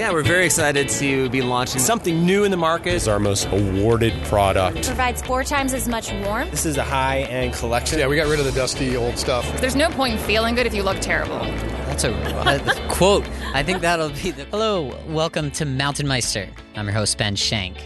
Yeah, 0.00 0.12
we're 0.12 0.22
very 0.22 0.46
excited 0.46 0.88
to 0.88 1.28
be 1.28 1.42
launching 1.42 1.78
something 1.78 2.24
new 2.24 2.44
in 2.44 2.50
the 2.50 2.56
market. 2.56 2.94
It's 2.94 3.06
our 3.06 3.18
most 3.18 3.46
awarded 3.48 4.14
product. 4.24 4.86
Provides 4.86 5.20
four 5.20 5.44
times 5.44 5.74
as 5.74 5.86
much 5.86 6.10
warmth. 6.24 6.50
This 6.52 6.64
is 6.64 6.78
a 6.78 6.82
high 6.82 7.18
end 7.24 7.52
collection. 7.52 7.98
Yeah, 7.98 8.06
we 8.06 8.16
got 8.16 8.26
rid 8.26 8.40
of 8.40 8.46
the 8.46 8.52
dusty 8.52 8.96
old 8.96 9.18
stuff. 9.18 9.60
There's 9.60 9.76
no 9.76 9.90
point 9.90 10.14
in 10.14 10.18
feeling 10.20 10.54
good 10.54 10.66
if 10.66 10.72
you 10.72 10.82
look 10.82 11.00
terrible. 11.00 11.40
That's 11.84 12.04
a, 12.04 12.14
a 12.14 12.88
quote. 12.88 13.28
I 13.52 13.62
think 13.62 13.82
that'll 13.82 14.08
be 14.08 14.30
the. 14.30 14.46
Hello, 14.46 14.98
welcome 15.06 15.50
to 15.50 15.66
Mountain 15.66 16.08
Meister. 16.08 16.48
I'm 16.76 16.86
your 16.86 16.94
host, 16.94 17.18
Ben 17.18 17.36
Shank. 17.36 17.76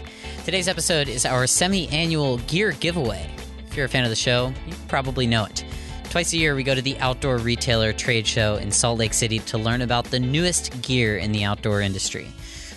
Today's 0.45 0.69
episode 0.69 1.09
is 1.09 1.25
our 1.25 1.45
semi 1.47 1.89
annual 1.89 2.37
gear 2.37 2.71
giveaway. 2.71 3.29
If 3.67 3.75
you're 3.75 3.87
a 3.87 3.89
fan 3.89 4.05
of 4.05 4.09
the 4.09 4.15
show, 4.15 4.53
you 4.65 4.73
probably 4.87 5.27
know 5.27 5.43
it. 5.43 5.65
Twice 6.15 6.31
a 6.31 6.37
year, 6.37 6.55
we 6.55 6.63
go 6.63 6.73
to 6.73 6.81
the 6.81 6.97
Outdoor 6.99 7.39
Retailer 7.39 7.91
Trade 7.91 8.25
Show 8.25 8.55
in 8.55 8.71
Salt 8.71 8.99
Lake 8.99 9.13
City 9.13 9.39
to 9.39 9.57
learn 9.57 9.81
about 9.81 10.05
the 10.05 10.17
newest 10.17 10.81
gear 10.81 11.17
in 11.17 11.33
the 11.33 11.43
outdoor 11.43 11.81
industry. 11.81 12.29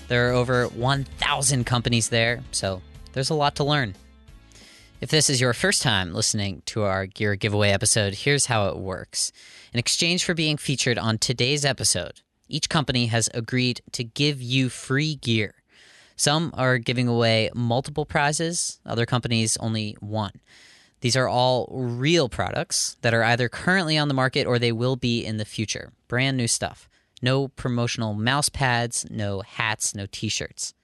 There 0.09 0.28
are 0.28 0.33
over 0.33 0.66
1,000 0.66 1.64
companies 1.64 2.09
there, 2.09 2.42
so 2.51 2.83
there's 3.12 3.30
a 3.30 3.34
lot 3.34 3.55
to 3.55 3.62
learn. 3.62 3.95
If 5.01 5.11
this 5.11 5.30
is 5.30 5.41
your 5.41 5.52
first 5.52 5.83
time 5.83 6.14
listening 6.14 6.62
to 6.66 6.83
our 6.83 7.06
gear 7.06 7.37
giveaway 7.37 7.70
episode, 7.70 8.14
here's 8.14 8.47
how 8.47 8.70
it 8.70 8.77
works. 8.77 9.30
In 9.73 9.78
exchange 9.78 10.25
for 10.25 10.34
being 10.34 10.56
featured 10.56 10.98
on 10.98 11.16
today's 11.16 11.64
episode, 11.64 12.23
each 12.48 12.69
company 12.69 13.06
has 13.06 13.30
agreed 13.33 13.83
to 13.92 14.02
give 14.02 14.42
you 14.42 14.69
free 14.69 15.14
gear. 15.14 15.55
Some 16.16 16.50
are 16.55 16.78
giving 16.78 17.06
away 17.06 17.50
multiple 17.55 18.05
prizes, 18.05 18.80
other 18.84 19.06
companies 19.06 19.56
only 19.59 19.97
one. 20.00 20.33
These 21.01 21.16
are 21.16 21.29
all 21.29 21.69
real 21.70 22.29
products 22.29 22.97
that 23.02 23.15
are 23.15 23.23
either 23.23 23.48
currently 23.48 23.97
on 23.97 24.09
the 24.09 24.15
market 24.15 24.47
or 24.47 24.59
they 24.59 24.73
will 24.73 24.97
be 24.97 25.25
in 25.25 25.37
the 25.37 25.45
future. 25.45 25.93
Brand 26.09 26.37
new 26.37 26.48
stuff. 26.48 26.89
No 27.23 27.48
promotional 27.48 28.15
mouse 28.15 28.48
pads, 28.48 29.06
no 29.11 29.41
hats, 29.41 29.95
no 29.95 30.06
t 30.11 30.29
shirts. 30.29 30.75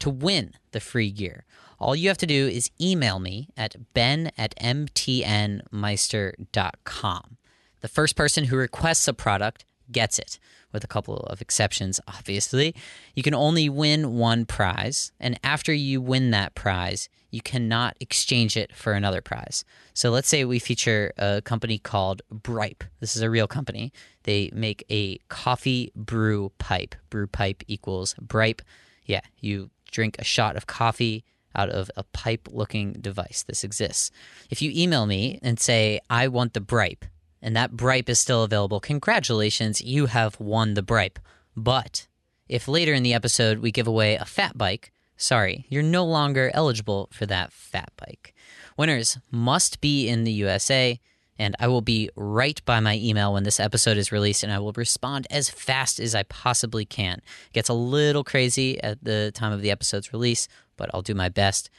To 0.00 0.10
win 0.10 0.54
the 0.72 0.80
free 0.80 1.10
gear, 1.10 1.44
all 1.78 1.96
you 1.96 2.08
have 2.08 2.18
to 2.18 2.26
do 2.26 2.46
is 2.46 2.70
email 2.80 3.18
me 3.18 3.48
at 3.56 3.76
ben 3.94 4.30
at 4.38 4.54
mtnmeister.com. 4.56 7.36
The 7.80 7.88
first 7.88 8.14
person 8.14 8.44
who 8.44 8.56
requests 8.56 9.08
a 9.08 9.12
product 9.12 9.64
gets 9.90 10.18
it, 10.18 10.38
with 10.72 10.84
a 10.84 10.88
couple 10.88 11.16
of 11.16 11.40
exceptions, 11.40 12.00
obviously. 12.06 12.74
You 13.14 13.22
can 13.22 13.34
only 13.34 13.68
win 13.68 14.16
one 14.16 14.44
prize, 14.44 15.12
and 15.20 15.38
after 15.42 15.72
you 15.72 16.00
win 16.00 16.30
that 16.30 16.54
prize, 16.54 17.08
you 17.32 17.40
cannot 17.40 17.96
exchange 17.98 18.56
it 18.56 18.76
for 18.76 18.92
another 18.92 19.20
prize. 19.20 19.64
So 19.94 20.10
let's 20.10 20.28
say 20.28 20.44
we 20.44 20.60
feature 20.60 21.12
a 21.18 21.42
company 21.42 21.78
called 21.78 22.22
Bripe. 22.30 22.84
This 23.00 23.16
is 23.16 23.22
a 23.22 23.30
real 23.30 23.48
company. 23.48 23.92
They 24.22 24.50
make 24.54 24.84
a 24.90 25.18
coffee 25.28 25.90
brew 25.96 26.52
pipe. 26.58 26.94
Brew 27.10 27.26
pipe 27.26 27.64
equals 27.66 28.14
Bripe. 28.20 28.62
Yeah, 29.06 29.22
you 29.40 29.70
drink 29.90 30.16
a 30.18 30.24
shot 30.24 30.56
of 30.56 30.66
coffee 30.66 31.24
out 31.54 31.70
of 31.70 31.90
a 31.96 32.04
pipe 32.04 32.48
looking 32.50 32.92
device. 32.92 33.42
This 33.42 33.64
exists. 33.64 34.10
If 34.50 34.62
you 34.62 34.70
email 34.74 35.06
me 35.06 35.38
and 35.42 35.58
say, 35.58 36.00
I 36.08 36.28
want 36.28 36.52
the 36.52 36.60
Bripe, 36.60 37.04
and 37.40 37.56
that 37.56 37.76
Bripe 37.76 38.08
is 38.08 38.20
still 38.20 38.42
available, 38.44 38.78
congratulations, 38.78 39.80
you 39.80 40.06
have 40.06 40.38
won 40.38 40.74
the 40.74 40.82
Bripe. 40.82 41.18
But 41.56 42.06
if 42.48 42.68
later 42.68 42.92
in 42.92 43.02
the 43.02 43.14
episode 43.14 43.58
we 43.58 43.70
give 43.70 43.86
away 43.86 44.14
a 44.16 44.24
fat 44.24 44.56
bike, 44.56 44.92
sorry, 45.16 45.66
you're 45.68 45.82
no 45.82 46.04
longer 46.04 46.50
eligible 46.54 47.08
for 47.12 47.26
that 47.26 47.52
fat 47.52 47.92
bike. 47.96 48.34
Winners 48.76 49.18
must 49.30 49.80
be 49.80 50.08
in 50.08 50.24
the 50.24 50.32
USA, 50.32 51.00
and 51.38 51.56
I 51.58 51.68
will 51.68 51.80
be 51.80 52.10
right 52.14 52.60
by 52.64 52.80
my 52.80 52.96
email 52.96 53.32
when 53.32 53.44
this 53.44 53.60
episode 53.60 53.96
is 53.96 54.12
released, 54.12 54.42
and 54.42 54.52
I 54.52 54.58
will 54.58 54.72
respond 54.72 55.26
as 55.30 55.48
fast 55.48 56.00
as 56.00 56.14
I 56.14 56.22
possibly 56.24 56.84
can. 56.84 57.18
It 57.46 57.52
gets 57.52 57.68
a 57.68 57.74
little 57.74 58.24
crazy 58.24 58.82
at 58.82 59.02
the 59.02 59.32
time 59.34 59.52
of 59.52 59.60
the 59.62 59.70
episode's 59.70 60.12
release, 60.12 60.48
but 60.76 60.90
I'll 60.92 61.02
do 61.02 61.14
my 61.14 61.28
best. 61.28 61.70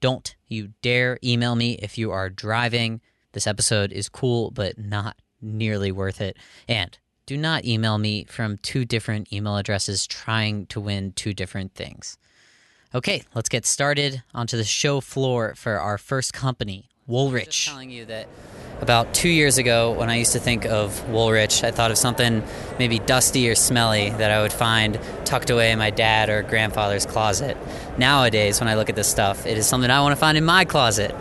Don't 0.00 0.34
you 0.48 0.72
dare 0.82 1.18
email 1.22 1.54
me 1.54 1.72
if 1.74 1.98
you 1.98 2.10
are 2.10 2.30
driving. 2.30 3.00
This 3.32 3.46
episode 3.46 3.92
is 3.92 4.08
cool, 4.08 4.50
but 4.50 4.78
not 4.78 5.16
nearly 5.40 5.92
worth 5.92 6.20
it. 6.20 6.36
And 6.68 6.98
do 7.26 7.36
not 7.36 7.64
email 7.64 7.98
me 7.98 8.24
from 8.24 8.58
two 8.58 8.84
different 8.84 9.32
email 9.32 9.56
addresses 9.56 10.06
trying 10.06 10.66
to 10.66 10.80
win 10.80 11.12
two 11.12 11.32
different 11.32 11.74
things. 11.74 12.18
Okay, 12.92 13.22
let's 13.36 13.48
get 13.48 13.66
started 13.66 14.24
onto 14.34 14.56
the 14.56 14.64
show 14.64 15.00
floor 15.00 15.54
for 15.54 15.78
our 15.78 15.96
first 15.96 16.32
company, 16.32 16.88
Woolrich. 17.08 17.44
Just 17.44 17.68
telling 17.68 17.88
you 17.88 18.04
that 18.06 18.26
about 18.80 19.14
two 19.14 19.28
years 19.28 19.58
ago, 19.58 19.92
when 19.92 20.10
I 20.10 20.16
used 20.16 20.32
to 20.32 20.40
think 20.40 20.64
of 20.64 21.00
Woolrich, 21.08 21.62
I 21.62 21.70
thought 21.70 21.92
of 21.92 21.98
something 21.98 22.42
maybe 22.80 22.98
dusty 22.98 23.48
or 23.48 23.54
smelly 23.54 24.10
that 24.10 24.32
I 24.32 24.42
would 24.42 24.52
find 24.52 24.98
tucked 25.24 25.50
away 25.50 25.70
in 25.70 25.78
my 25.78 25.90
dad 25.90 26.30
or 26.30 26.42
grandfather's 26.42 27.06
closet. 27.06 27.56
Nowadays, 27.96 28.58
when 28.58 28.68
I 28.68 28.74
look 28.74 28.88
at 28.88 28.96
this 28.96 29.06
stuff, 29.06 29.46
it 29.46 29.56
is 29.56 29.68
something 29.68 29.88
I 29.88 30.00
want 30.00 30.10
to 30.10 30.20
find 30.20 30.36
in 30.36 30.44
my 30.44 30.64
closet. 30.64 31.14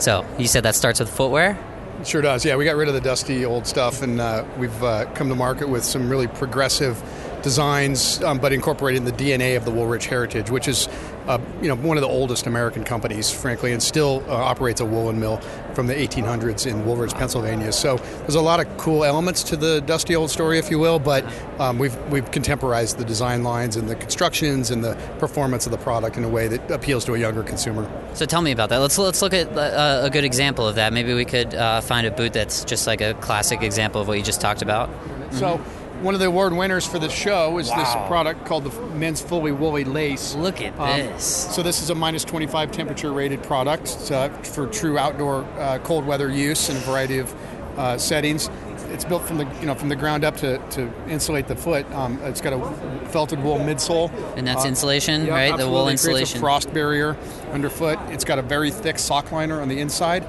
So, 0.00 0.26
you 0.38 0.46
said 0.46 0.64
that 0.64 0.74
starts 0.74 1.00
with 1.00 1.08
footwear? 1.08 1.58
It 2.00 2.06
sure 2.06 2.20
does. 2.20 2.44
Yeah, 2.44 2.56
we 2.56 2.66
got 2.66 2.76
rid 2.76 2.88
of 2.88 2.94
the 2.94 3.00
dusty 3.00 3.46
old 3.46 3.66
stuff, 3.66 4.02
and 4.02 4.20
uh, 4.20 4.44
we've 4.58 4.82
uh, 4.82 5.06
come 5.14 5.30
to 5.30 5.34
market 5.34 5.70
with 5.70 5.84
some 5.84 6.10
really 6.10 6.26
progressive 6.26 7.02
designs, 7.44 8.22
um, 8.24 8.38
but 8.38 8.52
incorporating 8.52 9.04
the 9.04 9.12
DNA 9.12 9.56
of 9.56 9.64
the 9.64 9.70
Woolrich 9.70 10.04
heritage, 10.04 10.50
which 10.50 10.66
is 10.66 10.88
uh, 11.26 11.38
you 11.60 11.68
know 11.68 11.76
one 11.76 11.96
of 11.96 12.02
the 12.02 12.08
oldest 12.08 12.46
American 12.46 12.84
companies, 12.84 13.30
frankly, 13.30 13.72
and 13.72 13.82
still 13.82 14.22
uh, 14.28 14.34
operates 14.34 14.80
a 14.80 14.84
woolen 14.84 15.18
mill 15.18 15.38
from 15.74 15.86
the 15.86 15.94
1800s 15.94 16.66
in 16.66 16.84
Woolrich, 16.84 17.14
Pennsylvania. 17.14 17.72
So 17.72 17.96
there's 17.96 18.34
a 18.34 18.40
lot 18.40 18.60
of 18.60 18.76
cool 18.78 19.04
elements 19.04 19.42
to 19.44 19.56
the 19.56 19.80
dusty 19.80 20.14
old 20.14 20.30
story, 20.30 20.58
if 20.58 20.70
you 20.70 20.78
will, 20.78 20.98
but 20.98 21.24
um, 21.58 21.78
we've 21.78 21.96
we've 22.10 22.30
contemporized 22.30 22.98
the 22.98 23.04
design 23.04 23.42
lines 23.42 23.76
and 23.76 23.88
the 23.88 23.96
constructions 23.96 24.70
and 24.70 24.84
the 24.84 24.94
performance 25.18 25.66
of 25.66 25.72
the 25.72 25.78
product 25.78 26.16
in 26.16 26.24
a 26.24 26.28
way 26.28 26.48
that 26.48 26.70
appeals 26.70 27.04
to 27.06 27.14
a 27.14 27.18
younger 27.18 27.42
consumer. 27.42 27.90
So 28.14 28.26
tell 28.26 28.42
me 28.42 28.52
about 28.52 28.68
that. 28.68 28.78
Let's 28.78 28.98
let's 28.98 29.22
look 29.22 29.34
at 29.34 29.56
uh, 29.56 30.00
a 30.04 30.10
good 30.10 30.24
example 30.24 30.66
of 30.68 30.76
that. 30.76 30.92
Maybe 30.92 31.14
we 31.14 31.24
could 31.24 31.54
uh, 31.54 31.80
find 31.80 32.06
a 32.06 32.10
boot 32.10 32.32
that's 32.32 32.64
just 32.64 32.86
like 32.86 33.00
a 33.00 33.14
classic 33.14 33.62
example 33.62 34.00
of 34.00 34.08
what 34.08 34.18
you 34.18 34.24
just 34.24 34.40
talked 34.40 34.62
about. 34.62 34.90
So 35.32 35.60
one 36.00 36.14
of 36.14 36.20
the 36.20 36.26
award 36.26 36.52
winners 36.52 36.86
for 36.86 36.98
the 36.98 37.08
show 37.08 37.58
is 37.58 37.70
wow. 37.70 37.76
this 37.78 38.08
product 38.08 38.44
called 38.44 38.64
the 38.64 38.86
Men's 38.94 39.20
Fully 39.20 39.52
Woolly 39.52 39.84
Lace. 39.84 40.34
Look 40.34 40.60
at 40.60 40.78
um, 40.78 40.98
this. 40.98 41.24
So 41.54 41.62
this 41.62 41.82
is 41.82 41.90
a 41.90 41.94
minus 41.94 42.24
25 42.24 42.72
temperature 42.72 43.12
rated 43.12 43.42
product 43.42 44.10
uh, 44.10 44.28
for 44.42 44.66
true 44.66 44.98
outdoor 44.98 45.44
uh, 45.58 45.78
cold 45.78 46.04
weather 46.04 46.30
use 46.30 46.68
in 46.68 46.76
a 46.76 46.80
variety 46.80 47.18
of 47.18 47.34
uh, 47.78 47.98
settings. 47.98 48.50
It's 48.90 49.04
built 49.04 49.22
from 49.22 49.38
the 49.38 49.46
you 49.60 49.66
know 49.66 49.74
from 49.74 49.88
the 49.88 49.96
ground 49.96 50.24
up 50.24 50.36
to, 50.38 50.58
to 50.70 50.92
insulate 51.08 51.48
the 51.48 51.56
foot. 51.56 51.90
Um, 51.92 52.18
it's 52.22 52.40
got 52.40 52.52
a 52.52 53.08
felted 53.08 53.42
wool 53.42 53.58
midsole, 53.58 54.12
and 54.36 54.46
that's 54.46 54.64
uh, 54.64 54.68
insulation, 54.68 55.26
yeah, 55.26 55.32
right? 55.32 55.56
The 55.56 55.68
wool 55.68 55.88
it 55.88 55.92
insulation. 55.92 56.38
a 56.38 56.40
frost 56.40 56.72
barrier 56.72 57.16
underfoot. 57.50 57.98
It's 58.08 58.24
got 58.24 58.38
a 58.38 58.42
very 58.42 58.70
thick 58.70 58.98
sock 58.98 59.32
liner 59.32 59.60
on 59.60 59.68
the 59.68 59.80
inside. 59.80 60.24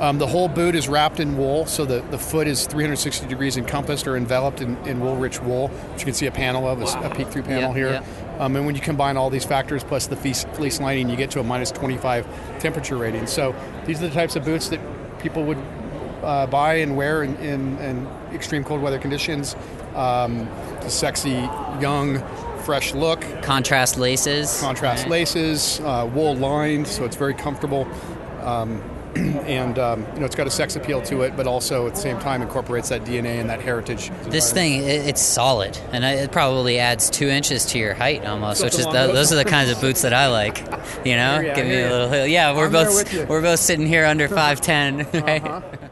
Um, 0.00 0.18
the 0.18 0.26
whole 0.26 0.48
boot 0.48 0.74
is 0.74 0.88
wrapped 0.88 1.20
in 1.20 1.36
wool, 1.36 1.66
so 1.66 1.84
the, 1.84 2.00
the 2.10 2.18
foot 2.18 2.46
is 2.46 2.66
360 2.66 3.26
degrees 3.26 3.56
encompassed 3.56 4.06
or 4.06 4.16
enveloped 4.16 4.60
in, 4.60 4.76
in 4.86 5.00
wool 5.00 5.16
rich 5.16 5.40
wool, 5.40 5.68
which 5.68 6.00
you 6.00 6.04
can 6.04 6.14
see 6.14 6.26
a 6.26 6.30
panel 6.30 6.68
of, 6.68 6.82
a, 6.82 7.06
a 7.06 7.14
peek 7.14 7.28
through 7.28 7.42
panel 7.44 7.68
yep, 7.68 7.76
here. 7.76 7.90
Yep. 7.90 8.40
Um, 8.40 8.56
and 8.56 8.66
when 8.66 8.74
you 8.74 8.80
combine 8.80 9.16
all 9.16 9.30
these 9.30 9.44
factors 9.44 9.82
plus 9.82 10.06
the 10.06 10.16
fleece, 10.16 10.44
fleece 10.52 10.80
lining, 10.80 11.08
you 11.08 11.16
get 11.16 11.30
to 11.30 11.40
a 11.40 11.44
minus 11.44 11.70
25 11.70 12.26
temperature 12.60 12.96
rating. 12.96 13.26
So 13.26 13.54
these 13.86 14.02
are 14.02 14.08
the 14.08 14.14
types 14.14 14.36
of 14.36 14.44
boots 14.44 14.68
that 14.68 14.80
people 15.20 15.44
would 15.44 15.58
uh, 16.22 16.46
buy 16.46 16.74
and 16.74 16.96
wear 16.96 17.22
in, 17.22 17.36
in, 17.36 17.78
in, 17.78 18.06
extreme 18.32 18.64
cold 18.64 18.82
weather 18.82 18.98
conditions. 18.98 19.56
Um, 19.94 20.48
sexy, 20.88 21.48
young, 21.80 22.22
fresh 22.64 22.92
look. 22.92 23.22
Contrast 23.42 23.96
laces. 23.96 24.60
Contrast 24.60 25.04
right. 25.04 25.10
laces, 25.10 25.80
uh, 25.80 26.10
wool 26.12 26.34
lined, 26.34 26.86
so 26.86 27.04
it's 27.04 27.16
very 27.16 27.32
comfortable. 27.32 27.88
Um, 28.42 28.82
and 29.46 29.78
um, 29.78 30.06
you 30.14 30.20
know 30.20 30.26
it's 30.26 30.34
got 30.34 30.46
a 30.46 30.50
sex 30.50 30.76
appeal 30.76 31.02
to 31.02 31.22
it, 31.22 31.36
but 31.36 31.46
also 31.46 31.86
at 31.86 31.94
the 31.94 32.00
same 32.00 32.18
time 32.18 32.42
incorporates 32.42 32.88
that 32.90 33.04
DNA 33.04 33.40
and 33.40 33.50
that 33.50 33.60
heritage. 33.60 34.10
This 34.24 34.52
thing, 34.52 34.82
it's 34.84 35.22
solid, 35.22 35.78
and 35.92 36.04
it 36.04 36.32
probably 36.32 36.78
adds 36.78 37.10
two 37.10 37.28
inches 37.28 37.64
to 37.66 37.78
your 37.78 37.94
height 37.94 38.24
almost, 38.24 38.62
which 38.62 38.78
is 38.78 38.86
the, 38.86 39.10
those 39.12 39.32
are 39.32 39.36
the 39.36 39.44
kinds 39.44 39.70
of 39.70 39.80
boots 39.80 40.02
that 40.02 40.12
I 40.12 40.28
like. 40.28 40.58
You 41.04 41.16
know, 41.16 41.40
yeah, 41.40 41.54
give 41.54 41.66
me 41.66 41.74
yeah. 41.74 41.88
a 41.88 41.92
little 41.92 42.08
hill. 42.08 42.26
Yeah, 42.26 42.56
we're 42.56 42.66
I'm 42.66 42.72
both 42.72 43.28
we're 43.28 43.42
both 43.42 43.60
sitting 43.60 43.86
here 43.86 44.04
under 44.04 44.28
five 44.42 44.60
ten. 44.60 45.06
Right? 45.26 45.42
Uh-huh. 45.42 45.88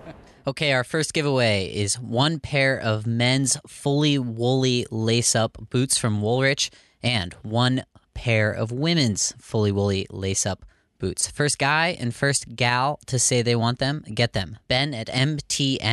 Okay, 0.47 0.73
our 0.75 0.85
first 0.85 1.15
giveaway 1.15 1.73
is 1.73 1.99
one 1.99 2.39
pair 2.39 2.79
of 2.79 3.07
men's 3.07 3.57
fully 3.67 4.19
woolly 4.19 4.87
lace 4.91 5.35
up 5.35 5.57
boots 5.71 5.97
from 5.97 6.21
Woolrich 6.21 6.69
and 7.03 7.33
one 7.43 7.85
pair 8.13 8.53
of 8.53 8.71
women's 8.71 9.33
fully 9.39 9.73
woolly 9.73 10.07
lace 10.11 10.45
up 10.45 10.67
boots. 10.99 11.31
First 11.31 11.59
guy 11.59 11.97
and 11.99 12.15
first 12.15 12.57
gal 12.57 12.99
to 13.07 13.19
say 13.19 13.43
they 13.43 13.57
want 13.57 13.79
them, 13.79 14.05
get 14.15 14.33
them. 14.33 14.59
Ben 14.69 14.95
at 14.95 15.09
M-T-N-M-E-I-S-T-E-R 15.13 15.89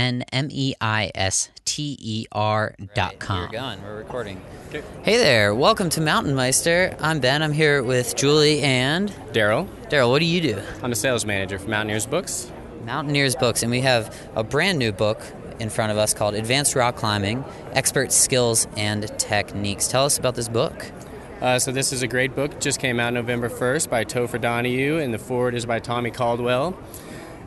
dot 2.94 3.20
com. 3.20 3.42
We're 3.42 3.48
going. 3.48 3.82
We're 3.82 3.98
recording. 3.98 4.42
Okay. 4.70 4.84
Hey 5.04 5.18
there. 5.18 5.54
Welcome 5.56 5.90
to 5.92 6.02
Mountain 6.02 6.36
Meister. 6.36 6.96
I'm 7.00 7.20
Ben. 7.20 7.42
I'm 7.44 7.54
here 7.54 7.84
with 7.84 8.16
Julie 8.16 8.62
and 8.62 9.10
Daryl. 9.34 9.68
Daryl, 9.90 10.10
what 10.10 10.20
do 10.20 10.26
you 10.26 10.42
do? 10.42 10.62
I'm 10.82 10.92
a 10.92 10.96
sales 10.96 11.26
manager 11.26 11.60
for 11.60 11.70
Mountaineers 11.70 12.06
Books. 12.06 12.52
Mountaineers 12.86 13.36
Books, 13.36 13.64
and 13.64 13.72
we 13.72 13.82
have 13.82 14.16
a 14.36 14.44
brand 14.44 14.80
new 14.80 14.92
book 14.92 15.22
in 15.60 15.70
front 15.70 15.92
of 15.92 15.98
us 15.98 16.14
called 16.14 16.34
Advanced 16.34 16.76
Rock 16.76 16.96
Climbing 16.96 17.46
Expert 17.74 18.12
Skills 18.12 18.68
and 18.76 19.08
Techniques. 19.20 19.88
Tell 19.88 20.06
us 20.06 20.18
about 20.18 20.34
this 20.36 20.50
book. 20.50 20.92
Uh, 21.42 21.58
so 21.58 21.72
this 21.72 21.92
is 21.92 22.04
a 22.04 22.08
great 22.08 22.36
book. 22.36 22.60
Just 22.60 22.80
came 22.80 23.00
out 23.00 23.14
November 23.14 23.50
1st 23.50 23.90
by 23.90 24.06
Topher 24.06 24.40
Donahue, 24.40 25.00
and 25.00 25.12
the 25.12 25.18
forward 25.18 25.56
is 25.56 25.66
by 25.66 25.80
Tommy 25.80 26.12
Caldwell. 26.12 26.78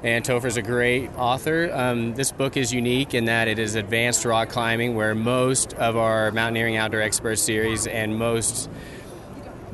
And 0.03 0.25
Topher's 0.25 0.57
a 0.57 0.63
great 0.63 1.11
author. 1.17 1.71
Um, 1.73 2.13
this 2.15 2.33
book 2.33 2.57
is 2.57 2.75
unique 2.75 3.15
in 3.15 3.27
that 3.27 3.47
it 3.47 3.61
is 3.61 3.77
advanced 3.77 4.25
rock 4.25 4.49
climbing, 4.49 4.97
where 4.97 5.15
most 5.15 5.75
of 5.75 5.97
our 5.97 6.33
Mountaineering 6.33 6.77
Outdoor 6.77 7.03
Expert 7.03 7.37
series 7.37 7.87
and 7.87 8.19
most 8.19 8.69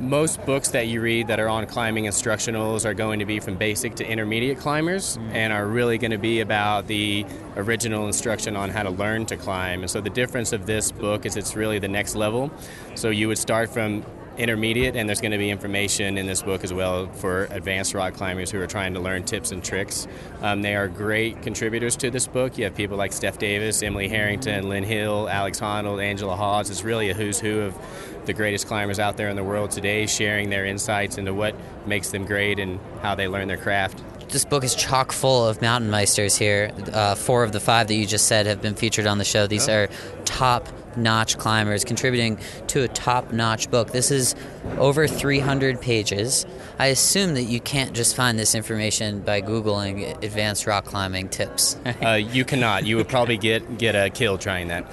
most 0.01 0.45
books 0.47 0.71
that 0.71 0.89
you 0.89 1.01
read 1.01 1.27
that 1.29 1.39
are 1.39 1.49
on 1.49 1.67
climbing 1.67 2.05
instructionals 2.05 2.87
are 2.87 2.95
going 2.95 3.19
to 3.19 3.27
be 3.27 3.39
from 3.39 3.57
basic 3.57 3.95
to 3.97 4.07
intermediate 4.11 4.59
climbers 4.59 5.19
mm. 5.19 5.35
and 5.35 5.53
are 5.53 5.67
really 5.67 5.99
going 5.99 6.11
to 6.11 6.19
be 6.19 6.41
about 6.41 6.87
the 6.87 7.25
original 7.57 8.07
instruction 8.07 8.57
on 8.57 8.71
how 8.71 8.83
to 8.83 8.91
learn 8.91 9.27
to 9.27 9.37
climb. 9.37 9.81
And 9.81 9.91
so 9.91 10.01
the 10.01 10.11
difference 10.11 10.53
of 10.53 10.65
this 10.65 10.91
book 10.91 11.27
is 11.27 11.37
it's 11.37 11.55
really 11.55 11.79
the 11.79 11.89
next 11.89 12.15
level. 12.15 12.51
So 12.95 13.11
you 13.11 13.29
would 13.29 13.39
start 13.39 13.69
from 13.69 14.03
intermediate, 14.41 14.97
and 14.97 15.09
there's 15.09 15.21
going 15.21 15.33
to 15.33 15.39
be 15.39 15.51
information 15.51 16.17
in 16.19 16.27
this 16.27 16.43
book 16.43 16.65
as 16.65 16.73
well 16.73 17.07
for 17.07 17.45
advanced 17.51 17.95
rock 17.95 18.15
climbers 18.15 18.51
who 18.51 18.61
are 18.61 18.67
trying 18.67 18.95
to 18.95 19.01
learn 19.01 19.23
tips 19.23 19.53
and 19.53 19.63
tricks. 19.63 20.09
Um, 20.41 20.63
they 20.63 20.75
are 20.75 20.89
great 20.89 21.43
contributors 21.43 21.97
to 21.97 22.11
this 22.11 22.27
book. 22.27 22.57
You 22.57 22.65
have 22.65 22.75
people 22.75 22.97
like 22.97 23.13
Steph 23.13 23.39
Davis, 23.39 23.83
Emily 23.83 24.09
Harrington, 24.09 24.69
Lynn 24.69 24.85
Hill, 24.85 25.29
Alex 25.29 25.61
Honnold, 25.61 26.03
Angela 26.03 26.37
Hawse. 26.37 26.71
It's 26.71 26.83
really 26.83 27.11
a 27.11 27.15
who's 27.15 27.39
who 27.39 27.61
of 27.61 27.77
the 28.25 28.33
greatest 28.33 28.67
climbers 28.67 28.99
out 28.99 29.17
there 29.17 29.29
in 29.29 29.37
the 29.37 29.45
world 29.45 29.71
today, 29.71 30.07
sharing 30.07 30.51
their 30.51 30.65
insights 30.65 31.19
into 31.19 31.35
what 31.35 31.55
makes 31.87 32.11
them 32.11 32.25
great 32.25 32.59
and 32.59 32.81
how 33.03 33.15
they 33.15 33.29
learn 33.29 33.49
their 33.49 33.57
craft 33.57 34.03
this 34.31 34.45
book 34.45 34.65
is 34.65 34.75
chock 34.75 35.13
full 35.13 35.47
of 35.47 35.61
mountain 35.61 35.91
meisters 35.91 36.39
here. 36.39 36.71
Uh, 36.93 37.15
four 37.15 37.43
of 37.43 37.53
the 37.53 37.61
five 37.61 37.89
that 37.89 37.95
you 37.95 38.07
just 38.07 38.27
said 38.27 38.47
have 38.47 38.63
been 38.63 38.75
featured 38.75 39.07
on 39.07 39.19
the 39.19 39.25
show. 39.25 39.47
These 39.47 39.69
oh. 39.69 39.75
are 39.75 39.89
top 40.25 40.69
notch 40.97 41.39
climbers 41.39 41.85
contributing 41.85 42.39
to 42.69 42.83
a 42.83 42.89
top 42.89 43.33
notch 43.33 43.71
book. 43.71 43.93
This 43.93 44.11
is 44.11 44.35
over 44.79 45.07
300 45.07 45.81
pages. 45.81 46.47
I 46.79 46.87
assume 46.87 47.35
that 47.35 47.43
you 47.45 47.61
can't 47.61 47.93
just 47.93 48.17
find 48.17 48.39
this 48.39 48.55
information 48.55 49.21
by 49.21 49.43
Googling 49.43 50.23
advanced 50.23 50.67
rock 50.67 50.85
climbing 50.85 51.29
tips. 51.29 51.77
uh, 52.03 52.13
you 52.13 52.45
cannot. 52.45 52.87
You 52.87 52.97
would 52.97 53.09
probably 53.09 53.37
get, 53.37 53.79
get 53.79 53.95
a 53.95 54.11
kill 54.11 54.39
trying 54.39 54.69
that. 54.69 54.91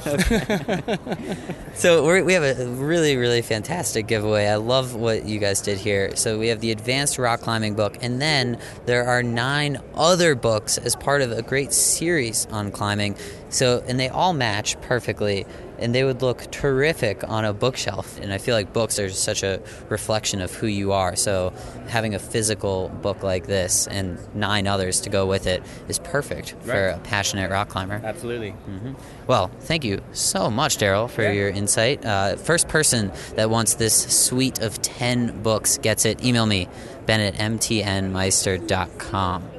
so 1.74 2.24
we 2.24 2.34
have 2.34 2.44
a 2.44 2.68
really, 2.68 3.16
really 3.16 3.42
fantastic 3.42 4.08
giveaway. 4.08 4.48
I 4.48 4.56
love 4.56 4.96
what 4.96 5.26
you 5.26 5.40
guys 5.40 5.62
did 5.62 5.78
here. 5.78 6.16
So 6.16 6.38
we 6.38 6.48
have 6.48 6.60
the 6.60 6.72
advanced 6.72 7.18
rock 7.18 7.42
climbing 7.42 7.76
book, 7.76 7.98
and 8.02 8.22
then 8.22 8.60
there 8.86 9.06
are 9.06 9.24
nine 9.24 9.80
other 9.96 10.36
books 10.36 10.78
as 10.78 10.96
part 10.96 11.22
of 11.22 11.32
a 11.32 11.42
great 11.42 11.74
series 11.74 12.46
on 12.48 12.72
climbing. 12.72 13.16
So, 13.50 13.84
and 13.88 14.00
they 14.00 14.10
all 14.10 14.34
match 14.34 14.80
perfectly 14.82 15.46
and 15.80 15.94
they 15.94 16.04
would 16.04 16.22
look 16.22 16.50
terrific 16.52 17.28
on 17.28 17.46
a 17.46 17.54
bookshelf. 17.54 18.20
And 18.20 18.34
I 18.34 18.38
feel 18.38 18.56
like 18.56 18.74
books 18.74 19.00
are 19.00 19.10
such 19.10 19.44
a 19.44 19.62
reflection 19.90 20.42
of 20.42 20.54
who 20.54 20.68
you 20.68 20.92
are. 20.92 21.16
So 21.16 21.54
having 21.88 22.16
a 22.16 22.20
physical 22.20 22.90
book 22.90 23.24
like 23.24 23.48
this 23.48 23.88
and 23.88 24.18
nine 24.36 24.68
others 24.68 25.02
to 25.02 25.10
go 25.10 25.26
with 25.26 25.48
it 25.48 25.64
is 25.88 26.00
perfect 26.00 26.54
right. 26.54 26.66
for 26.66 26.88
a 26.90 27.00
passionate 27.00 27.52
rock 27.52 27.70
climber. 27.70 28.02
Absolutely. 28.04 28.52
Mm-hmm. 28.52 28.94
Well, 29.28 29.50
thank 29.62 29.84
you 29.84 30.02
so 30.12 30.50
much, 30.50 30.78
Daryl, 30.78 31.10
for 31.10 31.24
yeah. 31.24 31.32
your 31.32 31.50
insight. 31.50 32.06
Uh, 32.06 32.36
first 32.36 32.68
person 32.68 33.12
that 33.36 33.50
wants 33.50 33.76
this 33.76 33.96
suite 33.96 34.60
of 34.60 34.82
10 34.82 35.44
books 35.44 35.78
gets 35.78 36.06
it. 36.06 36.24
Email 36.24 36.46
me, 36.46 36.68
ben 37.06 37.20
at 37.20 37.36
mtnmeister.com. 37.36 39.50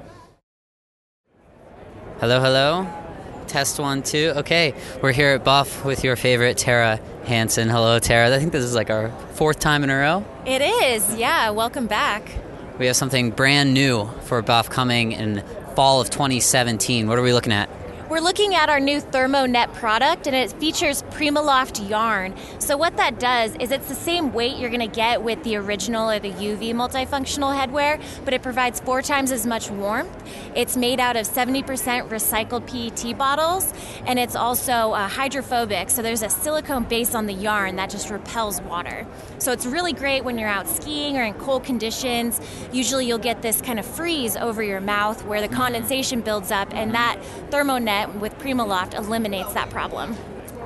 Hello, 2.20 2.40
hello. 2.40 3.07
Test 3.48 3.78
one, 3.80 4.02
two. 4.02 4.34
Okay, 4.36 4.74
we're 5.02 5.12
here 5.12 5.30
at 5.30 5.42
Buff 5.42 5.82
with 5.82 6.04
your 6.04 6.16
favorite 6.16 6.58
Tara 6.58 7.00
Hanson. 7.24 7.70
Hello, 7.70 7.98
Tara. 7.98 8.34
I 8.34 8.38
think 8.38 8.52
this 8.52 8.62
is 8.62 8.74
like 8.74 8.90
our 8.90 9.10
fourth 9.32 9.58
time 9.58 9.82
in 9.82 9.88
a 9.88 9.96
row. 9.96 10.22
It 10.44 10.60
is, 10.60 11.14
yeah. 11.16 11.48
Welcome 11.48 11.86
back. 11.86 12.30
We 12.78 12.86
have 12.86 12.96
something 12.96 13.30
brand 13.30 13.72
new 13.72 14.06
for 14.24 14.42
Buff 14.42 14.68
coming 14.68 15.12
in 15.12 15.42
fall 15.74 16.02
of 16.02 16.10
2017. 16.10 17.08
What 17.08 17.18
are 17.18 17.22
we 17.22 17.32
looking 17.32 17.52
at? 17.52 17.70
We're 18.08 18.20
looking 18.20 18.54
at 18.54 18.70
our 18.70 18.80
new 18.80 19.02
ThermoNet 19.02 19.74
product 19.74 20.26
and 20.26 20.34
it 20.34 20.50
features 20.52 21.02
Primaloft 21.10 21.90
yarn. 21.90 22.34
So 22.58 22.74
what 22.74 22.96
that 22.96 23.20
does 23.20 23.54
is 23.56 23.70
it's 23.70 23.86
the 23.86 23.94
same 23.94 24.32
weight 24.32 24.56
you're 24.56 24.70
going 24.70 24.80
to 24.80 24.86
get 24.86 25.22
with 25.22 25.42
the 25.44 25.56
original 25.56 26.10
or 26.10 26.18
the 26.18 26.30
UV 26.30 26.70
multifunctional 26.70 27.54
headwear, 27.54 28.02
but 28.24 28.32
it 28.32 28.42
provides 28.42 28.80
four 28.80 29.02
times 29.02 29.30
as 29.30 29.44
much 29.44 29.70
warmth. 29.70 30.10
It's 30.54 30.74
made 30.74 31.00
out 31.00 31.16
of 31.18 31.28
70% 31.28 31.64
recycled 32.08 32.66
PET 32.66 33.18
bottles 33.18 33.74
and 34.06 34.18
it's 34.18 34.34
also 34.34 34.92
uh, 34.92 35.06
hydrophobic. 35.06 35.90
So 35.90 36.00
there's 36.00 36.22
a 36.22 36.30
silicone 36.30 36.84
base 36.84 37.14
on 37.14 37.26
the 37.26 37.34
yarn 37.34 37.76
that 37.76 37.90
just 37.90 38.08
repels 38.08 38.62
water. 38.62 39.06
So 39.36 39.52
it's 39.52 39.66
really 39.66 39.92
great 39.92 40.24
when 40.24 40.38
you're 40.38 40.48
out 40.48 40.66
skiing 40.66 41.18
or 41.18 41.24
in 41.24 41.34
cold 41.34 41.62
conditions. 41.62 42.40
Usually 42.72 43.06
you'll 43.06 43.18
get 43.18 43.42
this 43.42 43.60
kind 43.60 43.78
of 43.78 43.84
freeze 43.84 44.34
over 44.34 44.62
your 44.62 44.80
mouth 44.80 45.22
where 45.26 45.42
the 45.42 45.54
condensation 45.54 46.22
builds 46.22 46.50
up 46.50 46.72
and 46.72 46.94
that 46.94 47.20
ThermoNet 47.50 47.97
with 48.06 48.38
Primaloft 48.38 48.94
eliminates 48.94 49.52
that 49.54 49.70
problem. 49.70 50.16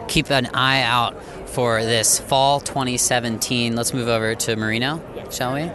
Keep 0.08 0.30
an 0.30 0.46
eye 0.46 0.82
out 0.82 1.22
for 1.48 1.82
this 1.82 2.18
fall 2.18 2.60
2017. 2.60 3.76
Let's 3.76 3.94
move 3.94 4.08
over 4.08 4.34
to 4.34 4.56
Merino, 4.56 5.02
shall 5.30 5.54
we? 5.54 5.70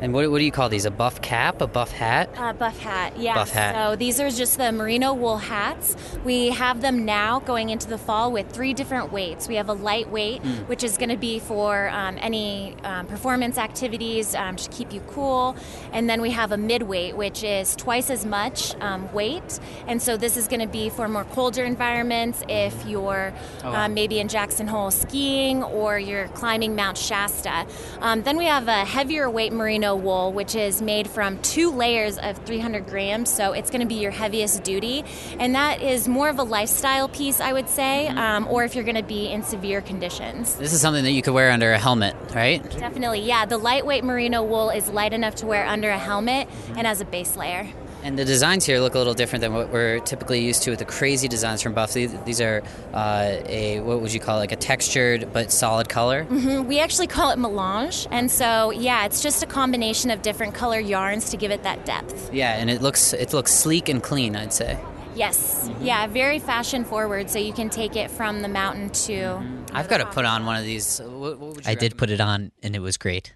And 0.00 0.14
what, 0.14 0.30
what 0.30 0.38
do 0.38 0.44
you 0.44 0.52
call 0.52 0.68
these? 0.68 0.84
A 0.84 0.90
buff 0.90 1.20
cap? 1.20 1.60
A 1.60 1.66
buff 1.66 1.90
hat? 1.90 2.30
Uh, 2.36 2.52
buff 2.52 2.78
hat, 2.78 3.18
yeah. 3.18 3.34
Buff 3.34 3.50
hat. 3.50 3.74
So 3.74 3.96
these 3.96 4.20
are 4.20 4.30
just 4.30 4.56
the 4.56 4.72
merino 4.72 5.12
wool 5.14 5.36
hats. 5.36 5.96
We 6.24 6.50
have 6.50 6.80
them 6.80 7.04
now 7.04 7.40
going 7.40 7.70
into 7.70 7.88
the 7.88 7.98
fall 7.98 8.32
with 8.32 8.50
three 8.50 8.72
different 8.72 9.12
weights. 9.12 9.48
We 9.48 9.56
have 9.56 9.68
a 9.68 9.72
lightweight, 9.72 10.42
mm. 10.42 10.68
which 10.68 10.84
is 10.84 10.96
going 10.96 11.08
to 11.10 11.16
be 11.16 11.38
for 11.38 11.88
um, 11.90 12.18
any 12.20 12.76
um, 12.84 13.06
performance 13.06 13.58
activities 13.58 14.34
um, 14.34 14.56
to 14.56 14.70
keep 14.70 14.92
you 14.92 15.00
cool. 15.08 15.56
And 15.92 16.08
then 16.08 16.22
we 16.22 16.30
have 16.30 16.52
a 16.52 16.56
midweight, 16.56 17.16
which 17.16 17.42
is 17.42 17.74
twice 17.74 18.10
as 18.10 18.24
much 18.24 18.74
um, 18.80 19.12
weight. 19.12 19.58
And 19.86 20.00
so 20.00 20.16
this 20.16 20.36
is 20.36 20.46
going 20.46 20.60
to 20.60 20.68
be 20.68 20.88
for 20.88 21.08
more 21.08 21.24
colder 21.24 21.64
environments 21.64 22.42
if 22.48 22.86
you're 22.86 23.32
oh, 23.64 23.70
wow. 23.70 23.84
Um, 23.84 23.94
maybe 23.94 24.20
in 24.20 24.28
Jackson 24.28 24.66
Hole 24.66 24.90
skiing 24.90 25.62
or 25.62 25.98
you're 25.98 26.28
climbing 26.28 26.74
Mount 26.74 26.98
Shasta. 26.98 27.66
Um, 28.00 28.22
then 28.22 28.36
we 28.36 28.44
have 28.44 28.68
a 28.68 28.84
heavier 28.84 29.30
weight 29.30 29.52
merino 29.52 29.79
merino 29.80 29.96
wool, 29.96 30.32
which 30.32 30.54
is 30.54 30.82
made 30.82 31.08
from 31.08 31.40
two 31.40 31.70
layers 31.70 32.18
of 32.18 32.36
300 32.44 32.86
grams, 32.86 33.32
so 33.32 33.52
it's 33.52 33.70
going 33.70 33.80
to 33.80 33.86
be 33.86 33.94
your 33.94 34.10
heaviest 34.10 34.62
duty. 34.62 35.04
And 35.38 35.54
that 35.54 35.80
is 35.80 36.06
more 36.06 36.28
of 36.28 36.38
a 36.38 36.42
lifestyle 36.42 37.08
piece, 37.08 37.40
I 37.40 37.54
would 37.54 37.68
say, 37.68 38.06
mm-hmm. 38.08 38.18
um, 38.18 38.46
or 38.48 38.64
if 38.64 38.74
you're 38.74 38.84
going 38.84 38.96
to 38.96 39.02
be 39.02 39.28
in 39.28 39.42
severe 39.42 39.80
conditions. 39.80 40.54
This 40.56 40.74
is 40.74 40.82
something 40.82 41.04
that 41.04 41.12
you 41.12 41.22
could 41.22 41.32
wear 41.32 41.50
under 41.50 41.72
a 41.72 41.78
helmet, 41.78 42.14
right? 42.34 42.62
Definitely, 42.78 43.20
yeah. 43.22 43.46
The 43.46 43.56
lightweight 43.56 44.04
merino 44.04 44.42
wool 44.42 44.68
is 44.68 44.88
light 44.90 45.14
enough 45.14 45.36
to 45.36 45.46
wear 45.46 45.66
under 45.66 45.88
a 45.88 45.98
helmet 45.98 46.48
and 46.76 46.86
as 46.86 47.00
a 47.00 47.06
base 47.06 47.36
layer. 47.36 47.66
And 48.02 48.18
the 48.18 48.24
designs 48.24 48.64
here 48.64 48.80
look 48.80 48.94
a 48.94 48.98
little 48.98 49.14
different 49.14 49.42
than 49.42 49.52
what 49.52 49.70
we're 49.70 50.00
typically 50.00 50.40
used 50.40 50.62
to 50.62 50.70
with 50.70 50.78
the 50.78 50.84
crazy 50.84 51.28
designs 51.28 51.60
from 51.60 51.74
Buff. 51.74 51.92
These 51.92 52.40
are 52.40 52.62
uh, 52.94 53.36
a 53.46 53.80
what 53.80 54.00
would 54.00 54.12
you 54.12 54.20
call 54.20 54.36
it, 54.36 54.40
like 54.40 54.52
a 54.52 54.56
textured 54.56 55.32
but 55.32 55.52
solid 55.52 55.88
color? 55.88 56.24
Mm-hmm. 56.24 56.66
We 56.66 56.80
actually 56.80 57.08
call 57.08 57.30
it 57.30 57.38
melange, 57.38 58.06
and 58.10 58.30
so 58.30 58.70
yeah, 58.70 59.04
it's 59.04 59.22
just 59.22 59.42
a 59.42 59.46
combination 59.46 60.10
of 60.10 60.22
different 60.22 60.54
color 60.54 60.80
yarns 60.80 61.30
to 61.30 61.36
give 61.36 61.50
it 61.50 61.62
that 61.64 61.84
depth. 61.84 62.32
Yeah, 62.32 62.56
and 62.56 62.70
it 62.70 62.80
looks 62.80 63.12
it 63.12 63.32
looks 63.32 63.52
sleek 63.52 63.88
and 63.88 64.02
clean. 64.02 64.34
I'd 64.34 64.52
say. 64.52 64.78
Yes, 65.14 65.68
mm-hmm. 65.68 65.84
yeah, 65.84 66.06
very 66.06 66.38
fashion 66.38 66.84
forward, 66.84 67.28
so 67.28 67.38
you 67.38 67.52
can 67.52 67.68
take 67.68 67.96
it 67.96 68.10
from 68.10 68.42
the 68.42 68.48
mountain 68.48 68.90
to. 68.90 69.12
Mm-hmm. 69.12 69.76
I've 69.76 69.88
got 69.88 69.98
to 69.98 70.06
put 70.06 70.24
on 70.24 70.46
one 70.46 70.56
of 70.56 70.64
these. 70.64 71.00
What, 71.00 71.38
what 71.38 71.42
I 71.42 71.48
recommend? 71.48 71.80
did 71.80 71.98
put 71.98 72.10
it 72.10 72.20
on, 72.20 72.52
and 72.62 72.74
it 72.74 72.80
was 72.80 72.96
great 72.96 73.34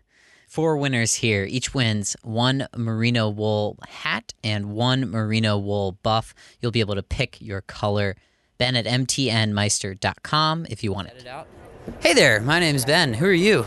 four 0.55 0.77
winners 0.77 1.15
here. 1.15 1.45
Each 1.45 1.75
wins 1.75 2.15
one 2.23 2.69
merino 2.77 3.29
wool 3.29 3.77
hat 3.89 4.33
and 4.45 4.71
one 4.71 5.11
merino 5.11 5.59
wool 5.59 5.99
buff. 6.05 6.33
You'll 6.61 6.71
be 6.71 6.79
able 6.79 6.95
to 6.95 7.03
pick 7.03 7.41
your 7.41 7.61
color. 7.63 8.15
Ben 8.57 8.77
at 8.77 8.85
mtnmeister.com 8.85 10.67
if 10.71 10.85
you 10.85 10.93
want 10.93 11.09
it. 11.09 11.27
Hey 11.99 12.15
there, 12.15 12.41
my 12.41 12.61
name 12.61 12.77
is 12.77 12.85
Ben. 12.85 13.15
Who 13.15 13.27
are 13.27 13.33
you? 13.33 13.67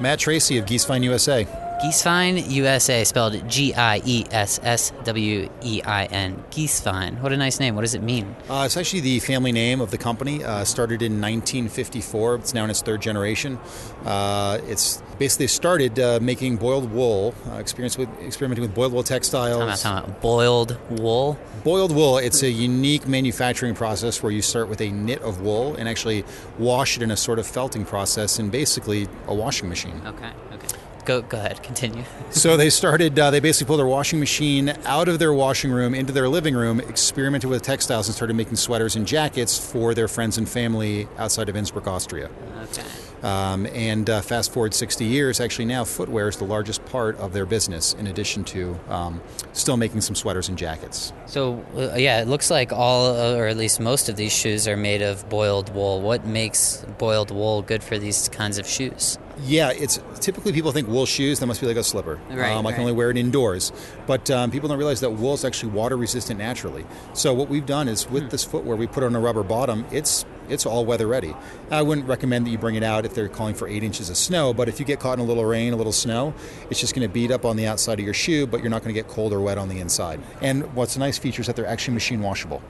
Matt 0.00 0.20
Tracy 0.20 0.56
of 0.56 0.64
Giesswein 0.64 1.04
USA. 1.04 1.46
Giesswein 1.82 2.48
USA, 2.48 3.02
spelled 3.02 3.48
G 3.48 3.74
I 3.74 4.00
E 4.04 4.24
S 4.30 4.60
S 4.62 4.92
W 5.02 5.50
E 5.62 5.82
I 5.82 6.04
N. 6.04 6.44
Giesswein. 6.52 7.20
What 7.20 7.32
a 7.32 7.36
nice 7.36 7.58
name. 7.58 7.74
What 7.74 7.80
does 7.80 7.96
it 7.96 8.04
mean? 8.04 8.36
Uh, 8.48 8.62
it's 8.66 8.76
actually 8.76 9.00
the 9.00 9.18
family 9.18 9.50
name 9.50 9.80
of 9.80 9.90
the 9.90 9.98
company. 9.98 10.44
Uh, 10.44 10.62
started 10.62 11.02
in 11.02 11.20
1954. 11.20 12.36
It's 12.36 12.54
now 12.54 12.62
in 12.62 12.70
its 12.70 12.82
third 12.82 13.02
generation. 13.02 13.58
Uh, 14.04 14.60
it's 14.68 15.02
basically 15.18 15.48
started 15.48 15.98
uh, 15.98 16.20
making 16.22 16.56
boiled 16.56 16.88
wool, 16.92 17.34
uh, 17.50 17.54
experience 17.54 17.98
with, 17.98 18.08
experimenting 18.20 18.62
with 18.62 18.76
boiled 18.76 18.92
wool 18.92 19.02
textiles. 19.02 19.58
Time 19.58 19.68
out, 19.68 19.78
time 19.78 20.04
out. 20.04 20.20
Boiled 20.20 20.78
wool? 20.88 21.36
Boiled 21.64 21.92
wool. 21.92 22.18
It's 22.18 22.44
a 22.44 22.50
unique 22.50 23.08
manufacturing 23.08 23.74
process 23.74 24.22
where 24.22 24.30
you 24.30 24.40
start 24.40 24.68
with 24.68 24.80
a 24.80 24.90
knit 24.92 25.20
of 25.22 25.40
wool 25.40 25.74
and 25.74 25.88
actually 25.88 26.24
wash 26.60 26.96
it 26.96 27.02
in 27.02 27.10
a 27.10 27.16
sort 27.16 27.40
of 27.40 27.46
felting 27.46 27.84
process 27.84 28.38
in 28.38 28.50
basically 28.50 29.08
a 29.26 29.34
washing 29.34 29.68
machine. 29.68 30.00
Okay. 30.06 30.30
Go 31.04 31.22
go 31.22 31.38
ahead, 31.38 31.62
continue. 31.62 32.04
so 32.30 32.56
they 32.56 32.70
started. 32.70 33.18
Uh, 33.18 33.30
they 33.30 33.40
basically 33.40 33.68
pulled 33.68 33.80
their 33.80 33.86
washing 33.86 34.20
machine 34.20 34.74
out 34.84 35.08
of 35.08 35.18
their 35.18 35.32
washing 35.32 35.70
room 35.70 35.94
into 35.94 36.12
their 36.12 36.28
living 36.28 36.54
room, 36.54 36.80
experimented 36.80 37.48
with 37.48 37.62
textiles, 37.62 38.08
and 38.08 38.14
started 38.14 38.34
making 38.34 38.56
sweaters 38.56 38.96
and 38.96 39.06
jackets 39.06 39.58
for 39.58 39.94
their 39.94 40.08
friends 40.08 40.38
and 40.38 40.48
family 40.48 41.08
outside 41.18 41.48
of 41.48 41.56
Innsbruck, 41.56 41.86
Austria. 41.86 42.30
Okay. 42.64 42.82
Um, 43.22 43.66
and 43.66 44.10
uh, 44.10 44.20
fast 44.20 44.52
forward 44.52 44.74
60 44.74 45.04
years, 45.04 45.40
actually 45.40 45.66
now 45.66 45.84
footwear 45.84 46.28
is 46.28 46.36
the 46.38 46.44
largest 46.44 46.84
part 46.86 47.16
of 47.18 47.32
their 47.32 47.46
business, 47.46 47.94
in 47.94 48.08
addition 48.08 48.42
to 48.44 48.78
um, 48.88 49.20
still 49.52 49.76
making 49.76 50.00
some 50.00 50.16
sweaters 50.16 50.48
and 50.48 50.58
jackets. 50.58 51.12
So 51.26 51.64
uh, 51.76 51.94
yeah, 51.96 52.20
it 52.20 52.26
looks 52.26 52.50
like 52.50 52.72
all, 52.72 53.14
uh, 53.14 53.36
or 53.36 53.46
at 53.46 53.56
least 53.56 53.78
most 53.78 54.08
of 54.08 54.16
these 54.16 54.32
shoes 54.32 54.66
are 54.66 54.76
made 54.76 55.02
of 55.02 55.28
boiled 55.28 55.72
wool. 55.72 56.00
What 56.00 56.26
makes 56.26 56.84
boiled 56.98 57.30
wool 57.30 57.62
good 57.62 57.84
for 57.84 57.96
these 57.96 58.28
kinds 58.28 58.58
of 58.58 58.66
shoes? 58.66 59.18
Yeah, 59.44 59.70
it's 59.70 59.98
typically 60.20 60.52
people 60.52 60.72
think 60.72 60.88
wool 60.88 61.06
shoes 61.06 61.40
that 61.40 61.46
must 61.46 61.60
be 61.60 61.66
like 61.66 61.76
a 61.76 61.82
slipper. 61.84 62.20
Right, 62.30 62.52
um, 62.52 62.66
I 62.66 62.70
right. 62.70 62.74
can 62.74 62.80
only 62.82 62.92
wear 62.92 63.10
it 63.10 63.16
indoors, 63.16 63.72
but 64.06 64.30
um, 64.30 64.50
people 64.50 64.68
don't 64.68 64.78
realize 64.78 65.00
that 65.00 65.10
wool 65.10 65.34
is 65.34 65.44
actually 65.44 65.72
water 65.72 65.96
resistant 65.96 66.38
naturally. 66.38 66.84
So 67.14 67.32
what 67.32 67.48
we've 67.48 67.64
done 67.66 67.88
is 67.88 68.04
Hmm. 68.04 68.14
with 68.14 68.30
this 68.30 68.44
footwear, 68.44 68.76
we 68.76 68.86
put 68.86 69.02
on 69.02 69.14
a 69.16 69.20
rubber 69.20 69.42
bottom. 69.42 69.84
It's 69.90 70.24
it's 70.48 70.66
all 70.66 70.84
weather 70.84 71.06
ready. 71.06 71.34
I 71.70 71.80
wouldn't 71.82 72.06
recommend 72.06 72.46
that 72.46 72.50
you 72.50 72.58
bring 72.58 72.74
it 72.74 72.82
out 72.82 73.06
if 73.06 73.14
they're 73.14 73.28
calling 73.28 73.54
for 73.54 73.66
eight 73.68 73.82
inches 73.82 74.10
of 74.10 74.16
snow, 74.18 74.52
but 74.52 74.68
if 74.68 74.78
you 74.80 74.84
get 74.84 75.00
caught 75.00 75.14
in 75.18 75.20
a 75.20 75.26
little 75.26 75.44
rain, 75.44 75.72
a 75.72 75.76
little 75.76 75.92
snow, 75.92 76.34
it's 76.68 76.80
just 76.80 76.94
going 76.94 77.06
to 77.08 77.12
beat 77.12 77.30
up 77.30 77.44
on 77.46 77.56
the 77.56 77.66
outside 77.66 77.98
of 78.00 78.04
your 78.04 78.12
shoe, 78.12 78.46
but 78.46 78.60
you're 78.60 78.68
not 78.68 78.82
going 78.82 78.92
to 78.94 79.00
get 79.00 79.08
cold 79.08 79.32
or 79.32 79.40
wet 79.40 79.56
on 79.56 79.68
the 79.68 79.78
inside. 79.78 80.20
And 80.42 80.74
what's 80.74 80.96
a 80.96 80.98
nice 80.98 81.16
feature 81.16 81.40
is 81.40 81.46
that 81.46 81.56
they're 81.56 81.64
actually 81.66 81.94
machine 81.94 82.20
washable. 82.20 82.60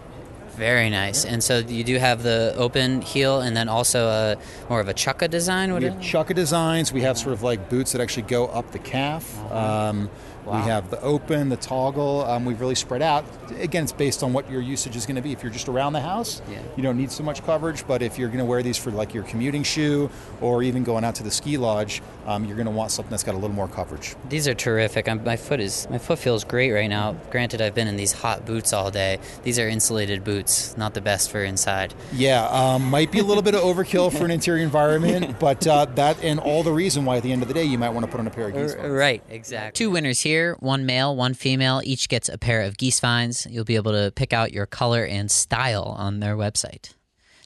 Very 0.57 0.91
nice. 0.91 1.25
And 1.25 1.43
so 1.43 1.59
you 1.59 1.83
do 1.83 1.99
have 1.99 2.23
the 2.23 2.55
open 2.57 3.01
heel, 3.01 3.41
and 3.41 3.57
then 3.57 3.69
also 3.69 4.09
a 4.09 4.37
more 4.69 4.81
of 4.81 4.89
a 4.89 4.95
chukka 4.95 5.31
design. 5.31 5.73
What 5.73 5.83
We 5.83 5.89
have 5.89 5.99
chukka 5.99 6.35
designs. 6.35 6.93
We 6.93 7.03
have 7.03 7.17
sort 7.17 7.33
of 7.33 7.43
like 7.43 7.71
boots 7.71 7.93
that 7.93 8.01
actually 8.01 8.25
go 8.25 8.47
up 8.47 8.71
the 8.73 8.79
calf. 8.79 9.25
Um, 9.51 10.11
Wow. 10.45 10.57
We 10.61 10.69
have 10.69 10.91
the 10.91 11.01
open, 11.03 11.49
the 11.49 11.57
toggle. 11.57 12.25
Um, 12.25 12.45
we've 12.45 12.61
really 12.61 12.75
spread 12.75 13.03
out. 13.03 13.25
Again, 13.61 13.85
it's 13.85 13.93
based 13.93 14.23
on 14.23 14.33
what 14.33 14.51
your 14.51 14.61
usage 14.61 14.97
is 14.97 15.07
going 15.07 15.17
to 15.17 15.23
be. 15.23 15.33
If 15.33 15.43
you're 15.43 15.53
just 15.53 15.69
around 15.69 15.93
the 15.93 16.01
house, 16.01 16.43
Yeah. 16.51 16.59
you 16.77 16.83
don't 16.83 16.97
need 16.97 17.13
so 17.13 17.23
much 17.23 17.45
coverage. 17.45 17.87
But 17.87 18.03
if 18.03 18.19
you're 18.19 18.29
going 18.29 18.39
to 18.41 18.45
wear 18.45 18.63
these 18.63 18.77
for 18.77 18.91
like 18.91 19.15
your 19.15 19.23
commuting 19.25 19.63
shoe 19.63 20.11
or 20.41 20.63
even 20.63 20.83
going 20.83 21.05
out 21.05 21.15
to 21.17 21.23
the 21.23 21.31
ski 21.31 21.57
lodge, 21.59 22.03
um, 22.27 22.45
you're 22.45 22.57
going 22.57 22.67
to 22.67 22.73
want 22.73 22.91
something 22.91 23.11
that's 23.11 23.23
got 23.23 23.35
a 23.35 23.39
little 23.39 23.55
more 23.55 23.69
coverage. 23.69 24.17
These 24.29 24.49
are 24.49 24.55
terrific. 24.55 25.09
I'm, 25.09 25.23
my 25.23 25.37
foot 25.37 25.61
is 25.61 25.87
my 25.91 25.99
foot 25.99 26.19
feels 26.19 26.43
great 26.45 26.73
right 26.73 26.89
now. 26.91 27.13
Granted, 27.31 27.61
I've 27.61 27.75
been 27.75 27.89
in 27.89 27.97
these 27.97 28.13
hot 28.13 28.45
boots 28.47 28.73
all 28.73 28.91
day. 28.91 29.19
These 29.45 29.59
are 29.59 29.69
insulated 29.69 30.25
boots, 30.25 30.77
not 30.77 30.95
the 30.95 31.01
best 31.01 31.31
for 31.31 31.45
inside. 31.45 31.95
Yeah, 32.13 32.47
um, 32.49 32.91
might 32.91 33.13
be 33.13 33.19
a 33.21 33.25
little 33.25 33.43
bit 33.43 33.55
of 33.55 33.61
overkill 33.63 34.17
for 34.17 34.25
an 34.25 34.31
interior 34.39 34.63
environment, 34.65 35.39
but 35.39 35.67
uh, 35.67 35.85
that 35.95 36.23
and 36.25 36.41
all 36.41 36.63
the 36.63 36.73
reason 36.73 37.05
why 37.05 37.19
at 37.19 37.23
the 37.23 37.33
end 37.33 37.43
of 37.43 37.49
the 37.49 37.55
day 37.55 37.65
you 37.65 37.79
might 37.79 37.91
want 37.91 38.05
to 38.07 38.11
put 38.11 38.19
on 38.21 38.27
a 38.27 38.31
pair 38.31 38.49
of 38.49 38.55
geese. 38.55 38.75
Right, 38.75 39.23
exactly. 39.29 39.77
Two 39.79 39.91
winners 39.91 40.21
here 40.21 40.32
one 40.61 40.87
male, 40.87 41.15
one 41.15 41.35
female. 41.35 41.81
Each 41.85 42.09
gets 42.09 42.29
a 42.29 42.39
pair 42.39 42.63
of 42.63 42.77
Giessweins. 42.77 43.47
You'll 43.51 43.65
be 43.65 43.77
able 43.77 43.93
to 43.93 44.13
pick 44.15 44.33
out 44.33 44.53
your 44.53 44.67
color 44.67 45.05
and 45.05 45.31
style 45.31 45.95
on 45.99 46.21
their 46.21 46.37
website. 46.37 46.95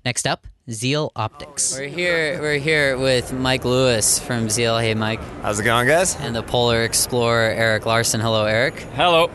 Next 0.05 0.27
up, 0.27 0.47
Zeal 0.71 1.11
Optics. 1.17 1.77
We're 1.77 1.89
here. 1.89 2.41
We're 2.41 2.59
here 2.59 2.97
with 2.97 3.33
Mike 3.33 3.65
Lewis 3.65 4.19
from 4.19 4.49
Zeal. 4.49 4.79
Hey, 4.79 4.95
Mike. 4.95 5.21
How's 5.43 5.59
it 5.59 5.65
going, 5.65 5.87
guys? 5.87 6.17
And 6.17 6.35
the 6.35 6.43
Polar 6.43 6.83
Explorer, 6.83 7.51
Eric 7.51 7.87
Larsen. 7.87 8.21
Hello, 8.21 8.45
Eric. 8.45 8.75
Hello. 8.95 9.31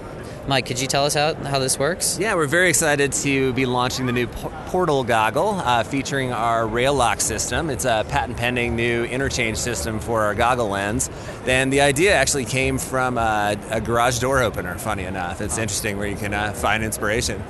Mike, 0.48 0.66
could 0.66 0.82
you 0.82 0.88
tell 0.88 1.06
us 1.06 1.14
how, 1.14 1.36
how 1.36 1.60
this 1.60 1.78
works? 1.78 2.18
Yeah, 2.20 2.34
we're 2.34 2.48
very 2.48 2.70
excited 2.70 3.14
to 3.14 3.54
be 3.54 3.68
launching 3.68 4.08
the 4.08 4.12
new 4.12 4.26
Portal 4.26 5.04
goggle 5.04 5.50
uh, 5.60 5.84
featuring 5.84 6.34
our 6.34 6.66
rail 6.66 6.96
lock 6.96 7.22
system. 7.22 7.70
It's 7.70 7.86
a 7.86 8.06
patent 8.10 8.38
pending 8.38 8.76
new 8.76 9.04
interchange 9.04 9.58
system 9.58 10.00
for 10.00 10.24
our 10.24 10.34
goggle 10.34 10.70
lens. 10.70 11.12
And 11.46 11.72
the 11.72 11.82
idea 11.82 12.16
actually 12.16 12.46
came 12.46 12.80
from 12.80 13.20
uh, 13.20 13.56
a 13.70 13.80
garage 13.80 14.18
door 14.18 14.42
opener, 14.42 14.78
funny 14.80 15.04
enough. 15.04 15.42
It's 15.42 15.60
interesting 15.60 16.00
where 16.00 16.08
you 16.08 16.16
can 16.16 16.34
uh, 16.34 16.54
find 16.54 16.84
inspiration. 16.84 17.44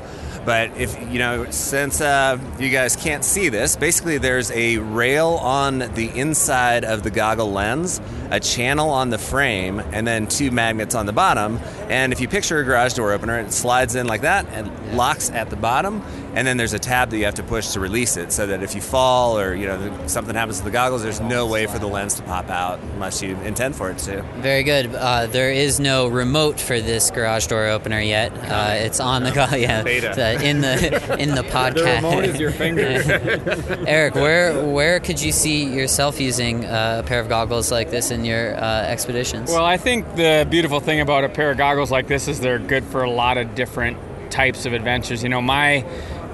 But 0.44 0.76
if 0.76 1.00
you 1.12 1.20
know, 1.20 1.50
since 1.52 2.02
uh, 2.02 2.40
you 2.60 2.72
guys 2.72 2.96
can't 2.96 3.24
see 3.24 3.50
this, 3.50 3.76
basically 3.76 4.18
there's 4.18 4.52
a 4.52 4.80
rail 4.80 5.40
on 5.42 5.80
the 5.80 6.12
inside 6.16 6.84
of 6.84 7.04
the 7.04 7.12
goggle 7.12 7.52
lens, 7.52 8.02
a 8.32 8.40
channel 8.40 8.90
on 8.90 9.10
the 9.10 9.18
frame, 9.18 9.80
and 9.80 10.08
then 10.08 10.26
two 10.28 10.50
magnets 10.52 10.96
on 10.96 11.06
the 11.06 11.14
bottom. 11.14 11.60
And 11.90 12.14
if 12.14 12.20
you 12.22 12.28
picture 12.28 12.60
a 12.60 12.64
garage 12.64 12.94
door 12.94 13.12
opener, 13.12 13.40
it 13.40 13.52
slides 13.52 13.96
in 13.96 14.08
like 14.08 14.22
that 14.22 14.46
and 14.54 14.72
locks 14.98 15.30
at 15.30 15.50
the 15.50 15.56
bottom. 15.58 16.02
And 16.34 16.48
then 16.48 16.56
there's 16.56 16.72
a 16.72 16.80
tab 16.80 17.10
that 17.10 17.18
you 17.18 17.26
have 17.26 17.34
to 17.36 17.44
push 17.44 17.68
to 17.72 17.82
release 17.82 18.16
it, 18.16 18.32
so 18.32 18.48
that 18.48 18.64
if 18.64 18.74
you 18.74 18.80
fall 18.80 19.38
or 19.38 19.54
you 19.54 19.68
know 19.68 20.08
something 20.08 20.34
happens 20.34 20.60
to 20.60 20.64
the 20.64 20.72
goggles, 20.72 21.04
there's 21.04 21.20
no 21.20 21.46
way 21.46 21.66
for 21.68 21.78
the 21.78 21.88
lens 21.88 22.14
to 22.16 22.24
pop 22.24 22.50
out 22.50 22.80
unless 22.94 23.22
you 23.22 23.36
intend 23.42 23.76
for 23.76 23.90
it 23.92 23.98
to. 24.00 24.22
Very 24.38 24.64
good. 24.64 24.96
Uh, 24.96 25.28
there 25.28 25.52
is 25.52 25.82
no 25.82 26.08
remote 26.08 26.58
for 26.58 26.80
this 26.80 27.12
garage 27.12 27.48
door 27.48 27.66
opener 27.68 28.00
yet. 28.00 28.32
Uh, 28.50 28.76
it's 28.78 29.02
on 29.02 29.24
the 29.24 29.32
go- 29.32 29.48
yeah 29.58 29.84
Beta. 29.84 30.14
the- 30.16 30.42
in 30.48 30.62
the 30.62 31.18
in 31.20 31.36
the 31.36 31.42
podcast. 31.52 31.74
The 31.74 32.08
remote 32.08 32.24
is 32.24 32.40
your 32.40 32.52
finger. 32.52 32.82
Eric, 33.88 34.16
where 34.16 34.66
where 34.70 35.02
could 35.02 35.22
you 35.22 35.34
see 35.34 35.66
yourself 35.66 36.22
using 36.22 36.64
uh, 36.66 37.02
a 37.04 37.08
pair 37.08 37.20
of 37.20 37.28
goggles 37.28 37.72
like 37.74 37.92
this 37.92 38.10
in 38.10 38.21
your 38.26 38.56
uh, 38.56 38.84
expeditions? 38.84 39.50
well, 39.50 39.66
I 39.66 39.78
think 39.78 40.16
the 40.16 40.48
beautiful 40.50 40.80
thing 40.80 41.00
about 41.00 41.24
a 41.24 41.30
pair 41.30 41.52
of 41.52 41.58
goggles 41.58 41.92
like 41.92 42.08
this 42.08 42.28
is 42.28 42.40
they're 42.40 42.60
good 42.60 42.84
for 42.86 43.04
a 43.04 43.10
lot 43.10 43.38
of 43.38 43.56
different 43.56 43.98
types 44.32 44.66
of 44.66 44.74
adventures. 44.74 45.24
You 45.24 45.30
know, 45.30 45.42
my 45.42 45.86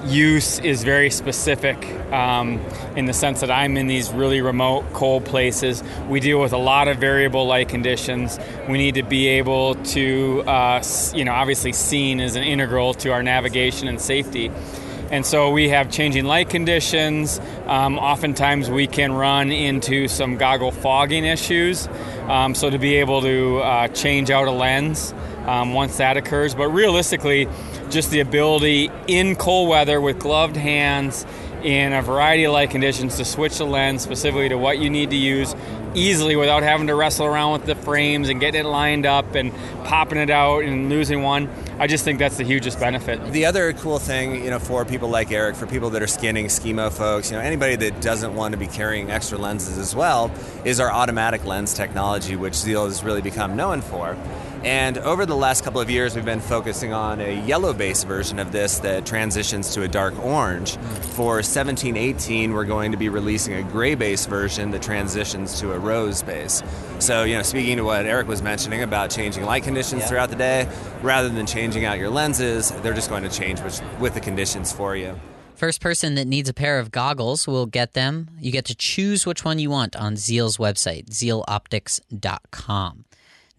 use 0.05 0.59
is 0.59 0.83
very 0.83 1.09
specific 1.09 1.77
um, 2.11 2.59
in 2.95 3.05
the 3.05 3.13
sense 3.13 3.41
that 3.41 3.51
I'm 3.51 3.77
in 3.77 3.87
these 3.87 4.11
really 4.11 4.41
remote, 4.41 4.85
cold 4.93 5.25
places. 5.25 5.83
We 6.07 6.19
deal 6.19 6.39
with 6.39 6.53
a 6.53 6.57
lot 6.57 6.87
of 6.87 6.97
variable 6.97 7.47
light 7.47 7.69
conditions. 7.69 8.39
We 8.69 8.77
need 8.77 8.95
to 8.95 9.03
be 9.03 9.27
able 9.27 9.75
to, 9.75 10.43
uh, 10.43 10.83
you 11.13 11.25
know, 11.25 11.33
obviously, 11.33 11.73
seeing 11.73 12.19
is 12.19 12.35
an 12.35 12.43
integral 12.43 12.93
to 12.95 13.11
our 13.11 13.23
navigation 13.23 13.87
and 13.87 13.99
safety. 13.99 14.51
And 15.09 15.25
so 15.25 15.51
we 15.51 15.69
have 15.69 15.89
changing 15.89 16.25
light 16.25 16.49
conditions. 16.49 17.39
Um, 17.65 17.97
oftentimes 17.97 18.69
we 18.69 18.87
can 18.87 19.13
run 19.13 19.51
into 19.51 20.07
some 20.07 20.37
goggle 20.37 20.71
fogging 20.71 21.23
issues. 21.23 21.87
Um, 22.27 22.53
so 22.53 22.69
to 22.69 22.77
be 22.77 22.95
able 22.95 23.21
to 23.21 23.59
uh, 23.59 23.87
change 23.89 24.31
out 24.31 24.47
a 24.47 24.51
lens 24.51 25.13
um, 25.45 25.73
once 25.73 25.97
that 25.97 26.17
occurs. 26.17 26.53
But 26.53 26.69
realistically, 26.69 27.47
just 27.89 28.11
the 28.11 28.19
ability 28.19 28.91
in 29.07 29.35
cold 29.35 29.69
weather 29.69 30.01
with 30.01 30.19
gloved 30.19 30.57
hands 30.57 31.25
in 31.63 31.93
a 31.93 32.01
variety 32.01 32.43
of 32.43 32.53
light 32.53 32.69
conditions 32.69 33.17
to 33.17 33.25
switch 33.25 33.57
the 33.57 33.65
lens 33.65 34.01
specifically 34.01 34.49
to 34.49 34.57
what 34.57 34.77
you 34.77 34.89
need 34.89 35.09
to 35.09 35.15
use 35.15 35.55
easily 35.95 36.35
without 36.35 36.63
having 36.63 36.87
to 36.87 36.95
wrestle 36.95 37.25
around 37.25 37.53
with 37.53 37.65
the 37.65 37.75
frames 37.75 38.29
and 38.29 38.39
getting 38.39 38.61
it 38.61 38.67
lined 38.67 39.05
up 39.05 39.35
and 39.35 39.51
popping 39.83 40.19
it 40.19 40.29
out 40.29 40.63
and 40.63 40.89
losing 40.89 41.23
one. 41.23 41.49
I 41.79 41.85
just 41.85 42.03
think 42.03 42.17
that's 42.17 42.37
the 42.37 42.43
hugest 42.43 42.79
benefit. 42.79 43.23
The 43.31 43.45
other 43.45 43.71
cool 43.73 43.99
thing, 43.99 44.43
you 44.43 44.49
know, 44.49 44.57
for 44.57 44.83
people 44.83 45.09
like 45.09 45.31
Eric, 45.31 45.55
for 45.55 45.67
people 45.67 45.91
that 45.91 46.01
are 46.01 46.07
skinning, 46.07 46.47
skimo 46.47 46.91
folks, 46.91 47.29
you 47.29 47.37
know, 47.37 47.43
anybody 47.43 47.75
that 47.75 48.01
doesn't 48.01 48.33
want 48.33 48.53
to 48.53 48.57
be 48.57 48.65
carrying 48.65 49.11
extra 49.11 49.37
lenses 49.37 49.77
as 49.77 49.95
well, 49.95 50.31
is 50.65 50.79
our 50.79 50.91
automatic 50.91 51.45
lens 51.45 51.75
technology, 51.75 52.35
which 52.35 52.55
Zeal 52.55 52.85
has 52.85 53.03
really 53.03 53.21
become 53.21 53.55
known 53.55 53.81
for. 53.81 54.17
And 54.67 54.97
over 54.97 55.25
the 55.25 55.33
last 55.35 55.63
couple 55.63 55.79
of 55.79 55.89
years, 55.89 56.13
we've 56.13 56.25
been 56.25 56.41
focusing 56.41 56.91
on 56.91 57.21
a 57.21 57.41
yellow 57.45 57.71
base 57.71 58.03
version 58.03 58.37
of 58.37 58.51
this 58.51 58.79
that 58.79 59.05
transitions 59.05 59.73
to 59.75 59.83
a 59.83 59.87
dark 59.87 60.19
orange. 60.19 60.75
For 61.15 61.35
1718, 61.35 62.51
we're 62.51 62.65
going 62.65 62.91
to 62.91 62.97
be 62.97 63.07
releasing 63.07 63.53
a 63.53 63.63
gray 63.63 63.95
base 63.95 64.25
version 64.25 64.71
that 64.71 64.81
transitions 64.81 65.57
to 65.61 65.71
a 65.71 65.79
rose 65.79 66.21
base. 66.21 66.61
So, 66.99 67.23
you 67.23 67.35
know, 67.35 67.43
speaking 67.43 67.77
to 67.77 67.83
what 67.83 68.05
Eric 68.05 68.27
was 68.27 68.41
mentioning 68.41 68.83
about 68.83 69.09
changing 69.09 69.45
light 69.45 69.63
conditions 69.63 70.01
Yeah. 70.01 70.07
throughout 70.09 70.29
the 70.31 70.35
day, 70.35 70.67
rather 71.01 71.29
than 71.29 71.45
changing 71.45 71.85
out 71.85 71.97
your 71.97 72.09
lenses, 72.09 72.71
they're 72.83 72.93
just 72.93 73.09
going 73.09 73.23
to 73.23 73.29
change 73.29 73.61
with, 73.61 73.81
with 74.01 74.15
the 74.15 74.19
conditions 74.19 74.73
for 74.73 74.97
you. 74.97 75.17
First 75.55 75.79
person 75.79 76.15
that 76.15 76.27
needs 76.27 76.49
a 76.49 76.53
pair 76.53 76.77
of 76.77 76.91
goggles 76.91 77.47
will 77.47 77.67
get 77.67 77.93
them. 77.93 78.31
You 78.41 78.51
get 78.51 78.65
to 78.65 78.75
choose 78.75 79.25
which 79.25 79.45
one 79.45 79.59
you 79.59 79.69
want 79.69 79.95
on 79.95 80.17
Zeal's 80.17 80.57
website, 80.57 81.05
zealoptics.com. 81.09 83.05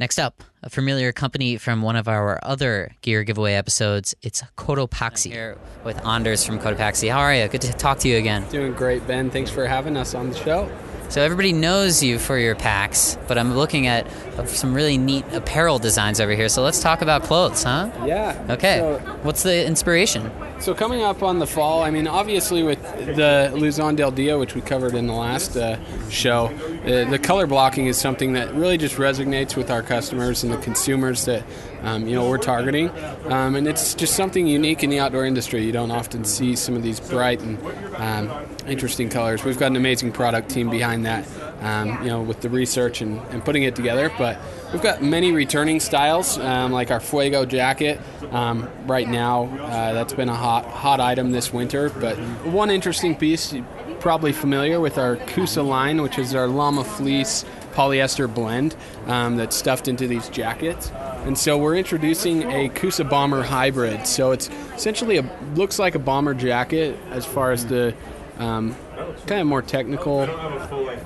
Next 0.00 0.20
up, 0.20 0.44
a 0.62 0.70
familiar 0.70 1.10
company 1.10 1.56
from 1.56 1.82
one 1.82 1.96
of 1.96 2.06
our 2.06 2.38
other 2.44 2.94
gear 3.00 3.24
giveaway 3.24 3.54
episodes. 3.54 4.14
It's 4.22 4.42
Cotopaxi. 4.56 5.32
Here 5.32 5.58
with 5.82 6.06
Anders 6.06 6.44
from 6.44 6.60
Cotopaxi. 6.60 7.10
How 7.10 7.18
are 7.18 7.34
you? 7.34 7.48
Good 7.48 7.62
to 7.62 7.72
talk 7.72 7.98
to 8.00 8.08
you 8.08 8.16
again. 8.16 8.48
Doing 8.48 8.74
great, 8.74 9.04
Ben. 9.08 9.28
Thanks 9.28 9.50
for 9.50 9.66
having 9.66 9.96
us 9.96 10.14
on 10.14 10.30
the 10.30 10.36
show. 10.36 10.70
So 11.08 11.22
everybody 11.22 11.54
knows 11.54 12.02
you 12.02 12.18
for 12.18 12.38
your 12.38 12.54
packs, 12.54 13.16
but 13.28 13.38
I'm 13.38 13.56
looking 13.56 13.86
at 13.86 14.06
some 14.46 14.74
really 14.74 14.98
neat 14.98 15.24
apparel 15.32 15.78
designs 15.78 16.20
over 16.20 16.32
here. 16.32 16.50
So 16.50 16.62
let's 16.62 16.80
talk 16.80 17.00
about 17.00 17.22
clothes, 17.22 17.62
huh? 17.62 17.90
Yeah. 18.04 18.44
Okay. 18.50 18.78
So, 18.78 18.98
What's 19.22 19.42
the 19.42 19.66
inspiration? 19.66 20.30
So 20.60 20.74
coming 20.74 21.02
up 21.02 21.22
on 21.22 21.38
the 21.38 21.46
fall, 21.46 21.82
I 21.82 21.90
mean, 21.90 22.06
obviously 22.06 22.62
with 22.62 22.82
the 23.16 23.50
Luzon 23.54 23.96
del 23.96 24.10
Dia, 24.10 24.36
which 24.36 24.54
we 24.54 24.60
covered 24.60 24.94
in 24.94 25.06
the 25.06 25.14
last 25.14 25.56
uh, 25.56 25.78
show, 26.10 26.46
uh, 26.84 27.08
the 27.08 27.18
color 27.18 27.46
blocking 27.46 27.86
is 27.86 27.96
something 27.96 28.32
that 28.34 28.52
really 28.54 28.76
just 28.76 28.96
resonates 28.96 29.56
with 29.56 29.70
our 29.70 29.82
customers 29.82 30.42
and 30.42 30.52
the 30.52 30.58
consumers 30.58 31.24
that 31.26 31.42
um, 31.82 32.06
you 32.06 32.14
know 32.14 32.28
we're 32.28 32.38
targeting, 32.38 32.90
um, 33.26 33.54
and 33.56 33.66
it's 33.66 33.94
just 33.94 34.14
something 34.14 34.46
unique 34.46 34.82
in 34.82 34.90
the 34.90 34.98
outdoor 34.98 35.24
industry. 35.24 35.64
You 35.64 35.72
don't 35.72 35.90
often 35.90 36.24
see 36.24 36.56
some 36.56 36.74
of 36.74 36.82
these 36.82 37.00
bright 37.00 37.40
and 37.40 37.58
um, 37.96 38.46
interesting 38.66 39.08
colors. 39.08 39.44
We've 39.44 39.58
got 39.58 39.70
an 39.70 39.76
amazing 39.76 40.12
product 40.12 40.50
team 40.50 40.70
behind 40.70 41.06
that, 41.06 41.26
um, 41.60 42.02
you 42.02 42.08
know, 42.08 42.22
with 42.22 42.40
the 42.40 42.50
research 42.50 43.00
and, 43.00 43.20
and 43.30 43.44
putting 43.44 43.62
it 43.62 43.76
together, 43.76 44.12
but. 44.18 44.38
We've 44.70 44.82
got 44.82 45.02
many 45.02 45.32
returning 45.32 45.80
styles, 45.80 46.36
um, 46.36 46.72
like 46.72 46.90
our 46.90 47.00
Fuego 47.00 47.46
jacket. 47.46 47.98
Um, 48.30 48.68
right 48.84 49.08
now, 49.08 49.44
uh, 49.44 49.94
that's 49.94 50.12
been 50.12 50.28
a 50.28 50.34
hot 50.34 50.66
hot 50.66 51.00
item 51.00 51.30
this 51.30 51.54
winter. 51.54 51.88
But 51.88 52.18
one 52.44 52.68
interesting 52.68 53.16
piece, 53.16 53.54
you're 53.54 53.64
probably 53.98 54.32
familiar 54.32 54.78
with 54.78 54.98
our 54.98 55.16
Kusa 55.16 55.66
line, 55.66 56.02
which 56.02 56.18
is 56.18 56.34
our 56.34 56.46
llama 56.46 56.84
fleece 56.84 57.46
polyester 57.72 58.32
blend 58.32 58.76
um, 59.06 59.36
that's 59.36 59.56
stuffed 59.56 59.88
into 59.88 60.06
these 60.06 60.28
jackets. 60.28 60.90
And 61.24 61.36
so 61.36 61.58
we're 61.58 61.76
introducing 61.76 62.44
a 62.44 62.68
Kusa 62.68 63.08
Bomber 63.08 63.42
hybrid. 63.42 64.06
So 64.06 64.32
it's 64.32 64.48
essentially 64.74 65.18
a 65.18 65.30
looks 65.54 65.78
like 65.78 65.94
a 65.94 65.98
bomber 65.98 66.34
jacket 66.34 66.96
as 67.10 67.26
far 67.26 67.52
as 67.52 67.66
the 67.66 67.94
um, 68.38 68.76
kind 69.26 69.40
of 69.40 69.46
more 69.46 69.62
technical 69.62 70.26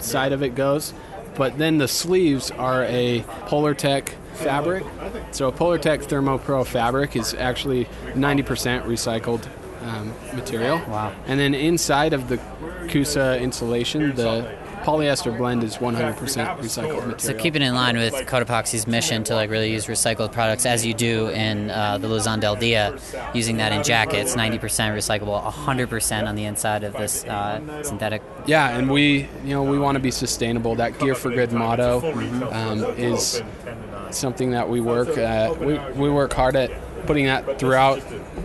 side 0.00 0.33
of 0.33 0.42
it 0.42 0.54
goes 0.54 0.92
but 1.35 1.59
then 1.59 1.78
the 1.78 1.88
sleeves 1.88 2.50
are 2.50 2.85
a 2.85 3.21
Polartec 3.47 4.11
fabric. 4.35 4.85
So 5.31 5.49
a 5.49 5.52
Polartec 5.52 6.04
Thermal 6.04 6.38
Pro 6.38 6.64
fabric 6.64 7.16
is 7.16 7.35
actually 7.35 7.87
90% 8.14 8.85
recycled 8.85 9.47
um, 9.83 10.12
material. 10.35 10.78
Wow. 10.88 11.14
And 11.26 11.40
then 11.40 11.54
inside 11.54 12.12
of 12.12 12.28
the 12.28 12.38
Kusa 12.87 13.40
insulation, 13.40 14.14
the 14.14 14.57
polyester 14.83 15.37
blend 15.37 15.62
is 15.62 15.77
100% 15.77 16.15
recycled 16.17 16.97
material. 16.97 17.19
So 17.19 17.35
keeping 17.35 17.62
in 17.62 17.75
line 17.75 17.97
with 17.97 18.15
Cotopaxi's 18.15 18.87
mission 18.87 19.25
to 19.25 19.35
like 19.35 19.51
really 19.51 19.73
use 19.73 19.87
recycled 19.87 20.33
products 20.33 20.67
as 20.67 20.85
you 20.85 20.95
do 20.95 21.29
in 21.29 21.71
uh, 21.71 21.99
the 21.99 22.09
Luzon 22.09 22.41
del 22.41 22.57
Dia, 22.57 22.99
using 23.35 23.57
that 23.59 23.73
in 23.73 23.83
jackets, 23.83 24.35
90% 24.37 24.61
recyclable, 24.61 25.43
100% 25.43 26.29
on 26.29 26.35
the 26.35 26.45
inside 26.45 26.85
of 26.85 26.93
this 26.95 27.25
uh, 27.25 27.83
synthetic. 27.83 28.23
Yeah, 28.47 28.77
and 28.77 28.91
we 28.91 29.29
you 29.45 29.51
know 29.51 29.62
we 29.62 29.79
want 29.79 29.97
to 29.97 30.01
be 30.01 30.11
sustainable. 30.11 30.75
That 30.75 30.99
Gear 30.99 31.15
for 31.15 31.31
Good 31.31 31.53
motto 31.53 32.01
um, 32.51 32.85
is 32.97 33.43
something 34.11 34.51
that 34.51 34.69
we 34.69 34.81
work 34.81 35.17
at. 35.17 35.59
We, 35.59 35.79
we 35.79 36.11
work 36.11 36.33
hard 36.33 36.57
at 36.57 36.71
putting 37.07 37.27
that 37.27 37.59
throughout 37.59 38.03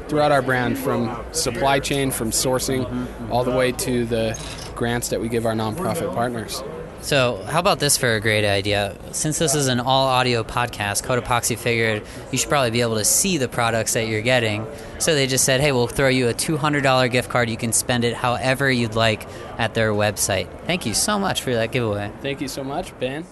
throughout 0.07 0.31
our 0.31 0.41
brand 0.41 0.77
from 0.77 1.23
supply 1.31 1.79
chain 1.79 2.11
from 2.11 2.31
sourcing 2.31 3.07
all 3.29 3.43
the 3.43 3.51
way 3.51 3.71
to 3.71 4.05
the 4.05 4.33
grants 4.77 5.09
that 5.09 5.19
we 5.19 5.27
give 5.27 5.45
our 5.45 5.53
nonprofit 5.53 6.13
partners. 6.13 6.63
So, 7.01 7.43
how 7.47 7.59
about 7.59 7.79
this 7.79 7.95
for 7.95 8.15
a 8.15 8.19
great 8.19 8.43
idea? 8.43 8.97
Since 9.11 9.37
this 9.37 9.53
is 9.53 9.67
an 9.67 9.79
all 9.79 10.07
audio 10.07 10.43
podcast, 10.43 11.03
Code 11.03 11.23
Cotopaxi 11.23 11.57
figured 11.57 12.03
you 12.31 12.37
should 12.37 12.49
probably 12.49 12.71
be 12.71 12.81
able 12.81 12.95
to 12.95 13.05
see 13.05 13.37
the 13.37 13.47
products 13.47 13.93
that 13.93 14.07
you're 14.07 14.21
getting. 14.21 14.65
So, 14.97 15.13
they 15.13 15.27
just 15.27 15.45
said, 15.45 15.61
hey, 15.61 15.71
we'll 15.71 15.87
throw 15.87 16.07
you 16.07 16.27
a 16.27 16.33
$200 16.33 17.11
gift 17.11 17.29
card. 17.29 17.49
You 17.49 17.57
can 17.57 17.71
spend 17.71 18.03
it 18.03 18.15
however 18.15 18.69
you'd 18.71 18.95
like 18.95 19.27
at 19.59 19.73
their 19.73 19.91
website. 19.91 20.47
Thank 20.65 20.85
you 20.85 20.93
so 20.93 21.19
much 21.19 21.43
for 21.43 21.53
that 21.53 21.71
giveaway. 21.71 22.11
Thank 22.21 22.41
you 22.41 22.47
so 22.47 22.63
much, 22.63 22.97
Ben. 22.99 23.25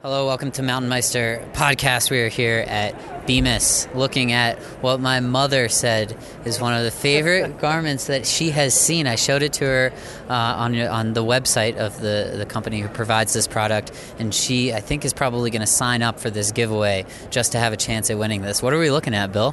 Hello, 0.00 0.26
welcome 0.28 0.52
to 0.52 0.62
Mountain 0.62 0.88
Meister 0.88 1.44
podcast. 1.54 2.08
We 2.08 2.20
are 2.20 2.28
here 2.28 2.64
at 2.68 3.26
Bemis 3.26 3.88
looking 3.96 4.30
at 4.30 4.56
what 4.80 5.00
my 5.00 5.18
mother 5.18 5.68
said 5.68 6.16
is 6.44 6.60
one 6.60 6.72
of 6.72 6.84
the 6.84 6.92
favorite 6.92 7.58
garments 7.60 8.06
that 8.06 8.24
she 8.24 8.50
has 8.50 8.78
seen. 8.78 9.08
I 9.08 9.16
showed 9.16 9.42
it 9.42 9.54
to 9.54 9.64
her 9.64 9.92
uh, 10.28 10.32
on 10.32 10.78
on 10.78 11.14
the 11.14 11.24
website 11.24 11.78
of 11.78 12.00
the, 12.00 12.34
the 12.36 12.46
company 12.46 12.80
who 12.80 12.86
provides 12.86 13.32
this 13.32 13.48
product, 13.48 13.90
and 14.20 14.32
she, 14.32 14.72
I 14.72 14.78
think, 14.78 15.04
is 15.04 15.12
probably 15.12 15.50
going 15.50 15.62
to 15.62 15.66
sign 15.66 16.00
up 16.02 16.20
for 16.20 16.30
this 16.30 16.52
giveaway 16.52 17.04
just 17.30 17.50
to 17.52 17.58
have 17.58 17.72
a 17.72 17.76
chance 17.76 18.08
at 18.08 18.18
winning 18.18 18.42
this. 18.42 18.62
What 18.62 18.72
are 18.72 18.78
we 18.78 18.92
looking 18.92 19.14
at, 19.14 19.32
Bill? 19.32 19.52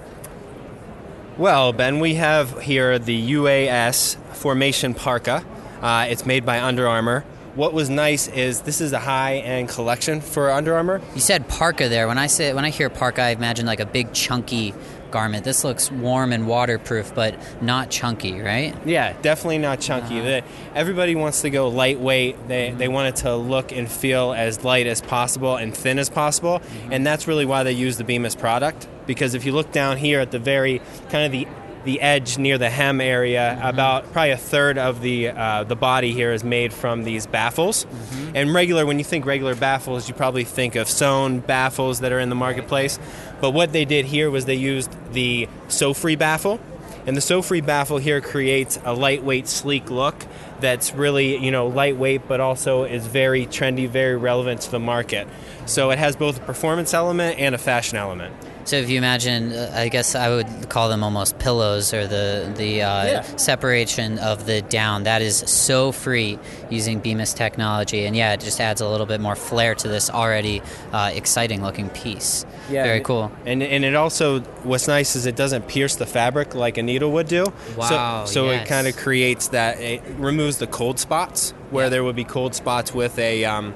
Well, 1.40 1.74
Ben, 1.74 2.00
we 2.00 2.14
have 2.16 2.62
here 2.62 3.00
the 3.00 3.32
UAS 3.32 4.16
Formation 4.36 4.94
Parka. 4.94 5.44
Uh, 5.82 6.06
it's 6.08 6.24
made 6.24 6.46
by 6.46 6.62
Under 6.62 6.88
Armour. 6.88 7.26
What 7.56 7.72
was 7.72 7.90
nice 7.90 8.28
is 8.28 8.62
this 8.62 8.82
is 8.82 8.92
a 8.92 9.00
high-end 9.00 9.70
collection 9.70 10.20
for 10.20 10.52
Under 10.52 10.76
Armour. 10.76 11.00
You 11.14 11.22
said 11.22 11.48
parka 11.48 11.88
there. 11.88 12.06
When 12.06 12.18
I 12.18 12.28
say 12.28 12.54
when 12.54 12.66
I 12.66 12.70
hear 12.70 12.90
parka, 12.90 13.22
I 13.22 13.30
imagine 13.30 13.66
like 13.66 13.80
a 13.80 13.86
big 13.86 14.12
chunky 14.12 14.74
garment. 15.10 15.46
This 15.46 15.64
looks 15.64 15.90
warm 15.90 16.34
and 16.34 16.48
waterproof, 16.48 17.16
but 17.16 17.34
not 17.62 17.90
chunky, 17.90 18.42
right? 18.42 18.76
Yeah, 18.86 19.14
definitely 19.22 19.60
not 19.60 19.80
chunky. 19.80 20.20
Uh-huh. 20.20 20.46
Everybody 20.74 21.16
wants 21.16 21.44
to 21.44 21.50
go 21.50 21.70
lightweight. 21.70 22.50
They, 22.50 22.72
they 22.72 22.90
want 22.90 23.08
it 23.08 23.22
to 23.22 23.38
look 23.38 23.72
and 23.72 23.90
feel 23.90 24.34
as 24.34 24.66
light 24.66 24.86
as 24.86 25.02
possible 25.02 25.56
and 25.56 25.74
thin 25.74 25.98
as 25.98 26.10
possible, 26.10 26.62
and 26.92 27.08
that's 27.08 27.26
really 27.26 27.46
why 27.46 27.64
they 27.64 27.72
use 27.72 27.96
the 27.96 28.04
Bemis 28.04 28.36
product. 28.36 28.86
Because 29.08 29.34
if 29.34 29.46
you 29.46 29.54
look 29.54 29.72
down 29.72 29.96
here 29.96 30.20
at 30.20 30.32
the 30.32 30.40
very 30.40 30.82
kind 31.10 31.26
of 31.26 31.32
the 31.32 31.48
the 31.86 32.02
edge 32.02 32.38
near 32.38 32.58
the 32.58 32.70
hem 32.70 33.00
area, 33.00 33.60
about 33.64 34.12
probably 34.12 34.32
a 34.32 34.38
third 34.38 34.78
of 34.78 35.02
the 35.02 35.30
uh, 35.30 35.64
the 35.64 35.76
body 35.76 36.12
here 36.12 36.34
is 36.34 36.44
made 36.44 36.74
from 36.74 37.04
these 37.04 37.28
baffles. 37.28 37.86
And 38.34 38.54
regular, 38.54 38.86
when 38.86 38.98
you 38.98 39.06
think 39.06 39.26
regular 39.26 39.56
baffles, 39.56 40.10
you 40.10 40.16
probably 40.16 40.44
think 40.44 40.76
of 40.76 40.90
sewn 40.90 41.40
baffles 41.40 42.02
that 42.02 42.12
are 42.12 42.20
in 42.20 42.30
the 42.30 42.36
marketplace. 42.36 43.00
But 43.40 43.52
what 43.52 43.72
they 43.72 43.86
did 43.86 44.06
here 44.06 44.30
was 44.30 44.46
they 44.46 44.56
used 44.56 44.92
the 45.14 45.48
sew-free 45.68 46.16
baffle, 46.16 46.60
and 47.06 47.16
the 47.16 47.22
sew-free 47.22 47.62
baffle 47.62 47.98
here 47.98 48.20
creates 48.20 48.80
a 48.84 48.94
lightweight, 48.94 49.48
sleek 49.48 49.90
look 49.90 50.26
that's 50.60 50.94
really 50.94 51.38
you 51.38 51.52
know 51.52 51.68
lightweight, 51.68 52.28
but 52.28 52.40
also 52.40 52.84
is 52.84 53.06
very 53.06 53.46
trendy, 53.46 53.88
very 53.88 54.18
relevant 54.18 54.62
to 54.62 54.72
the 54.72 54.80
market. 54.80 55.28
So 55.66 55.92
it 55.92 56.00
has 56.00 56.16
both 56.16 56.38
a 56.42 56.46
performance 56.46 56.94
element 56.94 57.40
and 57.40 57.54
a 57.54 57.60
fashion 57.60 57.98
element. 57.98 58.34
So 58.66 58.78
if 58.78 58.90
you 58.90 58.98
imagine, 58.98 59.54
uh, 59.54 59.72
I 59.76 59.90
guess 59.90 60.16
I 60.16 60.30
would 60.30 60.70
call 60.70 60.90
them 60.90 61.04
almost 61.04 61.38
pillows, 61.38 61.94
or 61.94 62.08
the 62.08 62.52
the 62.58 62.82
uh, 62.82 63.06
Yeah. 63.06 63.22
separation 63.38 64.18
of 64.20 64.46
the 64.48 64.62
down. 64.64 65.04
That 65.04 65.22
is 65.22 65.38
so 65.46 65.92
free 65.92 66.40
using 66.72 67.00
Bemis 67.00 67.34
technology, 67.34 68.06
and 68.08 68.16
yeah, 68.16 68.34
it 68.34 68.40
just 68.40 68.60
adds 68.60 68.82
a 68.82 68.90
little 68.90 69.06
bit 69.06 69.22
more 69.22 69.36
flair 69.36 69.76
to 69.76 69.88
this 69.88 70.10
already 70.10 70.64
uh, 70.92 71.12
exciting 71.14 71.62
looking 71.64 71.90
piece. 71.90 72.44
Yeah, 72.72 72.84
very 72.86 72.98
and- 72.98 73.06
cool. 73.06 73.32
And 73.46 73.62
and 73.62 73.86
it 73.86 73.94
also 73.96 74.40
what's 74.64 74.88
nice 74.88 75.16
is 75.16 75.28
it 75.28 75.36
doesn't 75.36 75.68
pierce 75.68 75.96
the 75.98 76.08
fabric 76.08 76.56
like 76.56 76.80
a 76.80 76.84
needle 76.84 77.12
would 77.12 77.28
do. 77.28 77.54
Wow, 77.78 78.26
So 78.26 78.34
so 78.34 78.46
yes. 78.52 78.66
it 78.66 78.68
kind 78.68 78.88
of 78.88 78.98
creates 78.98 79.50
that 79.50 79.80
it 79.80 80.02
removes 80.18 80.58
the 80.58 80.68
cold 80.68 80.98
spots 81.00 81.54
where 81.70 81.86
Yeah. 81.86 81.90
there 81.90 82.04
would 82.04 82.16
be 82.16 82.24
cold 82.26 82.56
spots 82.56 82.94
with 82.96 83.20
a. 83.20 83.46
Um, 83.46 83.76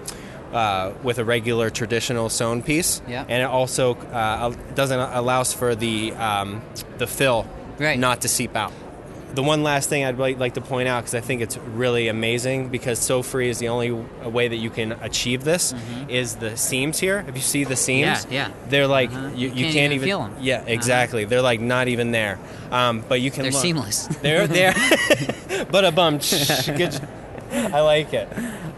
uh, 0.53 0.91
with 1.03 1.17
a 1.19 1.23
regular 1.25 1.69
traditional 1.69 2.29
sewn 2.29 2.61
piece, 2.63 3.01
Yeah. 3.07 3.21
and 3.27 3.41
it 3.43 3.49
also 3.49 3.95
uh, 3.95 4.53
doesn't 4.75 4.99
allows 4.99 5.53
for 5.53 5.75
the 5.75 6.13
um, 6.13 6.61
the 6.97 7.07
fill 7.07 7.45
Right. 7.79 7.97
not 7.99 8.21
to 8.21 8.27
seep 8.27 8.55
out. 8.55 8.73
The 9.35 9.43
one 9.43 9.61
last 9.61 9.89
thing 9.89 10.03
I'd 10.03 10.17
like, 10.17 10.39
like 10.39 10.55
to 10.55 10.61
point 10.61 10.87
out 10.89 11.01
because 11.03 11.13
I 11.13 11.21
think 11.21 11.41
it's 11.41 11.55
really 11.55 12.07
amazing 12.07 12.69
because 12.69 12.97
So 12.97 13.21
Free 13.21 13.47
is 13.47 13.59
the 13.59 13.67
only 13.69 13.91
way 13.91 14.47
that 14.47 14.55
you 14.55 14.71
can 14.71 14.93
achieve 14.93 15.43
this 15.43 15.73
is 16.09 16.37
the 16.37 16.57
seams 16.57 16.99
here. 16.99 17.23
If 17.27 17.35
you 17.35 17.41
see 17.41 17.63
the 17.63 17.75
seams, 17.75 18.25
Mm-hmm. 18.25 18.33
Yeah, 18.33 18.47
yeah. 18.47 18.53
they're 18.69 18.87
like 18.87 19.11
Uh-huh. 19.11 19.29
you, 19.35 19.49
You 19.49 19.53
you 19.53 19.63
can't 19.65 19.73
can't, 19.75 19.93
even 19.93 20.07
feel 20.07 20.21
'em. 20.23 20.33
Yeah, 20.41 20.63
exactly. 20.65 21.25
They're 21.25 21.43
like 21.43 21.61
not 21.61 21.87
even 21.87 22.09
there. 22.11 22.39
Um, 22.71 23.03
but 23.07 23.21
you 23.21 23.29
can. 23.29 23.43
They're 23.43 23.51
look. 23.51 23.61
seamless. 23.61 24.07
They're 24.23 24.47
there. 24.47 24.73
but 25.71 25.85
a 25.85 25.91
bum. 25.91 26.17
Good. 26.65 26.99
I 27.51 27.81
like 27.81 28.13
it. 28.13 28.27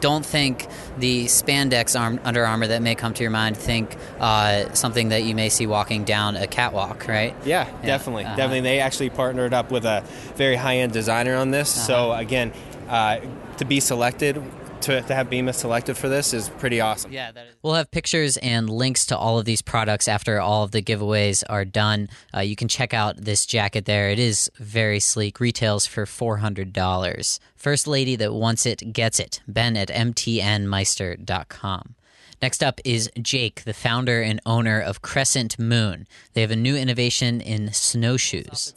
Don't 0.02 0.26
think 0.26 0.68
the 0.98 1.26
spandex 1.26 1.98
arm, 2.00 2.20
Under 2.24 2.46
Armour 2.46 2.68
that 2.68 2.82
may 2.82 2.96
come 2.96 3.14
to 3.14 3.24
your 3.24 3.32
mind. 3.32 3.56
Think 3.56 3.96
uh, 4.20 4.74
something 4.74 5.10
that 5.10 5.24
you 5.24 5.36
may 5.36 5.50
see 5.50 5.68
walking 5.68 6.04
down 6.04 6.36
a 6.36 6.48
catwalk, 6.48 7.08
right? 7.08 7.36
Yeah, 7.46 7.70
definitely, 7.84 8.26
uh-huh. 8.26 8.36
definitely. 8.36 8.62
They 8.62 8.80
actually 8.80 9.12
partnered 9.12 9.54
up 9.54 9.72
with 9.72 9.86
a 9.86 10.04
very 10.36 10.56
high-end 10.56 10.92
designer 10.92 11.36
on 11.36 11.52
this. 11.52 11.78
Uh-huh. 11.78 11.88
So 11.88 12.14
again, 12.14 12.52
uh, 12.90 13.20
to 13.58 13.66
be 13.66 13.80
selected, 13.80 14.44
to, 14.84 15.02
to 15.02 15.16
have 15.16 15.30
Bemis 15.30 15.58
selected 15.58 15.98
for 15.98 16.10
this 16.10 16.34
is 16.34 16.50
pretty 16.50 16.82
awesome. 16.82 17.12
Yeah, 17.12 17.32
that 17.32 17.48
is. 17.48 17.56
We'll 17.62 17.76
have 17.76 17.92
pictures 17.92 18.38
and 18.38 18.70
links 18.70 19.06
to 19.08 19.18
all 19.18 19.40
of 19.40 19.46
these 19.46 19.62
products 19.62 20.08
after 20.08 20.40
all 20.40 20.64
of 20.64 20.72
the 20.72 20.82
giveaways 20.82 21.44
are 21.50 21.66
done. 21.66 22.10
Uh, 22.36 22.42
you 22.42 22.56
can 22.56 22.68
check 22.68 22.94
out 22.94 23.18
this 23.18 23.46
jacket 23.46 23.86
there. 23.86 24.10
It 24.10 24.20
is 24.20 24.52
very 24.58 25.00
sleek. 25.00 25.40
Retails 25.40 25.86
for 25.86 26.06
$400. 26.06 27.40
First 27.56 27.88
lady 27.88 28.16
that 28.16 28.34
wants 28.34 28.66
it 28.66 28.94
gets 28.94 29.20
it. 29.20 29.42
Ben 29.48 29.78
at 29.78 29.90
mtnmeister.com. 29.90 31.96
Next 32.42 32.64
up 32.64 32.82
is 32.84 33.10
Jake, 33.22 33.64
the 33.66 33.74
founder 33.74 34.22
and 34.22 34.40
owner 34.48 34.82
of 34.82 35.04
Crescent 35.04 35.60
Moon. 35.60 36.08
They 36.34 36.42
have 36.42 36.50
a 36.50 36.56
new 36.56 36.76
innovation 36.76 37.40
in 37.40 37.72
snowshoes. 37.72 38.74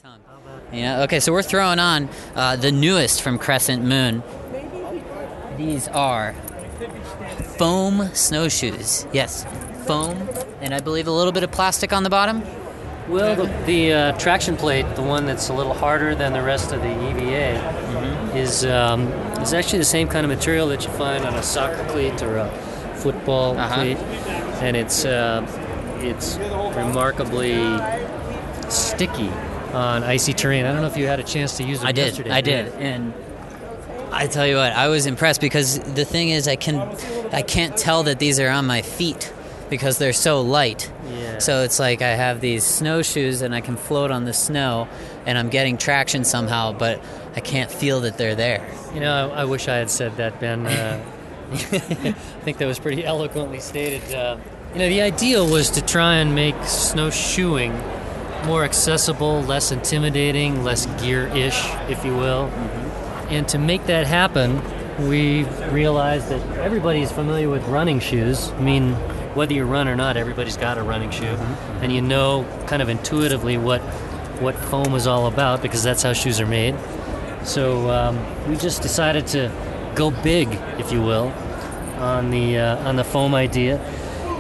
Yeah, 0.70 1.02
okay, 1.02 1.20
so 1.20 1.32
we're 1.32 1.42
throwing 1.42 1.78
on 1.78 2.10
uh, 2.34 2.56
the 2.56 2.72
newest 2.72 3.22
from 3.22 3.38
Crescent 3.38 3.82
Moon. 3.82 4.22
These 5.56 5.88
are 5.88 6.34
foam 7.58 8.10
snowshoes. 8.14 9.06
Yes, 9.12 9.46
foam, 9.86 10.28
and 10.60 10.74
I 10.74 10.80
believe 10.80 11.06
a 11.06 11.12
little 11.12 11.32
bit 11.32 11.42
of 11.42 11.52
plastic 11.52 11.92
on 11.92 12.02
the 12.02 12.10
bottom. 12.10 12.42
Well, 13.08 13.36
the, 13.36 13.64
the 13.66 13.92
uh, 13.92 14.18
traction 14.18 14.56
plate, 14.56 14.86
the 14.96 15.02
one 15.02 15.26
that's 15.26 15.50
a 15.50 15.52
little 15.52 15.74
harder 15.74 16.14
than 16.14 16.32
the 16.32 16.42
rest 16.42 16.72
of 16.72 16.80
the 16.80 16.90
EVA, 16.90 17.60
mm-hmm. 17.60 18.36
is 18.36 18.64
um, 18.64 19.08
is 19.42 19.52
actually 19.52 19.78
the 19.78 19.84
same 19.84 20.08
kind 20.08 20.24
of 20.24 20.30
material 20.30 20.68
that 20.68 20.84
you 20.84 20.90
find 20.92 21.24
on 21.24 21.34
a 21.34 21.42
soccer 21.42 21.84
cleat 21.90 22.22
or 22.22 22.38
a 22.38 22.50
football 22.96 23.56
uh-huh. 23.58 23.74
cleat, 23.74 23.98
and 24.62 24.76
it's 24.76 25.04
uh, 25.04 25.46
it's 26.00 26.36
remarkably 26.76 27.78
sticky 28.70 29.28
on 29.74 30.02
icy 30.02 30.32
terrain. 30.32 30.64
I 30.64 30.72
don't 30.72 30.80
know 30.80 30.86
if 30.86 30.96
you 30.96 31.06
had 31.06 31.20
a 31.20 31.24
chance 31.24 31.58
to 31.58 31.62
use 31.62 31.82
it. 31.82 31.86
I 31.86 31.92
did. 31.92 32.06
Yesterday. 32.06 32.30
I 32.30 32.40
did, 32.40 32.72
and 32.74 33.12
I 34.14 34.26
tell 34.26 34.46
you 34.46 34.56
what, 34.56 34.72
I 34.72 34.88
was 34.88 35.06
impressed 35.06 35.40
because 35.40 35.78
the 35.78 36.04
thing 36.04 36.30
is, 36.30 36.48
I 36.48 36.56
can 36.56 36.78
I 37.32 37.42
can't 37.42 37.76
tell 37.76 38.04
that 38.04 38.18
these 38.18 38.38
are 38.40 38.48
on 38.48 38.66
my 38.66 38.82
feet 38.82 39.32
because 39.70 39.98
they're 39.98 40.12
so 40.12 40.40
light. 40.40 40.90
Yeah. 41.10 41.38
So 41.38 41.62
it's 41.62 41.78
like 41.78 42.00
I 42.02 42.10
have 42.10 42.40
these 42.40 42.64
snowshoes 42.64 43.42
and 43.42 43.54
I 43.54 43.60
can 43.60 43.76
float 43.76 44.10
on 44.10 44.24
the 44.24 44.32
snow 44.32 44.88
and 45.26 45.36
I'm 45.36 45.48
getting 45.48 45.78
traction 45.78 46.24
somehow, 46.24 46.72
but 46.72 47.02
I 47.34 47.40
can't 47.40 47.70
feel 47.70 48.00
that 48.00 48.16
they're 48.18 48.34
there. 48.36 48.66
You 48.94 49.00
know, 49.00 49.32
I, 49.32 49.40
I 49.40 49.44
wish 49.44 49.68
I 49.68 49.76
had 49.76 49.90
said 49.90 50.16
that, 50.18 50.38
Ben. 50.38 50.66
Uh, 50.66 51.04
I 51.52 51.56
think 51.56 52.58
that 52.58 52.66
was 52.66 52.78
pretty 52.78 53.04
eloquently 53.04 53.60
stated. 53.60 54.14
Uh, 54.14 54.38
you 54.72 54.78
know, 54.78 54.88
the 54.88 55.02
idea 55.02 55.42
was 55.42 55.70
to 55.70 55.82
try 55.82 56.16
and 56.16 56.34
make 56.34 56.56
snowshoeing 56.64 57.72
more 58.46 58.64
accessible, 58.64 59.42
less 59.42 59.72
intimidating, 59.72 60.64
less 60.64 60.86
gear 61.02 61.28
ish, 61.28 61.64
if 61.88 62.04
you 62.04 62.14
will. 62.14 62.48
Mm-hmm. 62.48 62.83
And 63.28 63.48
to 63.48 63.58
make 63.58 63.86
that 63.86 64.06
happen, 64.06 64.62
we 65.08 65.44
realized 65.70 66.28
that 66.28 66.40
everybody 66.58 67.02
is 67.02 67.10
familiar 67.10 67.48
with 67.48 67.66
running 67.66 68.00
shoes. 68.00 68.50
I 68.50 68.60
mean, 68.60 68.92
whether 69.34 69.52
you 69.52 69.64
run 69.64 69.88
or 69.88 69.96
not, 69.96 70.16
everybody's 70.16 70.56
got 70.56 70.78
a 70.78 70.82
running 70.82 71.10
shoe, 71.10 71.24
mm-hmm. 71.24 71.84
and 71.84 71.92
you 71.92 72.00
know 72.00 72.46
kind 72.66 72.80
of 72.80 72.88
intuitively 72.88 73.58
what 73.58 73.80
what 74.40 74.54
foam 74.54 74.94
is 74.94 75.06
all 75.06 75.26
about 75.26 75.62
because 75.62 75.82
that's 75.82 76.02
how 76.02 76.12
shoes 76.12 76.40
are 76.40 76.46
made. 76.46 76.76
So 77.44 77.90
um, 77.90 78.48
we 78.48 78.56
just 78.56 78.82
decided 78.82 79.26
to 79.28 79.50
go 79.94 80.10
big, 80.10 80.48
if 80.78 80.92
you 80.92 81.02
will, 81.02 81.32
on 81.98 82.30
the 82.30 82.58
uh, 82.58 82.88
on 82.88 82.96
the 82.96 83.04
foam 83.04 83.34
idea, 83.34 83.78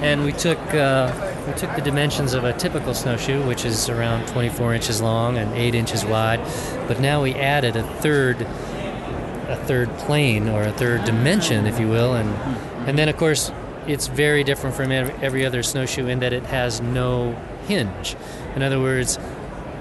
and 0.02 0.24
we 0.24 0.32
took 0.32 0.58
uh, 0.72 1.12
we 1.46 1.52
took 1.54 1.74
the 1.74 1.82
dimensions 1.82 2.32
of 2.32 2.44
a 2.44 2.52
typical 2.52 2.94
snowshoe, 2.94 3.44
which 3.46 3.64
is 3.64 3.88
around 3.88 4.26
24 4.28 4.74
inches 4.74 5.02
long 5.02 5.36
and 5.36 5.52
8 5.52 5.74
inches 5.74 6.04
wide, 6.04 6.40
but 6.88 7.00
now 7.00 7.22
we 7.22 7.34
added 7.34 7.76
a 7.76 7.82
third 8.00 8.46
a 9.48 9.56
third 9.56 9.90
plane 9.98 10.48
or 10.48 10.62
a 10.62 10.72
third 10.72 11.04
dimension, 11.04 11.66
if 11.66 11.78
you 11.78 11.88
will, 11.88 12.14
and 12.14 12.28
and 12.88 12.98
then 12.98 13.08
of 13.08 13.16
course 13.16 13.52
it's 13.86 14.06
very 14.06 14.44
different 14.44 14.74
from 14.74 14.90
every 14.90 15.44
other 15.44 15.62
snowshoe 15.62 16.06
in 16.06 16.20
that 16.20 16.32
it 16.32 16.44
has 16.44 16.80
no 16.80 17.32
hinge. 17.66 18.16
In 18.56 18.62
other 18.62 18.80
words, 18.80 19.18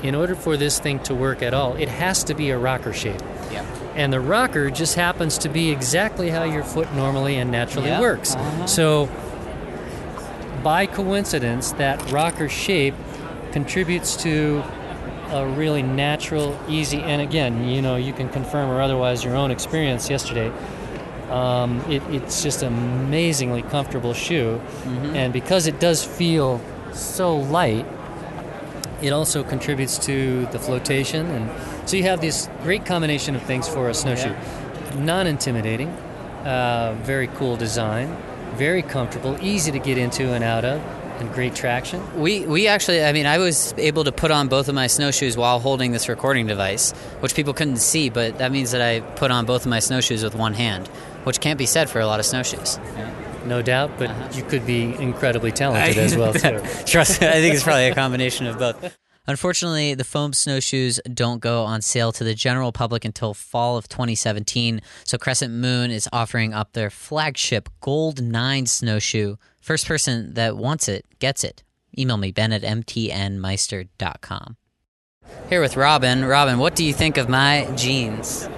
in 0.01 0.15
order 0.15 0.35
for 0.35 0.57
this 0.57 0.79
thing 0.79 0.99
to 1.03 1.15
work 1.15 1.41
at 1.41 1.53
all, 1.53 1.75
it 1.75 1.87
has 1.87 2.23
to 2.25 2.33
be 2.33 2.49
a 2.49 2.57
rocker 2.57 2.93
shape. 2.93 3.21
Yeah. 3.51 3.65
And 3.95 4.11
the 4.11 4.19
rocker 4.19 4.69
just 4.69 4.95
happens 4.95 5.37
to 5.39 5.49
be 5.49 5.69
exactly 5.69 6.29
how 6.29 6.43
your 6.43 6.63
foot 6.63 6.91
normally 6.93 7.37
and 7.37 7.51
naturally 7.51 7.89
yep. 7.89 8.01
works. 8.01 8.35
Uh-huh. 8.35 8.67
So, 8.67 9.09
by 10.63 10.85
coincidence, 10.85 11.71
that 11.73 12.11
rocker 12.11 12.49
shape 12.49 12.95
contributes 13.51 14.15
to 14.23 14.63
a 15.33 15.45
really 15.47 15.83
natural, 15.83 16.57
easy, 16.69 17.01
and 17.01 17.21
again, 17.21 17.67
you 17.67 17.81
know, 17.81 17.95
you 17.95 18.13
can 18.13 18.29
confirm 18.29 18.69
or 18.69 18.81
otherwise 18.81 19.23
your 19.23 19.35
own 19.35 19.51
experience 19.51 20.09
yesterday 20.09 20.51
um, 21.33 21.79
it, 21.89 22.03
it's 22.09 22.43
just 22.43 22.61
an 22.61 22.73
amazingly 22.73 23.63
comfortable 23.63 24.13
shoe, 24.13 24.61
mm-hmm. 24.83 25.15
and 25.15 25.33
because 25.33 25.65
it 25.65 25.79
does 25.79 26.05
feel 26.05 26.61
so 26.93 27.35
light, 27.35 27.85
it 29.01 29.11
also 29.11 29.43
contributes 29.43 29.97
to 29.97 30.45
the 30.47 30.59
flotation, 30.59 31.25
and 31.25 31.89
so 31.89 31.97
you 31.97 32.03
have 32.03 32.21
this 32.21 32.49
great 32.61 32.85
combination 32.85 33.35
of 33.35 33.41
things 33.43 33.67
for 33.67 33.89
a 33.89 33.93
snowshoe. 33.93 34.29
Yeah. 34.29 34.99
Non-intimidating, 34.99 35.89
uh, 35.89 36.95
very 37.01 37.27
cool 37.27 37.57
design, 37.57 38.15
very 38.53 38.83
comfortable, 38.83 39.35
easy 39.41 39.71
to 39.71 39.79
get 39.79 39.97
into 39.97 40.33
and 40.33 40.43
out 40.43 40.63
of, 40.63 40.81
and 41.23 41.33
great 41.33 41.55
traction. 41.55 42.01
We 42.19 42.45
we 42.45 42.67
actually, 42.67 43.03
I 43.03 43.13
mean, 43.13 43.25
I 43.25 43.37
was 43.37 43.73
able 43.77 44.03
to 44.03 44.11
put 44.11 44.31
on 44.31 44.47
both 44.47 44.67
of 44.67 44.75
my 44.75 44.87
snowshoes 44.87 45.37
while 45.37 45.59
holding 45.59 45.91
this 45.91 46.09
recording 46.09 46.47
device, 46.47 46.91
which 47.21 47.35
people 47.35 47.53
couldn't 47.53 47.77
see, 47.77 48.09
but 48.09 48.37
that 48.37 48.51
means 48.51 48.71
that 48.71 48.81
I 48.81 48.99
put 49.15 49.31
on 49.31 49.45
both 49.45 49.61
of 49.61 49.69
my 49.69 49.79
snowshoes 49.79 50.23
with 50.23 50.35
one 50.35 50.53
hand, 50.53 50.87
which 51.23 51.39
can't 51.39 51.57
be 51.57 51.65
said 51.65 51.89
for 51.89 51.99
a 51.99 52.05
lot 52.05 52.19
of 52.19 52.25
snowshoes. 52.25 52.79
No 53.45 53.61
doubt, 53.61 53.91
but 53.97 54.09
uh-huh. 54.09 54.29
you 54.33 54.43
could 54.43 54.65
be 54.65 54.93
incredibly 54.95 55.51
talented 55.51 55.97
as 55.97 56.15
well 56.15 56.33
too. 56.33 56.61
Trust 56.85 57.21
me, 57.21 57.27
I 57.27 57.33
think 57.33 57.55
it's 57.55 57.63
probably 57.63 57.87
a 57.87 57.95
combination 57.95 58.47
of 58.47 58.57
both. 58.57 58.97
Unfortunately, 59.25 59.93
the 59.93 60.03
foam 60.03 60.33
snowshoes 60.33 60.99
don't 61.13 61.39
go 61.39 61.63
on 61.63 61.81
sale 61.81 62.11
to 62.11 62.25
the 62.25 62.35
general 62.35 62.73
public 62.73 63.05
until 63.05 63.33
fall 63.33 63.77
of 63.77 63.87
2017. 63.87 64.81
So 65.05 65.17
Crescent 65.17 65.53
Moon 65.53 65.91
is 65.91 66.09
offering 66.11 66.53
up 66.53 66.73
their 66.73 66.89
flagship 66.89 67.69
Gold 67.79 68.21
9 68.21 68.65
snowshoe. 68.65 69.37
First 69.63 69.87
person 69.87 70.33
that 70.33 70.57
wants 70.57 70.89
it 70.89 71.05
gets 71.19 71.45
it. 71.45 71.63
Email 71.97 72.17
me, 72.17 72.33
ben 72.33 72.51
at 72.51 72.63
mtnmeister.com. 72.63 74.57
Here 75.47 75.61
with 75.61 75.77
Robin. 75.77 76.25
Robin, 76.25 76.59
what 76.59 76.75
do 76.75 76.83
you 76.83 76.91
think 76.91 77.15
of 77.15 77.29
my 77.29 77.71
jeans? 77.77 78.49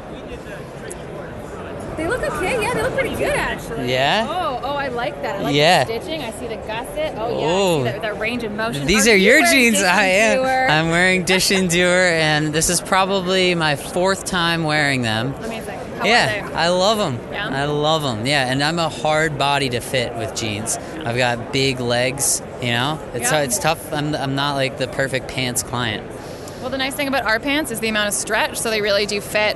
They 1.97 2.07
look 2.07 2.21
okay. 2.21 2.61
Yeah, 2.61 2.73
they 2.73 2.81
look 2.81 2.93
pretty 2.93 3.15
good 3.15 3.35
actually. 3.35 3.91
Yeah. 3.91 4.27
Oh, 4.29 4.59
oh, 4.63 4.73
I 4.73 4.89
like 4.89 5.21
that. 5.21 5.39
I 5.39 5.43
like 5.43 5.55
yeah. 5.55 5.83
the 5.83 5.99
stitching. 5.99 6.21
I 6.21 6.31
see 6.31 6.47
the 6.47 6.57
gusset. 6.57 7.15
Oh 7.17 7.29
yeah. 7.29 7.45
Oh. 7.45 7.85
I 7.85 7.93
see 7.93 7.99
that, 7.99 8.19
range 8.19 8.43
of 8.43 8.51
motion. 8.51 8.85
These 8.85 9.07
are, 9.07 9.11
are 9.11 9.15
your 9.15 9.45
jeans. 9.45 9.81
I 9.81 10.05
am. 10.05 10.37
DUER? 10.39 10.67
I'm 10.69 10.89
wearing 10.89 11.23
Dish 11.23 11.51
and 11.51 11.69
DUER, 11.69 11.85
and 11.85 12.53
this 12.53 12.69
is 12.69 12.81
probably 12.81 13.55
my 13.55 13.75
fourth 13.75 14.25
time 14.25 14.63
wearing 14.63 15.01
them. 15.01 15.33
Amazing. 15.35 15.79
How 15.97 16.05
yeah, 16.05 16.49
I 16.53 16.69
love 16.69 16.97
them. 16.97 17.19
Yeah. 17.31 17.47
I 17.47 17.65
love 17.65 18.01
them. 18.01 18.25
Yeah, 18.25 18.51
and 18.51 18.61
I'm 18.61 18.79
a 18.79 18.89
hard 18.89 19.37
body 19.37 19.69
to 19.69 19.79
fit 19.79 20.13
with 20.15 20.35
jeans. 20.35 20.77
I've 20.77 21.17
got 21.17 21.53
big 21.53 21.79
legs. 21.79 22.41
You 22.61 22.71
know, 22.71 22.99
it's 23.13 23.31
Yeah. 23.31 23.41
it's 23.41 23.59
tough. 23.59 23.93
I'm 23.93 24.13
I'm 24.13 24.35
not 24.35 24.55
like 24.55 24.77
the 24.77 24.87
perfect 24.87 25.29
pants 25.29 25.63
client. 25.63 26.05
Well, 26.59 26.69
the 26.69 26.77
nice 26.77 26.95
thing 26.95 27.07
about 27.07 27.25
our 27.25 27.39
pants 27.39 27.71
is 27.71 27.79
the 27.79 27.87
amount 27.89 28.09
of 28.09 28.13
stretch, 28.13 28.57
so 28.57 28.69
they 28.69 28.81
really 28.81 29.05
do 29.05 29.21
fit 29.21 29.55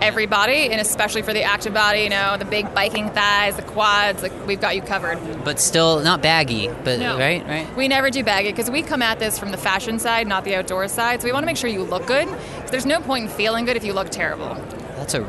every 0.00 0.26
body, 0.26 0.70
and 0.70 0.80
especially 0.80 1.22
for 1.22 1.32
the 1.32 1.42
active 1.42 1.74
body. 1.74 2.00
You 2.00 2.10
know, 2.10 2.36
the 2.36 2.44
big 2.44 2.72
biking 2.74 3.10
thighs, 3.10 3.56
the 3.56 3.62
quads. 3.62 4.22
Like 4.22 4.32
we've 4.46 4.60
got 4.60 4.76
you 4.76 4.82
covered. 4.82 5.18
But 5.44 5.60
still 5.60 6.00
not 6.00 6.22
baggy. 6.22 6.68
But 6.84 6.98
No. 6.98 7.18
right, 7.18 7.46
right. 7.46 7.76
We 7.76 7.88
never 7.88 8.10
do 8.10 8.22
baggy 8.24 8.50
because 8.50 8.70
we 8.70 8.82
come 8.82 9.02
at 9.02 9.18
this 9.18 9.38
from 9.38 9.50
the 9.50 9.58
fashion 9.58 9.98
side, 9.98 10.26
not 10.26 10.44
the 10.44 10.54
outdoor 10.56 10.88
side. 10.88 11.20
So 11.22 11.26
we 11.26 11.32
want 11.32 11.42
to 11.42 11.46
make 11.46 11.56
sure 11.56 11.70
you 11.70 11.82
look 11.82 12.06
good. 12.06 12.28
there's 12.70 12.86
no 12.86 13.00
point 13.00 13.24
in 13.24 13.30
feeling 13.30 13.64
good 13.64 13.76
if 13.76 13.84
you 13.84 13.92
look 13.92 14.10
terrible. 14.10 14.56
That's 14.96 15.14
a 15.14 15.20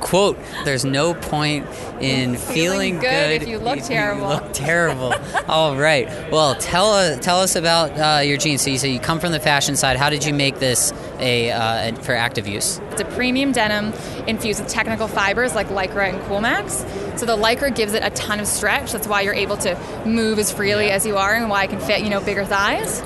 quote. 0.00 0.38
There's 0.64 0.84
no 0.84 1.14
point 1.14 1.66
in 2.00 2.36
feeling, 2.36 2.36
Feeling 2.36 2.98
good 2.98 3.42
if 3.42 3.48
you 3.48 3.58
look 3.58 3.80
terrible. 3.82 4.28
look 4.28 4.52
terrible. 4.52 5.14
All 5.48 5.76
right. 5.76 6.08
Well, 6.30 6.54
tell 6.56 6.90
uh, 6.92 7.16
tell 7.18 7.40
us 7.40 7.56
about 7.56 7.90
uh, 7.98 8.20
your 8.22 8.36
jeans. 8.38 8.62
So 8.62 8.70
you 8.70 8.78
say 8.78 8.90
you 8.90 9.00
come 9.00 9.20
from 9.20 9.32
the 9.32 9.40
fashion 9.40 9.76
side. 9.76 9.96
How 9.96 10.10
did 10.10 10.24
you 10.24 10.32
make 10.34 10.58
this 10.58 10.92
a 11.18 11.50
uh, 11.50 11.94
for 11.96 12.14
active 12.14 12.46
use? 12.46 12.78
It's 12.90 13.00
a 13.00 13.04
premium 13.04 13.52
denim 13.52 13.92
infused 14.26 14.60
with 14.62 14.68
technical 14.70 15.08
fibers 15.08 15.54
like 15.54 15.68
Lycra 15.68 16.08
and 16.12 16.18
Coolmax. 16.22 17.18
So 17.18 17.26
the 17.26 17.36
Lycra 17.36 17.74
gives 17.74 17.92
it 17.94 18.02
a 18.04 18.10
ton 18.10 18.40
of 18.40 18.46
stretch. 18.46 18.92
That's 18.92 19.06
why 19.06 19.22
you're 19.22 19.34
able 19.34 19.56
to 19.58 19.78
move 20.04 20.38
as 20.38 20.52
freely 20.52 20.90
as 20.90 21.06
you 21.06 21.16
are 21.16 21.34
and 21.34 21.48
why 21.48 21.64
it 21.64 21.70
can 21.70 21.80
fit, 21.80 22.02
you 22.02 22.10
know, 22.10 22.20
bigger 22.20 22.44
thighs. 22.44 23.02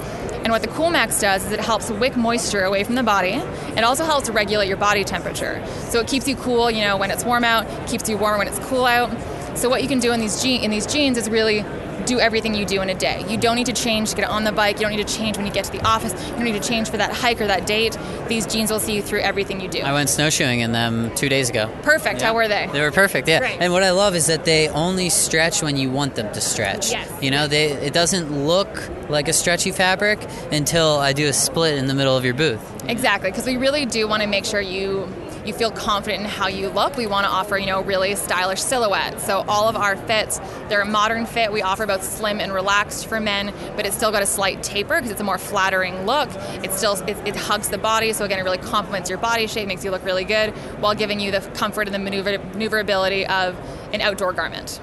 And 0.51 0.61
what 0.61 0.69
the 0.69 0.77
Coolmax 0.77 1.21
does 1.21 1.47
is 1.47 1.53
it 1.53 1.61
helps 1.61 1.91
wick 1.93 2.17
moisture 2.17 2.63
away 2.65 2.83
from 2.83 2.97
the 2.97 3.05
body. 3.05 3.35
It 3.77 3.85
also 3.85 4.05
helps 4.05 4.29
regulate 4.29 4.67
your 4.67 4.79
body 4.79 5.05
temperature. 5.05 5.65
So 5.91 6.01
it 6.01 6.09
keeps 6.09 6.27
you 6.27 6.35
cool, 6.35 6.69
you 6.73 6.83
know, 6.83 6.97
when 6.97 7.13
it's 7.13 7.23
warm 7.23 7.45
out, 7.45 7.69
keeps 7.87 8.09
you 8.09 8.19
warm 8.19 8.39
when 8.39 8.49
it's 8.49 8.59
cool 8.59 8.85
out. 8.85 9.17
So 9.57 9.69
what 9.69 9.81
you 9.81 9.87
can 9.87 10.01
do 10.01 10.11
in 10.11 10.19
these 10.19 10.43
je- 10.43 10.61
in 10.61 10.73
these 10.73 10.87
jeans 10.87 11.17
is 11.19 11.31
really 11.31 11.65
do 12.01 12.21
everything 12.21 12.55
you 12.55 12.65
do 12.65 12.83
in 12.83 12.89
a 12.91 12.95
day. 12.95 13.25
You 13.29 13.37
don't 13.37 13.57
need 13.57 13.67
to 13.67 13.73
change 13.73 14.11
to 14.11 14.17
get 14.17 14.29
on 14.29 14.45
the 14.45 14.53
bike. 14.53 14.77
You 14.77 14.83
don't 14.83 14.97
need 14.97 15.07
to 15.07 15.17
change 15.17 15.37
when 15.37 15.47
you 15.47 15.53
get 15.53 15.65
to 15.67 15.73
the 15.73 15.85
office. 15.87 16.13
You 16.29 16.35
don't 16.35 16.45
need 16.45 16.61
to 16.61 16.69
change 16.69 16.91
for 16.91 16.97
that 16.97 17.13
hike 17.13 17.41
or 17.41 17.47
that 17.47 17.67
date. 17.67 17.97
These 18.29 18.47
jeans 18.47 18.71
will 18.71 18.81
see 18.81 18.95
you 18.97 19.03
through 19.03 19.21
everything 19.21 19.61
you 19.61 19.69
do. 19.69 19.81
I 19.81 19.93
went 19.93 20.09
snowshoeing 20.09 20.61
in 20.61 20.73
them 20.73 21.15
two 21.15 21.29
days 21.29 21.51
ago. 21.51 21.71
Perfect. 21.83 22.23
How 22.23 22.35
were 22.35 22.49
they? 22.49 22.69
They 22.73 22.81
were 22.81 22.91
perfect, 22.91 23.29
yeah. 23.29 23.45
And 23.61 23.73
what 23.73 23.83
I 23.83 23.91
love 23.91 24.15
is 24.15 24.27
that 24.27 24.45
they 24.45 24.69
only 24.69 25.11
stretch 25.11 25.63
when 25.63 25.77
you 25.77 25.91
want 25.91 26.15
them 26.15 26.33
to 26.33 26.41
stretch. 26.41 26.91
Yes. 26.91 27.23
You 27.23 27.31
know, 27.31 27.47
they 27.47 27.73
it 27.73 27.93
doesn't 27.93 28.47
look 28.47 28.91
like 29.09 29.29
a 29.29 29.33
stretchy 29.33 29.73
fabric 29.73 30.21
until 30.53 30.99
I 30.99 31.13
do 31.13 31.27
a 31.29 31.33
split 31.33 31.77
in 31.79 31.87
the 31.87 31.95
middle 31.95 32.17
of 32.17 32.25
your 32.25 32.35
booth. 32.35 32.61
Exactly, 32.89 33.31
because 33.31 33.47
we 33.47 33.57
really 33.57 33.87
do 33.87 34.07
want 34.09 34.23
to 34.23 34.29
make 34.29 34.45
sure 34.45 34.61
you 34.61 35.13
you 35.45 35.53
feel 35.53 35.71
confident 35.71 36.23
in 36.23 36.29
how 36.29 36.49
you 36.49 36.69
look. 36.69 36.97
We 36.97 37.07
want 37.07 37.27
to 37.27 37.31
offer, 37.31 37.57
you 37.57 37.67
know, 37.67 37.83
really 37.83 38.15
stylish 38.15 38.61
silhouettes. 38.61 39.25
So 39.25 39.45
all 39.49 39.69
of 39.69 39.77
our 39.77 39.97
fits, 39.97 40.39
they're 40.69 40.83
a 40.83 40.87
modern 40.87 41.27
fit. 41.27 41.53
We 41.53 41.63
offer 41.63 41.87
both 41.87 42.03
slim 42.03 42.41
and 42.41 42.53
relaxed 42.53 43.07
for 43.07 43.21
men, 43.21 43.53
but 43.77 43.87
it's 43.87 43.97
still 43.97 44.13
got 44.13 44.23
a 44.23 44.27
slight 44.27 44.63
taper 44.63 44.97
because 44.97 45.11
it's 45.11 45.21
a 45.21 45.25
more 45.25 45.39
flattering 45.39 46.07
look. 46.07 46.29
It 46.65 46.73
still 46.73 46.95
it, 47.03 47.17
it 47.27 47.37
hugs 47.37 47.69
the 47.69 47.79
body, 47.79 48.13
so 48.13 48.25
again, 48.25 48.39
it 48.39 48.43
really 48.43 48.59
complements 48.59 49.09
your 49.09 49.19
body 49.19 49.47
shape, 49.47 49.69
makes 49.69 49.85
you 49.85 49.91
look 49.91 50.05
really 50.05 50.25
good, 50.25 50.51
while 50.81 50.95
giving 50.95 51.21
you 51.21 51.31
the 51.31 51.41
comfort 51.55 51.87
and 51.89 51.95
the 51.95 51.99
maneuver, 51.99 52.39
maneuverability 52.39 53.27
of 53.27 53.59
an 53.93 54.01
outdoor 54.01 54.33
garment. 54.33 54.81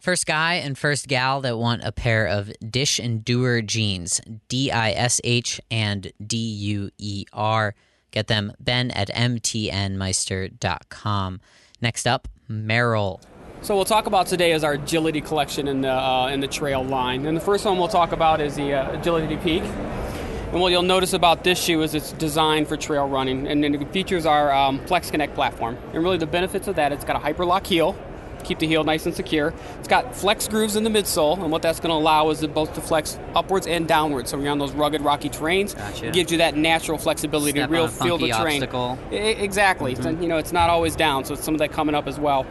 First 0.00 0.26
guy 0.26 0.54
and 0.54 0.78
first 0.78 1.08
gal 1.08 1.40
that 1.40 1.58
want 1.58 1.82
a 1.84 1.92
pair 1.92 2.26
of 2.26 2.52
Dish 2.60 2.98
and 2.98 3.24
jeans, 3.24 4.20
D 4.48 4.70
I 4.70 4.92
S 4.92 5.20
H 5.24 5.60
and 5.70 6.12
D 6.24 6.36
U 6.36 6.90
E 6.98 7.24
R. 7.32 7.74
Get 8.10 8.28
them, 8.28 8.54
Ben 8.58 8.90
at 8.92 9.08
MTNmeister.com. 9.08 11.40
Next 11.80 12.06
up, 12.06 12.28
Merrell. 12.50 13.20
So 13.60 13.74
we'll 13.74 13.84
talk 13.84 14.06
about 14.06 14.28
today 14.28 14.52
is 14.52 14.62
our 14.62 14.74
agility 14.74 15.20
collection 15.20 15.66
in 15.66 15.80
the 15.80 15.92
uh, 15.92 16.28
in 16.28 16.38
the 16.40 16.46
trail 16.46 16.84
line. 16.84 17.26
And 17.26 17.36
the 17.36 17.40
first 17.40 17.64
one 17.64 17.76
we'll 17.76 17.88
talk 17.88 18.12
about 18.12 18.40
is 18.40 18.54
the 18.54 18.74
uh, 18.74 18.98
agility 18.98 19.36
peak. 19.36 19.64
And 19.64 20.60
what 20.62 20.70
you'll 20.72 20.82
notice 20.82 21.12
about 21.12 21.44
this 21.44 21.62
shoe 21.62 21.82
is 21.82 21.94
it's 21.94 22.12
designed 22.12 22.68
for 22.68 22.78
trail 22.78 23.06
running, 23.06 23.46
and 23.46 23.62
it 23.62 23.92
features 23.92 24.24
our 24.24 24.50
um, 24.50 24.78
Flex 24.86 25.10
Connect 25.10 25.34
platform. 25.34 25.76
And 25.92 26.02
really, 26.02 26.16
the 26.16 26.26
benefits 26.26 26.68
of 26.68 26.76
that, 26.76 26.90
it's 26.90 27.04
got 27.04 27.16
a 27.16 27.18
hyperlock 27.18 27.66
heel, 27.66 27.94
keep 28.48 28.58
the 28.58 28.66
heel 28.66 28.82
nice 28.82 29.06
and 29.06 29.14
secure. 29.14 29.52
It's 29.78 29.88
got 29.88 30.16
flex 30.16 30.48
grooves 30.48 30.74
in 30.74 30.82
the 30.84 30.90
midsole, 30.90 31.40
and 31.40 31.52
what 31.52 31.62
that's 31.62 31.78
going 31.78 31.90
to 31.90 31.94
allow 31.96 32.30
is 32.30 32.42
it 32.42 32.52
both 32.54 32.74
to 32.74 32.80
flex 32.80 33.18
upwards 33.34 33.66
and 33.66 33.86
downwards. 33.86 34.30
So 34.30 34.36
when 34.36 34.44
you're 34.44 34.52
on 34.52 34.58
those 34.58 34.72
rugged, 34.72 35.02
rocky 35.02 35.28
terrains, 35.28 35.76
Gotcha. 35.76 36.06
it 36.06 36.14
gives 36.14 36.32
you 36.32 36.38
that 36.38 36.56
natural 36.56 36.98
flexibility 36.98 37.52
Step 37.52 37.68
to 37.68 37.72
real 37.72 37.88
feel 37.88 38.18
the 38.18 38.30
terrain. 38.30 38.62
obstacle. 38.62 38.98
Exactly. 39.12 39.94
Mm-hmm. 39.94 40.06
It's, 40.08 40.22
you 40.22 40.28
know, 40.28 40.38
it's 40.38 40.52
not 40.52 40.70
always 40.70 40.96
down, 40.96 41.24
so 41.24 41.34
it's 41.34 41.44
some 41.44 41.54
of 41.54 41.58
that 41.60 41.72
coming 41.72 41.94
up 41.94 42.06
as 42.08 42.18
well. 42.18 42.46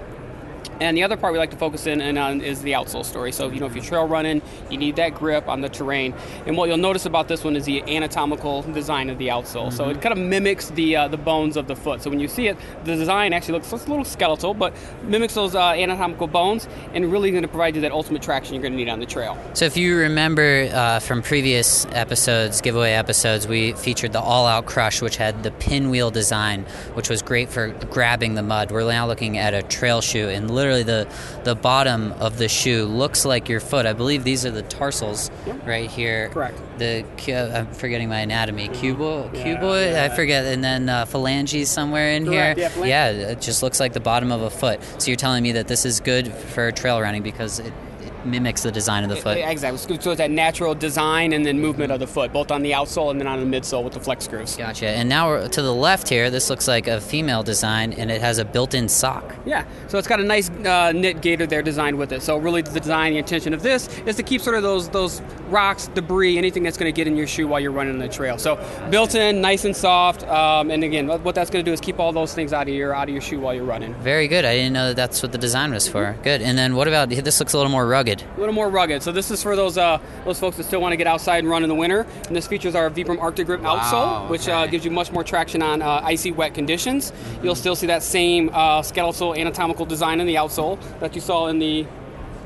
And 0.79 0.97
the 0.97 1.03
other 1.03 1.17
part 1.17 1.33
we 1.33 1.39
like 1.39 1.51
to 1.51 1.57
focus 1.57 1.87
in, 1.87 2.01
in 2.01 2.17
on 2.17 2.41
is 2.41 2.61
the 2.61 2.73
outsole 2.73 3.05
story. 3.05 3.31
So, 3.31 3.49
you 3.49 3.59
know, 3.59 3.65
if 3.65 3.75
you're 3.75 3.83
trail 3.83 4.07
running, 4.07 4.41
you 4.69 4.77
need 4.77 4.95
that 4.97 5.15
grip 5.15 5.47
on 5.47 5.61
the 5.61 5.69
terrain. 5.69 6.13
And 6.45 6.57
what 6.57 6.69
you'll 6.69 6.77
notice 6.77 7.05
about 7.05 7.27
this 7.27 7.43
one 7.43 7.55
is 7.55 7.65
the 7.65 7.81
anatomical 7.83 8.61
design 8.63 9.09
of 9.09 9.17
the 9.17 9.29
outsole. 9.29 9.71
So 9.71 9.89
it 9.89 10.01
kind 10.01 10.11
of 10.11 10.17
mimics 10.17 10.69
the 10.71 10.95
uh, 10.95 11.07
the 11.07 11.17
bones 11.17 11.57
of 11.57 11.67
the 11.67 11.75
foot. 11.75 12.01
So 12.03 12.09
when 12.09 12.19
you 12.19 12.27
see 12.27 12.47
it, 12.47 12.57
the 12.83 12.95
design 12.95 13.33
actually 13.33 13.53
looks 13.53 13.71
a 13.71 13.75
little 13.75 14.05
skeletal, 14.05 14.53
but 14.53 14.73
mimics 15.03 15.33
those 15.33 15.55
uh, 15.55 15.69
anatomical 15.69 16.27
bones, 16.27 16.67
and 16.93 17.11
really 17.11 17.31
going 17.31 17.43
to 17.43 17.47
provide 17.47 17.75
you 17.75 17.81
that 17.81 17.91
ultimate 17.91 18.21
traction 18.21 18.53
you're 18.55 18.61
going 18.61 18.73
to 18.73 18.77
need 18.77 18.89
on 18.89 18.99
the 18.99 19.05
trail. 19.05 19.37
So, 19.53 19.65
if 19.65 19.77
you 19.77 19.97
remember 19.97 20.69
uh, 20.73 20.99
from 20.99 21.21
previous 21.21 21.85
episodes, 21.91 22.61
giveaway 22.61 22.91
episodes, 22.91 23.47
we 23.47 23.73
featured 23.73 24.13
the 24.13 24.21
All 24.21 24.45
Out 24.45 24.65
Crush, 24.65 25.01
which 25.01 25.17
had 25.17 25.43
the 25.43 25.51
pinwheel 25.51 26.11
design, 26.11 26.63
which 26.93 27.09
was 27.09 27.21
great 27.21 27.49
for 27.49 27.69
grabbing 27.89 28.35
the 28.35 28.43
mud. 28.43 28.71
We're 28.71 28.87
now 28.87 29.07
looking 29.07 29.37
at 29.37 29.53
a 29.53 29.63
trail 29.63 30.01
shoe, 30.01 30.29
and 30.29 30.51
literally 30.51 30.66
the 30.84 31.08
the 31.43 31.56
bottom 31.56 32.12
of 32.13 32.38
the 32.38 32.47
shoe 32.47 32.86
looks 32.86 33.25
like 33.25 33.49
your 33.49 33.60
foot. 33.60 33.86
I 33.86 33.93
believe 33.93 34.23
these 34.23 34.45
are 34.45 34.51
the 34.51 34.62
tarsals 34.63 35.32
right 35.65 35.89
here. 35.89 36.30
Correct. 36.30 36.60
The 36.77 37.06
I'm 37.58 37.67
forgetting 37.73 38.10
my 38.10 38.19
anatomy. 38.19 38.69
Cubo, 38.69 39.30
cuboid. 39.34 39.95
I 39.95 40.10
forget, 40.10 40.45
and 40.45 40.63
then 40.63 40.89
uh, 40.89 41.06
phalanges 41.06 41.69
somewhere 41.69 42.12
in 42.12 42.25
Correct, 42.25 42.60
here. 42.60 42.71
yeah, 42.86 43.10
yeah, 43.10 43.30
it 43.30 43.41
just 43.41 43.63
looks 43.63 43.80
like 43.80 43.93
the 43.93 43.99
bottom 43.99 44.32
of 44.32 44.41
a 44.41 44.49
foot. 44.49 44.80
So 44.99 45.08
you're 45.08 45.15
telling 45.15 45.43
me 45.43 45.53
that 45.53 45.67
this 45.67 45.86
is 45.86 45.99
good 45.99 46.32
for 46.32 46.71
trail 46.71 47.01
running 47.01 47.23
because 47.23 47.60
it 47.60 47.73
mimics 48.27 48.63
the 48.63 48.71
design 48.71 49.03
of 49.03 49.09
the 49.09 49.15
foot. 49.15 49.37
Exactly. 49.37 49.97
So 49.99 50.11
it's 50.11 50.17
that 50.17 50.31
natural 50.31 50.75
design 50.75 51.33
and 51.33 51.45
then 51.45 51.59
movement 51.59 51.91
of 51.91 51.99
the 51.99 52.07
foot, 52.07 52.33
both 52.33 52.51
on 52.51 52.61
the 52.61 52.71
outsole 52.71 53.11
and 53.11 53.19
then 53.19 53.27
on 53.27 53.39
the 53.39 53.57
midsole 53.57 53.83
with 53.83 53.93
the 53.93 53.99
flex 53.99 54.27
grooves. 54.27 54.55
Gotcha. 54.55 54.87
And 54.87 55.09
now 55.09 55.27
we're 55.27 55.47
to 55.47 55.61
the 55.61 55.73
left 55.73 56.09
here. 56.09 56.29
This 56.29 56.49
looks 56.49 56.67
like 56.67 56.87
a 56.87 56.99
female 57.01 57.43
design, 57.43 57.93
and 57.93 58.11
it 58.11 58.21
has 58.21 58.37
a 58.37 58.45
built-in 58.45 58.89
sock. 58.89 59.35
Yeah, 59.45 59.65
so 59.87 59.97
it's 59.97 60.07
got 60.07 60.19
a 60.19 60.23
nice 60.23 60.49
uh, 60.49 60.91
knit 60.91 61.21
gaiter 61.21 61.47
there 61.47 61.61
designed 61.61 61.97
with 61.97 62.11
it. 62.11 62.21
So 62.21 62.37
really, 62.37 62.61
the 62.61 62.79
design, 62.79 63.13
the 63.13 63.19
intention 63.19 63.53
of 63.53 63.63
this 63.63 63.87
is 64.05 64.15
to 64.17 64.23
keep 64.23 64.41
sort 64.41 64.55
of 64.55 64.63
those 64.63 64.89
those 64.89 65.21
rocks, 65.49 65.87
debris, 65.87 66.37
anything 66.37 66.63
that's 66.63 66.77
going 66.77 66.91
to 66.91 66.95
get 66.95 67.07
in 67.07 67.15
your 67.15 67.27
shoe 67.27 67.47
while 67.47 67.59
you're 67.59 67.71
running 67.71 67.99
the 67.99 68.07
trail. 68.07 68.37
So 68.37 68.57
built 68.89 69.15
in, 69.15 69.41
nice 69.41 69.65
and 69.65 69.75
soft. 69.75 70.23
Um, 70.23 70.71
and 70.71 70.83
again, 70.83 71.07
what 71.07 71.21
what 71.21 71.35
that's 71.35 71.49
going 71.49 71.63
to 71.63 71.69
do 71.69 71.73
is 71.73 71.81
keep 71.81 71.99
all 71.99 72.11
those 72.11 72.33
things 72.33 72.53
out 72.53 72.67
of 72.67 72.73
your 72.73 72.93
out 72.93 73.07
of 73.07 73.13
your 73.13 73.21
shoe 73.21 73.39
while 73.39 73.53
you're 73.53 73.63
running. 73.63 73.93
Very 73.95 74.27
good. 74.27 74.45
I 74.45 74.55
didn't 74.55 74.73
know 74.73 74.87
that 74.89 74.95
that's 74.95 75.21
what 75.23 75.31
the 75.31 75.37
design 75.37 75.71
was 75.71 75.87
for. 75.87 76.17
Good. 76.23 76.41
And 76.41 76.57
then 76.57 76.75
what 76.75 76.87
about 76.87 77.09
this? 77.09 77.39
Looks 77.39 77.53
a 77.53 77.57
little 77.57 77.71
more 77.71 77.87
rugged. 77.87 78.16
A 78.23 78.39
little 78.39 78.53
more 78.53 78.69
rugged. 78.69 79.03
So 79.03 79.12
this 79.12 79.32
is 79.32 79.41
for 79.43 79.56
those 79.56 79.77
uh, 79.77 79.99
those 80.25 80.39
folks 80.39 80.58
that 80.58 80.63
still 80.63 80.82
want 80.82 80.93
to 80.93 80.97
get 80.97 81.08
outside 81.08 81.39
and 81.39 81.49
run 81.49 81.63
in 81.63 81.69
the 81.69 81.75
winter. 81.75 82.06
And 82.27 82.36
this 82.36 82.47
features 82.47 82.75
our 82.75 82.89
Vibram 82.89 83.19
Arctic 83.19 83.47
Grip 83.47 83.62
outsole, 83.62 84.30
which 84.30 84.47
uh, 84.47 84.67
gives 84.67 84.86
you 84.86 84.91
much 84.91 85.12
more 85.12 85.23
traction 85.23 85.62
on 85.62 85.82
uh, 85.82 86.01
icy, 86.03 86.32
wet 86.32 86.53
conditions. 86.53 87.13
You'll 87.43 87.56
still 87.56 87.75
see 87.75 87.88
that 87.88 88.03
same 88.03 88.49
uh, 88.53 88.82
skeletal 88.82 89.36
anatomical 89.36 89.86
design 89.86 90.19
in 90.19 90.27
the 90.27 90.36
outsole 90.36 90.80
that 90.99 91.15
you 91.15 91.21
saw 91.21 91.47
in 91.47 91.60
the 91.60 91.86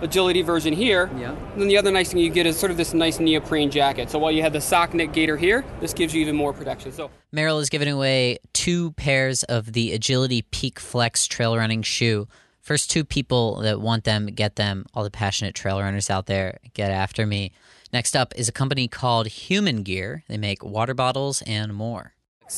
agility 0.01 0.41
version 0.41 0.73
here. 0.73 1.09
Yeah. 1.17 1.31
And 1.31 1.61
then 1.61 1.67
the 1.67 1.77
other 1.77 1.91
nice 1.91 2.11
thing 2.11 2.19
you 2.19 2.29
get 2.29 2.45
is 2.45 2.57
sort 2.57 2.71
of 2.71 2.77
this 2.77 2.93
nice 2.93 3.19
neoprene 3.19 3.69
jacket. 3.69 4.09
So 4.09 4.19
while 4.19 4.31
you 4.31 4.41
have 4.41 4.53
the 4.53 4.61
sock 4.61 4.93
knit 4.93 5.13
gaiter 5.13 5.37
here, 5.37 5.63
this 5.79 5.93
gives 5.93 6.13
you 6.13 6.21
even 6.21 6.35
more 6.35 6.53
protection. 6.53 6.91
So 6.91 7.11
Merrell 7.33 7.61
is 7.61 7.69
giving 7.69 7.87
away 7.87 8.39
two 8.53 8.91
pairs 8.93 9.43
of 9.43 9.73
the 9.73 9.93
Agility 9.93 10.41
Peak 10.41 10.79
Flex 10.79 11.27
trail 11.27 11.55
running 11.55 11.83
shoe. 11.83 12.27
First 12.61 12.91
two 12.91 13.03
people 13.03 13.61
that 13.61 13.81
want 13.81 14.03
them, 14.03 14.27
get 14.27 14.55
them. 14.55 14.85
All 14.93 15.03
the 15.03 15.11
passionate 15.11 15.55
trail 15.55 15.81
runners 15.81 16.09
out 16.09 16.27
there, 16.27 16.59
get 16.73 16.91
after 16.91 17.25
me. 17.25 17.51
Next 17.91 18.15
up 18.15 18.33
is 18.35 18.47
a 18.47 18.51
company 18.51 18.87
called 18.87 19.27
Human 19.27 19.83
Gear. 19.83 20.23
They 20.29 20.37
make 20.37 20.63
water 20.63 20.93
bottles 20.93 21.41
and 21.47 21.73
more. 21.73 22.13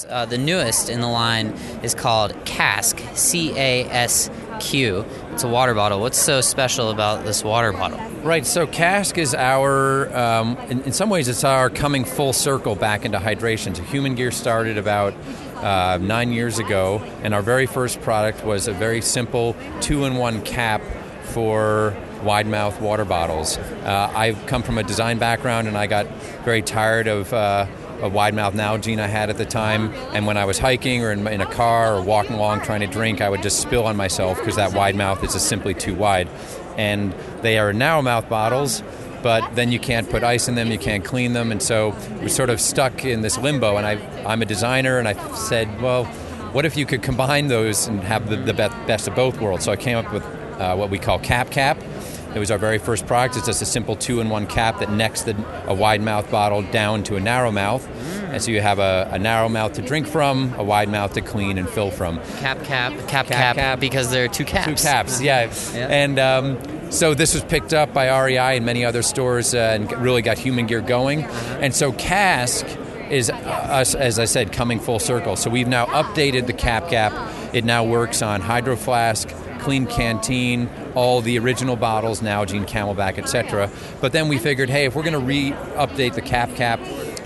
Uh, 0.10 0.26
the 0.26 0.40
newest 0.40 0.90
in 0.90 1.02
the 1.02 1.08
line 1.08 1.50
is 1.84 1.94
called 1.94 2.32
Casq, 2.46 3.16
C 3.16 3.52
A 3.56 3.86
S 3.86 4.30
Q. 4.60 5.06
It's 5.32 5.44
a 5.44 5.48
water 5.48 5.76
bottle. 5.76 6.00
What's 6.00 6.18
so 6.18 6.42
special 6.42 6.90
about 6.90 7.26
this 7.26 7.44
water 7.44 7.72
bottle? 7.72 8.00
Right, 8.24 8.44
so 8.44 8.66
Casq 8.66 9.20
is 9.20 9.36
our, 9.36 10.16
um, 10.18 10.58
in, 10.70 10.82
in 10.82 10.94
some 10.94 11.12
ways, 11.12 11.28
it's 11.28 11.44
our 11.44 11.70
coming 11.70 12.06
full 12.06 12.34
circle 12.34 12.76
back 12.76 13.06
into 13.06 13.20
hydration. 13.20 13.76
So 13.76 13.84
Human 13.84 14.16
Gear 14.16 14.32
started 14.32 14.80
about 14.80 15.14
uh, 15.64 15.98
nine 16.02 16.32
years 16.32 16.60
ago, 16.60 17.02
and 17.24 17.34
our 17.34 17.42
very 17.42 17.66
first 17.66 18.02
product 18.02 18.44
was 18.44 18.68
a 18.68 18.74
very 18.74 19.02
simple 19.02 19.56
two 19.82 20.06
in 20.06 20.16
one 20.16 20.42
cap 20.44 20.82
for 21.24 21.96
wide 22.22 22.48
mouth 22.48 22.80
water 22.82 23.06
bottles. 23.06 23.58
Uh, 23.58 24.12
I've 24.14 24.46
come 24.46 24.62
from 24.62 24.78
a 24.78 24.84
design 24.84 25.18
background, 25.18 25.68
and 25.68 25.78
I 25.78 25.88
got 25.88 26.08
very 26.44 26.62
tired 26.62 27.08
of. 27.08 27.34
Uh, 27.34 27.66
a 28.02 28.10
wide 28.10 28.34
mouth 28.34 28.54
Nalgene 28.54 29.00
I 29.00 29.08
had 29.08 29.30
at 29.30 29.38
the 29.38 29.46
time, 29.46 29.94
and 30.14 30.28
when 30.28 30.36
I 30.36 30.44
was 30.44 30.60
hiking 30.60 31.06
or 31.06 31.12
in, 31.14 31.26
in 31.26 31.40
a 31.40 31.46
car 31.46 31.96
or 31.96 32.02
walking 32.02 32.36
along 32.36 32.60
trying 32.62 32.82
to 32.82 32.88
drink, 32.88 33.22
I 33.22 33.30
would 33.30 33.42
just 33.42 33.62
spill 33.62 33.86
on 33.86 33.96
myself 33.96 34.40
because 34.40 34.58
that 34.58 34.74
wide 34.74 34.96
mouth 34.96 35.24
is 35.24 35.32
just 35.32 35.48
simply 35.48 35.74
too 35.74 35.96
wide. 35.96 36.28
And 36.76 37.14
they 37.42 37.58
are 37.60 37.72
narrow 37.72 38.02
mouth 38.02 38.28
bottles, 38.28 38.84
but 39.24 39.56
then 39.56 39.72
you 39.72 39.80
can't 39.80 40.10
put 40.10 40.24
ice 40.24 40.48
in 40.48 40.56
them, 40.56 40.70
you 40.70 40.78
can't 40.78 41.04
clean 41.04 41.34
them, 41.34 41.52
and 41.52 41.64
so 41.64 41.96
we're 42.22 42.28
sort 42.28 42.50
of 42.50 42.62
stuck 42.62 43.06
in 43.06 43.22
this 43.22 43.38
limbo. 43.38 43.78
And 43.78 43.88
I, 43.88 43.94
I'm 44.26 44.42
a 44.42 44.46
designer, 44.46 45.00
and 45.00 45.08
I 45.08 45.14
said, 45.34 45.82
well, 45.82 46.06
what 46.54 46.66
if 46.66 46.78
you 46.78 46.86
could 46.86 47.02
combine 47.02 47.48
those 47.48 47.88
and 47.88 48.02
have 48.02 48.30
the, 48.30 48.36
the 48.36 48.54
be- 48.54 48.86
best 48.86 49.08
of 49.08 49.16
both 49.16 49.40
worlds? 49.42 49.66
So 49.66 49.72
I 49.72 49.76
came 49.76 49.98
up 49.98 50.14
with 50.14 50.24
uh, 50.24 50.76
what 50.76 50.92
we 50.92 51.00
call 51.00 51.18
Cap 51.18 51.50
Cap. 51.50 51.82
It 52.36 52.40
was 52.40 52.50
our 52.52 52.58
very 52.58 52.78
first 52.78 53.06
product. 53.06 53.38
It's 53.38 53.46
just 53.46 53.62
a 53.62 53.66
simple 53.66 53.96
two-in-one 53.96 54.48
cap 54.48 54.80
that 54.80 54.92
necks 54.92 55.22
the, 55.24 55.36
a 55.68 55.74
wide 55.74 56.02
mouth 56.02 56.30
bottle 56.32 56.62
down 56.64 57.04
to 57.04 57.16
a 57.16 57.20
narrow 57.20 57.52
mouth, 57.52 57.88
and 58.32 58.42
so 58.42 58.52
you 58.52 58.62
have 58.62 58.80
a, 58.80 59.10
a 59.12 59.20
narrow 59.20 59.50
mouth 59.50 59.74
to 59.74 59.82
drink 59.82 60.08
from, 60.08 60.54
a 60.56 60.64
wide 60.64 60.90
mouth 60.90 61.14
to 61.14 61.22
clean 61.22 61.58
and 61.58 61.70
fill 61.70 61.92
from. 61.92 62.20
Cap, 62.40 62.64
cap, 62.64 62.94
cap, 63.08 63.28
cap, 63.28 63.80
because 63.80 64.10
there 64.12 64.26
are 64.26 64.28
two 64.28 64.46
caps. 64.46 64.82
Two 64.82 64.88
caps, 64.88 65.22
yeah. 65.22 65.54
Yeah. 65.74 65.88
And 65.90 66.20
um, 66.20 66.92
so 66.92 67.14
this 67.14 67.34
was 67.34 67.44
picked 67.44 67.74
up 67.74 67.94
by 67.94 68.08
REI 68.08 68.58
and 68.58 68.66
many 68.66 68.86
other 68.86 69.02
stores 69.02 69.54
uh, 69.54 69.58
and 69.76 69.92
really 70.00 70.22
got 70.22 70.38
human 70.38 70.68
gear 70.68 70.82
going. 70.82 71.24
And 71.24 71.74
so 71.74 71.92
Casq 71.92 73.12
is 73.12 73.30
uh, 73.30 73.34
us, 73.34 73.96
as 73.96 74.20
I 74.20 74.26
said, 74.26 74.52
coming 74.52 74.80
full 74.80 75.00
circle. 75.00 75.36
So 75.36 75.50
we've 75.50 75.68
now 75.68 75.86
updated 75.88 76.48
the 76.48 76.54
cap 76.54 76.90
cap. 76.90 77.14
It 77.54 77.66
now 77.66 77.84
works 77.84 78.22
on 78.22 78.42
Hydro 78.42 78.76
Flask, 78.76 79.30
Klean 79.60 79.88
Kanteen, 79.88 80.68
all 80.96 81.22
the 81.22 81.40
original 81.40 81.76
bottles, 81.76 82.22
Nalgene, 82.22 82.68
CamelBak, 82.68 83.18
etc. 83.18 83.70
But 84.02 84.12
then 84.12 84.28
we 84.28 84.38
figured, 84.38 84.70
hey, 84.70 84.86
if 84.86 84.96
we're 84.96 85.04
going 85.04 85.14
to 85.14 85.20
re-update 85.20 86.14
the 86.14 86.22
cap 86.22 86.56
cap, 86.56 86.80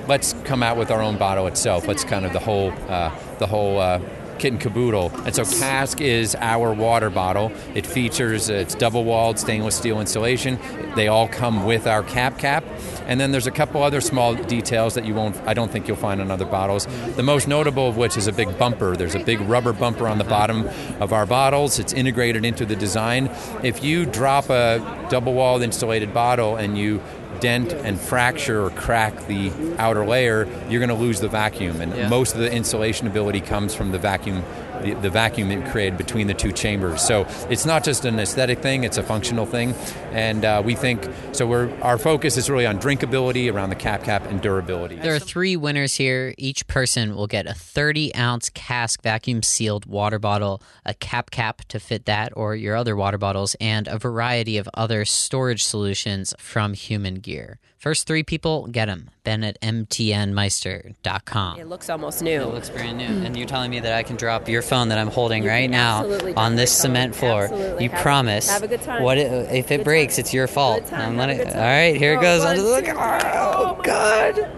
let's 0.08 0.34
come 0.43 0.63
out 0.63 0.77
with 0.77 0.91
our 0.91 1.01
own 1.01 1.17
bottle 1.17 1.47
itself. 1.47 1.88
Let's 1.88 2.03
kind 2.03 2.25
of 2.25 2.34
the 2.34 2.39
whole 2.39 2.71
uh, 2.88 3.13
the 3.39 3.47
whole 3.47 3.80
uh, 3.80 3.99
kit 4.39 4.54
and 4.54 4.62
caboodle. 4.62 5.12
And 5.26 5.36
so 5.36 5.43
Casq 5.43 6.02
is 6.02 6.36
our 6.39 6.73
water 6.73 7.10
bottle. 7.10 7.52
It 7.73 7.86
features 7.86 8.50
it's 8.50 8.76
double 8.76 9.04
walled 9.04 9.39
stainless 9.39 9.76
steel 9.76 10.00
insulation. 10.00 10.60
They 10.95 11.08
all 11.08 11.28
come 11.28 11.65
with 11.65 11.88
our 11.88 12.04
cap 12.04 12.38
cap. 12.38 12.63
And 13.08 13.19
then 13.19 13.32
there's 13.32 13.47
a 13.47 13.52
couple 13.52 13.84
other 13.84 14.02
small 14.02 14.36
details 14.36 14.95
that 14.95 15.06
you 15.06 15.13
won't 15.13 15.38
I 15.47 15.54
don't 15.54 15.71
think 15.71 15.88
you'll 15.88 15.97
find 15.97 16.21
on 16.21 16.32
other 16.32 16.45
bottles. 16.45 16.88
The 17.15 17.23
most 17.23 17.47
notable 17.47 17.88
of 17.88 17.97
which 17.97 18.17
is 18.17 18.28
a 18.28 18.34
big 18.34 18.58
bumper. 18.58 18.95
There's 18.95 19.15
a 19.15 19.23
big 19.23 19.39
rubber 19.41 19.73
bumper 19.73 20.08
on 20.08 20.17
the 20.17 20.23
bottom 20.23 20.67
of 21.00 21.13
our 21.13 21.26
bottles. 21.26 21.80
It's 21.80 21.93
integrated 21.93 22.45
into 22.45 22.65
the 22.65 22.76
design. 22.76 23.30
If 23.63 23.84
you 23.84 24.06
drop 24.06 24.50
a 24.50 25.08
double 25.10 25.34
walled 25.34 25.62
insulated 25.62 26.13
bottle 26.13 26.58
and 26.58 26.78
you 26.78 27.02
dent 27.39 27.73
and 27.73 27.99
fracture 27.99 28.63
or 28.65 28.69
crack 28.71 29.27
the 29.27 29.51
outer 29.77 30.05
layer, 30.05 30.47
you're 30.69 30.79
going 30.79 30.89
to 30.89 30.95
lose 30.95 31.19
the 31.19 31.27
vacuum. 31.27 31.81
And 31.81 31.95
Yeah. 31.95 32.07
most 32.09 32.33
of 32.33 32.39
the 32.41 32.51
insulation 32.51 33.07
ability 33.07 33.41
comes 33.41 33.73
from 33.75 33.91
the 33.91 33.99
vacuum 33.99 34.43
the, 34.81 34.93
the 34.95 35.09
vacuum 35.09 35.51
it 35.51 35.69
created 35.71 35.97
between 35.97 36.27
the 36.27 36.33
two 36.33 36.51
chambers. 36.51 37.01
So 37.01 37.27
it's 37.49 37.65
not 37.65 37.83
just 37.83 38.05
an 38.05 38.19
aesthetic 38.19 38.59
thing; 38.59 38.83
it's 38.83 38.97
a 38.97 39.03
functional 39.03 39.45
thing, 39.45 39.73
and 40.11 40.45
uh, 40.45 40.61
we 40.63 40.75
think 40.75 41.07
so. 41.31 41.45
We're 41.45 41.71
our 41.81 41.97
focus 41.97 42.37
is 42.37 42.49
really 42.49 42.65
on 42.65 42.79
drinkability 42.79 43.51
around 43.51 43.69
the 43.69 43.75
cap 43.75 44.03
cap 44.03 44.25
and 44.25 44.41
durability. 44.41 44.95
There 44.95 45.15
are 45.15 45.19
three 45.19 45.55
winners 45.55 45.95
here. 45.95 46.33
Each 46.37 46.65
person 46.67 47.15
will 47.15 47.27
get 47.27 47.47
a 47.47 47.53
30 47.53 48.15
ounce 48.15 48.49
Casq 48.49 49.01
vacuum 49.01 49.43
sealed 49.43 49.85
water 49.85 50.19
bottle, 50.19 50.61
a 50.85 50.93
cap 50.93 51.31
cap 51.31 51.61
to 51.69 51.79
fit 51.79 52.05
that 52.05 52.33
or 52.35 52.55
your 52.55 52.75
other 52.75 52.95
water 52.95 53.17
bottles, 53.17 53.55
and 53.59 53.87
a 53.87 53.97
variety 53.97 54.57
of 54.57 54.69
other 54.73 55.05
storage 55.05 55.63
solutions 55.63 56.33
from 56.37 56.73
Human 56.73 57.15
Gear. 57.15 57.59
First 57.77 58.07
three 58.07 58.23
people 58.23 58.65
get 58.67 58.85
them. 58.87 59.11
Ben 59.23 59.43
at 59.43 59.59
mtnmeister.com. 59.61 61.59
It 61.59 61.67
looks 61.67 61.89
almost 61.91 62.23
new. 62.23 62.41
It 62.41 62.53
looks 62.53 62.69
brand 62.71 62.97
new. 62.97 63.05
And 63.05 63.37
you're 63.37 63.45
telling 63.47 63.69
me 63.69 63.79
that 63.81 63.93
I 63.93 64.01
can 64.03 64.15
drop 64.15 64.49
your 64.49 64.61
phone 64.63 64.89
that 64.89 64.97
I'm 64.97 65.09
holding 65.09 65.43
You 65.43 65.49
right 65.49 65.69
now 65.69 66.03
on 66.35 66.55
this 66.55 66.71
cement 66.71 67.15
floor. 67.15 67.43
Absolutely. 67.43 67.83
You 67.83 67.89
Have- 67.91 68.01
promise. 68.01 68.49
have 68.49 68.63
a 68.63 68.67
good 68.67 68.81
time. 68.81 69.03
What 69.03 69.19
it, 69.19 69.53
if 69.53 69.71
it 69.71 69.83
breaks, 69.83 70.17
it's 70.17 70.33
your 70.33 70.47
fault. 70.47 70.87
time. 70.87 71.01
I'm 71.11 71.17
letting- 71.17 71.37
time. 71.45 71.55
all 71.55 71.61
right, 71.61 71.95
here 71.95 72.13
it 72.13 72.17
Oh, 72.17 72.21
goes 72.21 72.43
one, 72.43 72.57
the 72.57 72.81
two, 72.81 72.93
Oh, 72.97 73.77
oh 73.77 73.81
God. 73.83 74.49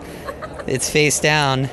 It's 0.67 0.89
face 0.89 1.19
down. 1.19 1.65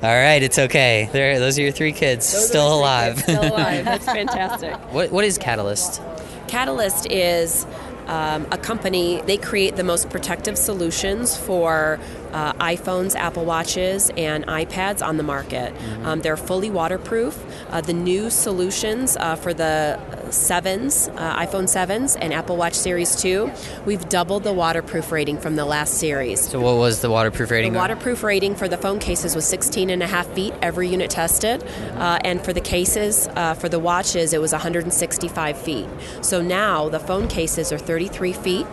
All 0.00 0.14
right, 0.14 0.40
it's 0.42 0.58
okay. 0.60 1.08
There, 1.12 1.40
those 1.40 1.58
are 1.58 1.62
your 1.62 1.72
three 1.72 1.90
kids, 1.92 2.30
Those 2.32 2.46
still 2.46 2.72
alive. 2.78 3.16
kids 3.16 3.22
Still 3.24 3.42
alive. 3.52 3.84
That's 3.84 4.04
fantastic. 4.04 4.74
what, 4.92 5.10
what 5.10 5.24
is 5.24 5.36
Catalyst? 5.38 6.00
Catalyst 6.46 7.10
is 7.10 7.66
um, 8.08 8.46
a 8.50 8.58
company, 8.58 9.20
they 9.26 9.36
create 9.36 9.76
the 9.76 9.84
most 9.84 10.10
protective 10.10 10.58
solutions 10.58 11.36
for 11.36 12.00
uh, 12.32 12.52
iPhones, 12.54 13.14
Apple 13.14 13.44
Watches, 13.44 14.10
and 14.16 14.46
iPads 14.46 15.06
on 15.06 15.16
the 15.16 15.22
market. 15.22 15.74
Um, 16.04 16.20
they're 16.20 16.36
fully 16.36 16.70
waterproof. 16.70 17.44
Uh, 17.70 17.80
the 17.80 17.92
new 17.92 18.30
solutions 18.30 19.16
uh, 19.16 19.36
for 19.36 19.52
the 19.54 19.98
7s, 20.28 21.08
uh, 21.16 21.36
iPhone 21.38 21.64
7s, 21.64 22.16
and 22.20 22.32
Apple 22.32 22.56
Watch 22.56 22.74
Series 22.74 23.16
2, 23.16 23.50
we've 23.86 24.08
doubled 24.08 24.44
the 24.44 24.52
waterproof 24.52 25.10
rating 25.10 25.38
from 25.38 25.56
the 25.56 25.64
last 25.64 25.94
series. 25.94 26.40
So, 26.48 26.60
what 26.60 26.76
was 26.76 27.00
the 27.00 27.10
waterproof 27.10 27.50
rating? 27.50 27.72
The 27.72 27.78
waterproof 27.78 28.22
rating 28.22 28.54
for 28.54 28.68
the 28.68 28.76
phone 28.76 28.98
cases 28.98 29.34
was 29.34 29.46
16 29.46 29.90
and 29.90 30.02
a 30.02 30.06
half 30.06 30.26
feet, 30.28 30.54
every 30.62 30.88
unit 30.88 31.10
tested. 31.10 31.64
Uh, 31.96 32.18
and 32.24 32.44
for 32.44 32.52
the 32.52 32.60
cases, 32.60 33.28
uh, 33.36 33.54
for 33.54 33.68
the 33.68 33.78
watches, 33.78 34.32
it 34.32 34.40
was 34.40 34.52
165 34.52 35.58
feet. 35.58 35.88
So 36.20 36.42
now 36.42 36.88
the 36.88 37.00
phone 37.00 37.28
cases 37.28 37.72
are 37.72 37.78
33 37.78 38.32
feet 38.32 38.66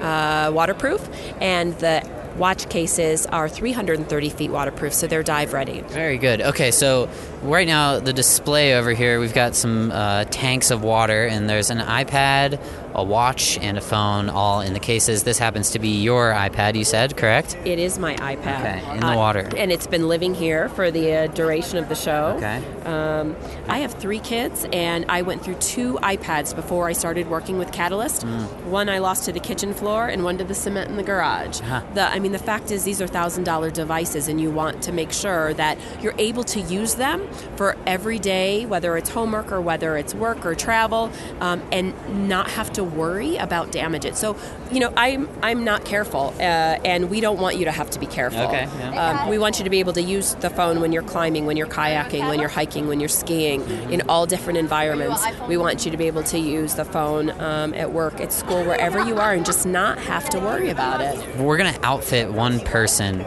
uh, 0.00 0.50
waterproof, 0.54 1.08
and 1.40 1.74
the 1.78 2.17
watch 2.38 2.68
cases 2.68 3.26
are 3.26 3.48
330 3.48 4.30
feet 4.30 4.50
waterproof, 4.50 4.94
so 4.94 5.06
they're 5.06 5.22
dive 5.22 5.52
ready. 5.52 5.80
Very 5.82 6.18
good. 6.18 6.40
Okay, 6.40 6.70
so 6.70 7.08
right 7.42 7.66
now 7.66 7.98
the 8.00 8.12
display 8.12 8.74
over 8.74 8.92
here, 8.92 9.20
we've 9.20 9.34
got 9.34 9.54
some 9.54 9.90
uh, 9.90 10.24
tanks 10.24 10.70
of 10.70 10.82
water, 10.82 11.26
and 11.26 11.48
there's 11.48 11.70
an 11.70 11.78
iPad, 11.78 12.60
a 12.94 13.02
watch, 13.02 13.58
and 13.58 13.78
a 13.78 13.80
phone 13.80 14.28
all 14.28 14.60
in 14.60 14.72
the 14.72 14.80
cases. 14.80 15.24
This 15.24 15.38
happens 15.38 15.70
to 15.70 15.78
be 15.78 16.02
your 16.02 16.32
iPad, 16.32 16.74
you 16.74 16.84
said, 16.84 17.16
correct? 17.16 17.56
It 17.64 17.78
is 17.78 17.98
my 17.98 18.14
iPad. 18.16 18.60
Okay, 18.60 18.94
in 18.94 19.00
the 19.00 19.16
water. 19.16 19.48
And 19.56 19.70
it's 19.70 19.86
been 19.86 20.08
living 20.08 20.34
here 20.34 20.68
for 20.70 20.90
the 20.90 21.14
uh, 21.14 21.26
duration 21.28 21.78
of 21.78 21.88
the 21.88 21.94
show. 21.94 22.34
Okay. 22.36 22.62
Um, 22.84 23.36
I 23.68 23.78
have 23.78 23.94
three 23.94 24.20
kids, 24.20 24.66
and 24.72 25.04
I 25.08 25.22
went 25.22 25.44
through 25.44 25.56
two 25.56 25.94
iPads 26.02 26.54
before 26.54 26.88
I 26.88 26.92
started 26.92 27.28
working 27.28 27.58
with 27.58 27.72
Catalyst. 27.72 28.24
Mm. 28.24 28.64
One 28.64 28.88
I 28.88 28.98
lost 28.98 29.24
to 29.26 29.32
the 29.32 29.40
kitchen 29.40 29.74
floor, 29.74 30.08
and 30.08 30.24
one 30.24 30.38
to 30.38 30.44
the 30.44 30.54
cement 30.54 30.90
in 30.90 30.96
the 30.96 31.02
garage. 31.02 31.60
Uh-huh. 31.60 31.82
The, 31.94 32.02
I 32.02 32.18
mean, 32.18 32.32
the 32.32 32.38
fact 32.38 32.70
is, 32.70 32.84
these 32.84 33.00
are 33.00 33.06
thousand 33.06 33.44
dollar 33.44 33.70
devices, 33.70 34.28
and 34.28 34.40
you 34.40 34.50
want 34.50 34.82
to 34.82 34.92
make 34.92 35.12
sure 35.12 35.54
that 35.54 35.78
you're 36.02 36.14
able 36.18 36.44
to 36.44 36.60
use 36.60 36.94
them 36.96 37.27
for 37.56 37.76
every 37.86 38.18
day, 38.18 38.66
whether 38.66 38.96
it's 38.96 39.10
homework 39.10 39.52
or 39.52 39.60
whether 39.60 39.96
it's 39.96 40.14
work 40.14 40.44
or 40.44 40.54
travel, 40.54 41.10
um, 41.40 41.62
and 41.72 41.94
not 42.28 42.50
have 42.50 42.72
to 42.74 42.84
worry 42.84 43.36
about 43.36 43.72
damages. 43.72 44.18
So, 44.18 44.36
you 44.70 44.80
know, 44.80 44.92
I'm 44.96 45.28
I'm 45.42 45.64
not 45.64 45.84
careful, 45.84 46.34
uh, 46.38 46.42
and 46.42 47.10
we 47.10 47.20
don't 47.20 47.38
want 47.38 47.56
you 47.56 47.64
to 47.64 47.72
have 47.72 47.90
to 47.90 47.98
be 47.98 48.06
careful. 48.06 48.40
Okay, 48.42 48.68
yeah. 48.78 49.22
Um, 49.22 49.28
we 49.28 49.38
want 49.38 49.58
you 49.58 49.64
to 49.64 49.70
be 49.70 49.80
able 49.80 49.92
to 49.94 50.02
use 50.02 50.34
the 50.36 50.50
phone 50.50 50.80
when 50.80 50.92
you're 50.92 51.02
climbing, 51.02 51.46
when 51.46 51.56
you're 51.56 51.66
kayaking, 51.66 52.28
when 52.28 52.38
you're 52.40 52.48
hiking, 52.48 52.88
when 52.88 53.00
you're 53.00 53.08
skiing, 53.08 53.62
in 53.90 54.02
all 54.08 54.26
different 54.26 54.58
environments. 54.58 55.22
We 55.48 55.56
want 55.56 55.84
you 55.84 55.90
to 55.90 55.96
be 55.96 56.06
able 56.06 56.22
to 56.24 56.38
use 56.38 56.74
the 56.74 56.84
phone 56.84 57.30
um, 57.40 57.74
at 57.74 57.92
work, 57.92 58.20
at 58.20 58.32
school, 58.32 58.64
wherever 58.64 59.04
you 59.04 59.18
are, 59.18 59.32
and 59.32 59.44
just 59.44 59.66
not 59.66 59.98
have 59.98 60.28
to 60.30 60.38
worry 60.38 60.70
about 60.70 61.00
it. 61.00 61.36
We're 61.36 61.56
going 61.56 61.72
to 61.72 61.84
outfit 61.84 62.32
one 62.32 62.60
person 62.60 63.24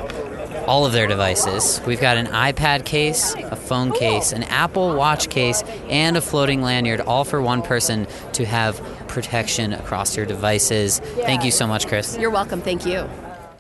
all 0.67 0.85
of 0.85 0.93
their 0.93 1.07
devices. 1.07 1.81
We've 1.85 2.01
got 2.01 2.17
an 2.17 2.27
iPad 2.27 2.85
case, 2.85 3.33
a 3.35 3.55
phone 3.55 3.91
case, 3.91 4.31
an 4.31 4.43
Apple 4.43 4.95
Watch 4.95 5.29
case, 5.29 5.63
and 5.89 6.17
a 6.17 6.21
floating 6.21 6.61
lanyard, 6.61 7.01
all 7.01 7.23
for 7.23 7.41
one 7.41 7.61
person 7.61 8.07
to 8.33 8.45
have 8.45 8.79
protection 9.07 9.73
across 9.73 10.15
your 10.15 10.25
devices. 10.25 10.99
Thank 10.99 11.43
you 11.43 11.51
so 11.51 11.67
much, 11.67 11.87
Chris. 11.87 12.17
You're 12.17 12.29
welcome. 12.29 12.61
Thank 12.61 12.85
you. 12.85 13.09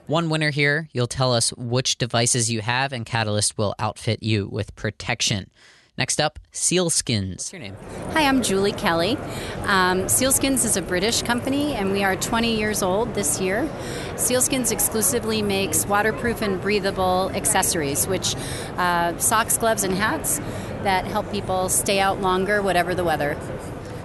One 0.07 0.29
winner 0.29 0.49
here. 0.49 0.89
You'll 0.93 1.07
tell 1.07 1.33
us 1.33 1.51
which 1.53 1.97
devices 1.97 2.51
you 2.51 2.61
have, 2.61 2.91
and 2.91 3.05
Catalyst 3.05 3.57
will 3.57 3.75
outfit 3.79 4.23
you 4.23 4.47
with 4.47 4.75
protection. 4.75 5.49
Next 6.01 6.19
up, 6.19 6.39
SealSkinz. 6.51 7.29
What's 7.29 7.53
your 7.53 7.61
name? 7.61 7.77
Hi, 8.13 8.23
I'm 8.23 8.41
Julie 8.41 8.71
Kelly. 8.71 9.17
Um, 9.67 10.05
SealSkinz 10.05 10.65
is 10.65 10.75
a 10.75 10.81
British 10.81 11.21
company, 11.21 11.75
and 11.75 11.91
we 11.91 12.03
are 12.03 12.15
20 12.15 12.57
years 12.57 12.81
old 12.81 13.13
this 13.13 13.39
year. 13.39 13.69
SealSkinz 14.15 14.71
exclusively 14.71 15.43
makes 15.43 15.85
waterproof 15.85 16.41
and 16.41 16.59
breathable 16.59 17.29
accessories, 17.35 18.07
which 18.07 18.35
uh, 18.77 19.15
socks, 19.19 19.59
gloves, 19.59 19.83
and 19.83 19.93
hats 19.93 20.39
that 20.81 21.05
help 21.05 21.31
people 21.31 21.69
stay 21.69 21.99
out 21.99 22.19
longer, 22.19 22.63
whatever 22.63 22.95
the 22.95 23.03
weather. 23.03 23.37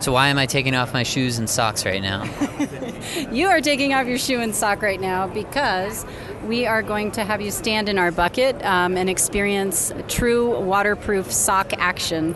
So, 0.00 0.12
why 0.12 0.28
am 0.28 0.36
I 0.36 0.44
taking 0.44 0.74
off 0.74 0.92
my 0.92 1.02
shoes 1.02 1.38
and 1.38 1.48
socks 1.48 1.86
right 1.86 2.02
now? 2.02 2.24
You 3.32 3.48
are 3.48 3.60
taking 3.60 3.94
off 3.94 4.06
your 4.06 4.18
shoe 4.18 4.40
and 4.40 4.54
sock 4.54 4.82
right 4.82 5.00
now 5.00 5.26
because 5.26 6.04
we 6.46 6.66
are 6.66 6.82
going 6.82 7.10
to 7.12 7.24
have 7.24 7.40
you 7.40 7.50
stand 7.50 7.88
in 7.88 7.98
our 7.98 8.10
bucket 8.10 8.62
um, 8.64 8.96
and 8.96 9.10
experience 9.10 9.92
true 10.08 10.58
waterproof 10.60 11.30
sock 11.32 11.72
action. 11.78 12.34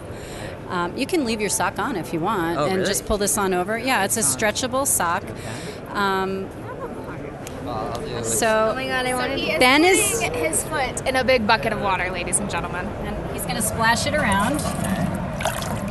Um, 0.68 0.96
you 0.96 1.06
can 1.06 1.24
leave 1.24 1.40
your 1.40 1.50
sock 1.50 1.78
on 1.78 1.96
if 1.96 2.12
you 2.12 2.20
want 2.20 2.58
Oh, 2.58 2.64
and 2.66 2.76
really? 2.76 2.86
just 2.88 3.06
pull 3.06 3.18
this 3.18 3.36
on 3.38 3.54
over. 3.54 3.78
Yeah, 3.78 4.04
it's 4.04 4.16
a 4.16 4.20
stretchable 4.20 4.86
sock. 4.86 5.22
Um, 5.96 6.48
so, 8.22 8.70
Oh 8.72 8.74
my 8.74 8.86
god, 8.86 9.06
I 9.06 9.14
wanted 9.14 9.38
he 9.38 9.50
is 9.52 9.58
Ben 9.58 9.84
is- 9.84 10.20
his 10.20 10.64
foot 10.64 11.06
in 11.06 11.16
a 11.16 11.24
big 11.24 11.46
bucket 11.46 11.72
of 11.72 11.80
water, 11.80 12.10
ladies 12.10 12.38
and 12.38 12.50
gentlemen. 12.50 12.86
And 13.04 13.30
he's 13.32 13.42
going 13.42 13.56
to 13.56 13.62
splash 13.62 14.06
it 14.06 14.14
around. 14.14 14.60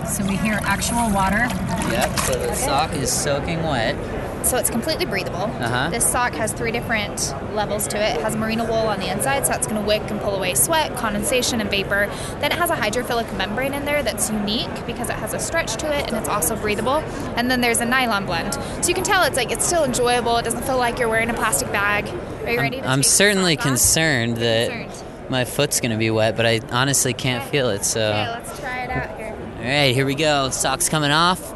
So 0.07 0.25
we 0.25 0.35
hear 0.37 0.59
actual 0.63 1.09
water. 1.11 1.47
Yep, 1.91 2.17
so 2.19 2.33
the 2.39 2.53
sock 2.55 2.93
is 2.93 3.11
soaking 3.11 3.61
wet. 3.63 3.95
So 4.43 4.57
it's 4.57 4.69
completely 4.69 5.05
breathable. 5.05 5.43
Uh-huh. 5.43 5.89
This 5.89 6.05
sock 6.09 6.33
has 6.33 6.53
three 6.53 6.71
different 6.71 7.33
levels 7.53 7.87
to 7.89 7.97
it. 7.97 8.17
It 8.17 8.21
has 8.21 8.35
merino 8.35 8.65
wool 8.65 8.73
on 8.87 8.99
the 8.99 9.11
inside, 9.11 9.45
so 9.45 9.51
that's 9.51 9.67
going 9.67 9.79
to 9.79 9.85
wick 9.87 10.01
and 10.09 10.19
pull 10.21 10.35
away 10.35 10.53
sweat, 10.55 10.95
condensation, 10.95 11.61
and 11.61 11.69
vapor. 11.69 12.07
Then 12.39 12.51
it 12.51 12.57
has 12.57 12.69
a 12.69 12.75
hydrophilic 12.75 13.35
membrane 13.37 13.73
in 13.73 13.85
there 13.85 14.01
that's 14.01 14.29
unique 14.29 14.85
because 14.85 15.09
it 15.09 15.15
has 15.17 15.33
a 15.33 15.39
stretch 15.39 15.75
to 15.77 15.87
it 15.95 16.07
and 16.07 16.15
it's 16.15 16.29
also 16.29 16.55
breathable. 16.55 16.97
And 17.35 17.51
then 17.51 17.61
there's 17.61 17.81
a 17.81 17.85
nylon 17.85 18.25
blend. 18.25 18.53
So 18.53 18.87
you 18.87 18.95
can 18.95 19.03
tell 19.03 19.23
it's 19.23 19.37
like 19.37 19.51
it's 19.51 19.65
still 19.65 19.83
enjoyable. 19.83 20.37
It 20.37 20.43
doesn't 20.43 20.63
feel 20.63 20.77
like 20.77 20.99
you're 20.99 21.09
wearing 21.09 21.29
a 21.29 21.33
plastic 21.33 21.71
bag. 21.71 22.07
Are 22.45 22.51
you 22.51 22.59
ready 22.59 22.77
to 22.81 22.87
I'm 22.87 22.99
take 23.01 23.09
certainly 23.11 23.57
concerned 23.57 24.37
that 24.37 24.87
my 25.29 25.45
foot's 25.45 25.79
going 25.79 25.91
to 25.91 25.97
be 25.97 26.09
wet, 26.09 26.35
but 26.35 26.45
I 26.45 26.59
honestly 26.71 27.13
can't 27.13 27.43
feel 27.49 27.69
it. 27.69 27.83
So, 27.85 28.01
Okay, 28.01 28.31
let's 28.31 28.59
try 28.59 28.83
it 28.85 28.89
out 28.89 29.17
here. 29.17 29.35
all 29.59 29.63
right, 29.63 29.93
here 29.93 30.05
we 30.05 30.15
go. 30.15 30.49
Socks 30.49 30.89
coming 30.89 31.11
off. 31.11 31.53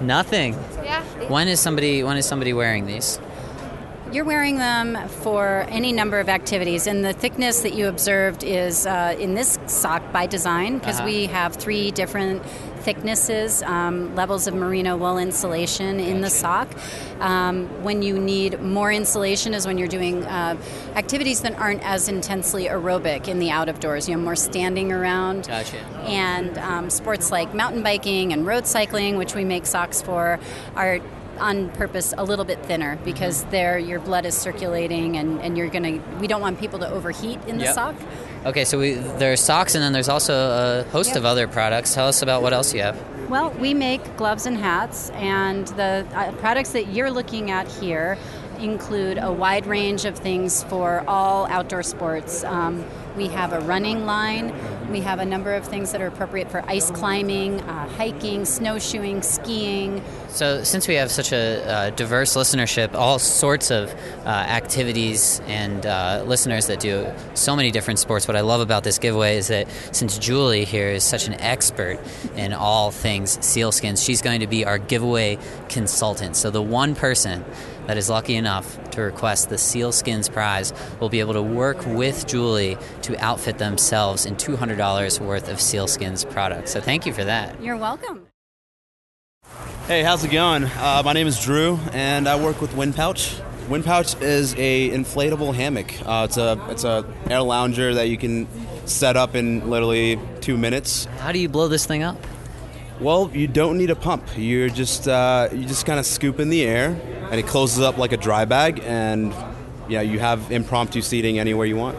Nothing. 0.00 0.56
Yeah. 0.88 1.28
When 1.28 1.48
is 1.48 1.60
somebody 1.60 2.02
when 2.02 2.16
is 2.16 2.26
somebody 2.26 2.52
wearing 2.52 2.86
these? 2.86 3.20
You're 4.10 4.24
wearing 4.24 4.56
them 4.56 4.96
for 5.08 5.66
any 5.68 5.92
number 5.92 6.18
of 6.18 6.30
activities, 6.30 6.86
and 6.86 7.04
the 7.04 7.12
thickness 7.12 7.60
that 7.60 7.74
you 7.74 7.88
observed 7.88 8.42
is 8.42 8.86
uh, 8.86 9.14
in 9.18 9.34
this 9.34 9.58
sock 9.66 10.12
by 10.12 10.26
design 10.26 10.78
because 10.78 10.96
Uh-huh. 10.96 11.04
we 11.04 11.26
have 11.26 11.56
three 11.56 11.90
different 11.90 12.42
thicknesses, 12.80 13.62
um, 13.64 14.14
levels 14.14 14.46
of 14.46 14.54
merino 14.54 14.96
wool 14.96 15.18
insulation 15.18 16.00
in 16.00 16.22
the 16.22 16.30
sock. 16.30 16.68
Um, 17.20 17.66
when 17.82 18.00
you 18.00 18.18
need 18.18 18.62
more 18.62 18.90
insulation 18.90 19.52
is 19.52 19.66
when 19.66 19.76
you're 19.76 19.88
doing 19.88 20.24
uh, 20.24 20.56
activities 20.94 21.42
that 21.42 21.58
aren't 21.58 21.82
as 21.82 22.08
intensely 22.08 22.64
aerobic 22.66 23.28
in 23.28 23.40
the 23.40 23.50
out 23.50 23.68
of 23.68 23.78
doors. 23.78 24.08
You 24.08 24.16
know, 24.16 24.22
more 24.22 24.36
standing 24.36 24.90
around 24.90 25.48
Gotcha. 25.48 25.76
and 26.06 26.56
um, 26.58 26.88
sports 26.88 27.30
like 27.30 27.52
mountain 27.52 27.82
biking 27.82 28.32
and 28.32 28.46
road 28.46 28.66
cycling, 28.66 29.18
which 29.18 29.34
we 29.34 29.44
make 29.44 29.66
socks 29.66 30.00
for, 30.00 30.38
are 30.76 31.00
on 31.38 31.70
purpose 31.70 32.12
a 32.16 32.24
little 32.24 32.44
bit 32.44 32.64
thinner 32.66 32.96
because 33.04 33.44
there 33.46 33.78
your 33.78 34.00
blood 34.00 34.26
is 34.26 34.36
circulating 34.36 35.16
and, 35.16 35.40
and 35.40 35.56
you're 35.56 35.68
gonna 35.68 36.00
we 36.20 36.26
don't 36.26 36.40
want 36.40 36.58
people 36.60 36.78
to 36.80 36.88
overheat 36.90 37.38
in 37.46 37.58
the 37.58 37.64
Yep. 37.64 37.74
sock. 37.74 37.94
Okay, 38.46 38.64
so 38.64 38.78
we, 38.78 38.94
there's 38.94 39.40
socks, 39.40 39.74
and 39.74 39.82
then 39.82 39.92
there's 39.92 40.08
also 40.08 40.32
a 40.84 40.90
host 40.90 41.08
Yep. 41.10 41.16
of 41.18 41.24
other 41.24 41.48
products. 41.48 41.94
Tell 41.94 42.06
us 42.08 42.22
about 42.22 42.40
what 42.42 42.52
else 42.52 42.72
you 42.72 42.82
have. 42.82 42.96
Well, 43.28 43.50
we 43.50 43.74
make 43.74 44.16
gloves 44.16 44.46
and 44.46 44.56
hats, 44.56 45.10
and 45.10 45.66
the 45.68 46.06
uh, 46.14 46.32
products 46.32 46.70
that 46.70 46.86
you're 46.92 47.10
looking 47.10 47.50
at 47.50 47.66
here 47.68 48.16
include 48.60 49.18
a 49.18 49.30
wide 49.32 49.66
range 49.66 50.04
of 50.04 50.16
things 50.18 50.62
for 50.64 51.04
all 51.06 51.46
outdoor 51.46 51.82
sports. 51.82 52.42
Um, 52.44 52.84
we 53.16 53.26
have 53.28 53.52
a 53.52 53.60
running 53.60 54.06
line, 54.06 54.52
We 54.90 55.00
have 55.00 55.18
a 55.18 55.24
number 55.26 55.52
of 55.52 55.66
things 55.66 55.92
that 55.92 56.00
are 56.00 56.06
appropriate 56.06 56.50
for 56.50 56.64
ice 56.66 56.90
climbing, 56.90 57.60
uh, 57.60 57.88
hiking, 57.90 58.46
snowshoeing, 58.46 59.20
skiing. 59.20 60.02
So, 60.28 60.64
since 60.64 60.88
we 60.88 60.94
have 60.94 61.10
such 61.10 61.30
a 61.30 61.66
uh, 61.66 61.90
diverse 61.90 62.34
listenership, 62.34 62.94
all 62.94 63.18
sorts 63.18 63.70
of 63.70 63.94
uh, 64.24 64.28
activities 64.28 65.42
and 65.46 65.84
uh, 65.84 66.24
listeners 66.26 66.68
that 66.68 66.80
do 66.80 67.06
so 67.34 67.54
many 67.54 67.70
different 67.70 67.98
sports, 67.98 68.26
what 68.26 68.36
I 68.36 68.40
love 68.40 68.62
about 68.62 68.82
this 68.82 68.98
giveaway 68.98 69.36
is 69.36 69.48
that 69.48 69.68
since 69.92 70.16
Julie 70.16 70.64
here 70.64 70.88
is 70.88 71.04
such 71.04 71.26
an 71.26 71.34
expert 71.34 71.98
in 72.34 72.54
all 72.54 72.90
things 72.90 73.36
SealSkinz, 73.38 74.02
she's 74.04 74.22
going 74.22 74.40
to 74.40 74.46
be 74.46 74.64
our 74.64 74.78
giveaway 74.78 75.38
consultant. 75.68 76.34
So, 76.34 76.50
the 76.50 76.62
one 76.62 76.94
person 76.94 77.44
that 77.88 77.96
is 77.96 78.10
lucky 78.10 78.36
enough 78.36 78.90
to 78.90 79.00
request 79.00 79.48
the 79.48 79.56
SealSkinz 79.56 80.30
prize 80.30 80.74
will 81.00 81.08
be 81.08 81.20
able 81.20 81.32
to 81.32 81.42
work 81.42 81.86
with 81.86 82.26
Julie 82.26 82.76
to 83.00 83.16
outfit 83.16 83.56
themselves 83.56 84.26
in 84.26 84.36
$200 84.36 84.77
worth 85.20 85.48
of 85.48 85.58
SealSkinz 85.58 86.30
products. 86.30 86.72
So, 86.72 86.80
thank 86.80 87.06
you 87.06 87.12
for 87.12 87.24
that. 87.24 87.62
You're 87.62 87.76
welcome. 87.76 88.26
Hey, 89.86 90.02
how's 90.02 90.22
it 90.22 90.30
going? 90.30 90.64
Uh, 90.64 91.02
my 91.04 91.14
name 91.14 91.26
is 91.26 91.40
Drew, 91.42 91.78
and 91.92 92.28
I 92.28 92.36
work 92.36 92.60
with 92.60 92.74
Wind 92.76 92.94
Pouch. 92.94 93.34
Wind 93.70 93.84
Pouch 93.84 94.20
is 94.20 94.54
a 94.58 94.90
inflatable 94.90 95.54
hammock. 95.54 95.92
Uh, 96.04 96.26
it's 96.28 96.36
a 96.36 96.60
it's 96.68 96.84
a 96.84 97.04
air 97.30 97.40
lounger 97.40 97.94
that 97.94 98.08
you 98.08 98.18
can 98.18 98.46
set 98.86 99.16
up 99.16 99.34
in 99.34 99.70
literally 99.70 100.18
two 100.40 100.56
minutes. 100.56 101.06
How 101.20 101.32
do 101.32 101.38
you 101.38 101.48
blow 101.48 101.68
this 101.68 101.86
thing 101.86 102.02
up? 102.02 102.16
Well, 103.00 103.30
you 103.32 103.46
don't 103.46 103.78
need 103.78 103.90
a 103.90 103.96
pump. 103.96 104.24
You're 104.36 104.68
just 104.68 105.06
uh, 105.06 105.48
you 105.52 105.64
just 105.64 105.86
kind 105.86 105.98
of 105.98 106.06
scoop 106.06 106.40
in 106.40 106.50
the 106.50 106.64
air, 106.64 106.98
and 107.30 107.40
it 107.40 107.46
closes 107.46 107.80
up 107.80 107.96
like 107.96 108.12
a 108.12 108.16
dry 108.16 108.44
bag, 108.44 108.80
and 108.84 109.34
yeah, 109.88 110.00
you 110.00 110.18
have 110.18 110.50
impromptu 110.50 111.00
seating 111.00 111.38
anywhere 111.38 111.66
you 111.66 111.76
want. 111.76 111.96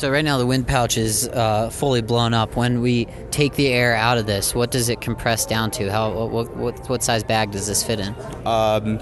So 0.00 0.10
right 0.10 0.24
now 0.24 0.38
the 0.38 0.46
wind 0.46 0.66
pouch 0.66 0.96
is 0.96 1.28
uh, 1.28 1.68
fully 1.68 2.00
blown 2.00 2.32
up. 2.32 2.56
When 2.56 2.80
we 2.80 3.04
take 3.32 3.52
the 3.56 3.68
air 3.68 3.94
out 3.94 4.16
of 4.16 4.24
this, 4.24 4.54
what 4.54 4.70
does 4.70 4.88
it 4.88 5.02
compress 5.02 5.44
down 5.44 5.70
to? 5.72 5.92
How 5.92 6.26
what 6.26 6.56
what, 6.56 6.88
what 6.88 7.02
size 7.02 7.22
bag 7.22 7.50
does 7.50 7.66
this 7.66 7.82
fit 7.84 8.00
in? 8.00 8.14
Um, 8.46 8.98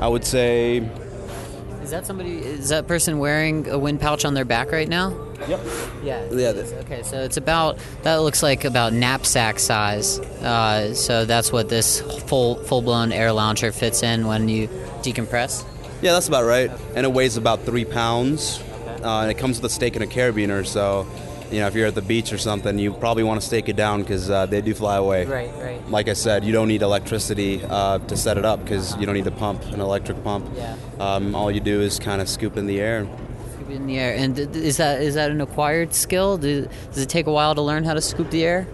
I 0.00 0.08
would 0.08 0.24
say. 0.24 0.78
Is 1.84 1.92
that 1.92 2.04
somebody? 2.04 2.38
Is 2.38 2.70
that 2.70 2.88
person 2.88 3.20
wearing 3.20 3.68
a 3.68 3.78
wind 3.78 4.00
pouch 4.00 4.24
on 4.24 4.34
their 4.34 4.44
back 4.44 4.72
right 4.72 4.88
now? 4.88 5.16
Yep. 5.46 5.60
Yeah. 6.02 6.28
Yeah. 6.32 6.48
Okay, 6.48 7.04
so 7.04 7.20
it's 7.20 7.36
about 7.36 7.78
that 8.02 8.16
looks 8.16 8.42
like 8.42 8.64
about 8.64 8.92
knapsack 8.92 9.60
size. 9.60 10.18
Uh, 10.18 10.94
so 10.94 11.26
that's 11.26 11.52
what 11.52 11.68
this 11.68 12.00
full 12.26 12.56
full 12.64 12.82
blown 12.82 13.12
air 13.12 13.32
lounger 13.32 13.70
fits 13.70 14.02
in 14.02 14.26
when 14.26 14.48
you 14.48 14.66
decompress. 15.02 15.64
Yeah, 16.02 16.10
that's 16.10 16.26
about 16.26 16.42
right. 16.42 16.72
And 16.96 17.06
it 17.06 17.12
weighs 17.12 17.36
about 17.36 17.64
three 17.64 17.84
pounds. 17.84 18.60
Uh, 19.02 19.22
and 19.22 19.30
it 19.30 19.38
comes 19.38 19.60
with 19.60 19.70
a 19.70 19.74
stake 19.74 19.96
and 19.96 20.04
a 20.04 20.06
carabiner, 20.06 20.66
so 20.66 21.06
you 21.50 21.58
know 21.60 21.66
if 21.66 21.74
you're 21.74 21.86
at 21.86 21.94
the 21.94 22.02
beach 22.02 22.32
or 22.32 22.38
something, 22.38 22.78
you 22.78 22.92
probably 22.92 23.22
want 23.22 23.40
to 23.40 23.46
stake 23.46 23.68
it 23.68 23.76
down 23.76 24.02
because 24.02 24.30
uh, 24.30 24.46
they 24.46 24.60
do 24.60 24.74
fly 24.74 24.96
away. 24.96 25.24
Right, 25.24 25.50
right. 25.58 25.90
Like 25.90 26.08
I 26.08 26.12
said, 26.12 26.44
you 26.44 26.52
don't 26.52 26.68
need 26.68 26.82
electricity 26.82 27.62
uh, 27.68 27.98
to 27.98 28.16
set 28.16 28.38
it 28.38 28.44
up 28.44 28.62
because 28.62 28.96
you 28.96 29.06
don't 29.06 29.14
need 29.14 29.24
to 29.24 29.30
pump, 29.30 29.64
an 29.66 29.80
electric 29.80 30.22
pump. 30.22 30.46
Yeah. 30.54 30.76
Um, 30.98 31.34
all 31.34 31.50
you 31.50 31.60
do 31.60 31.80
is 31.80 31.98
kind 31.98 32.20
of 32.20 32.28
scoop 32.28 32.56
in 32.56 32.66
the 32.66 32.80
air. 32.80 33.08
Scoop 33.54 33.70
in 33.70 33.86
the 33.86 33.98
air. 33.98 34.14
And 34.16 34.38
is 34.38 34.76
that 34.76 35.02
is 35.02 35.14
that 35.14 35.30
an 35.30 35.40
acquired 35.40 35.94
skill? 35.94 36.38
Do, 36.38 36.68
does 36.92 37.02
it 37.02 37.08
take 37.08 37.26
a 37.26 37.32
while 37.32 37.54
to 37.54 37.62
learn 37.62 37.84
how 37.84 37.94
to 37.94 38.00
scoop 38.00 38.30
the 38.30 38.44
air? 38.44 38.66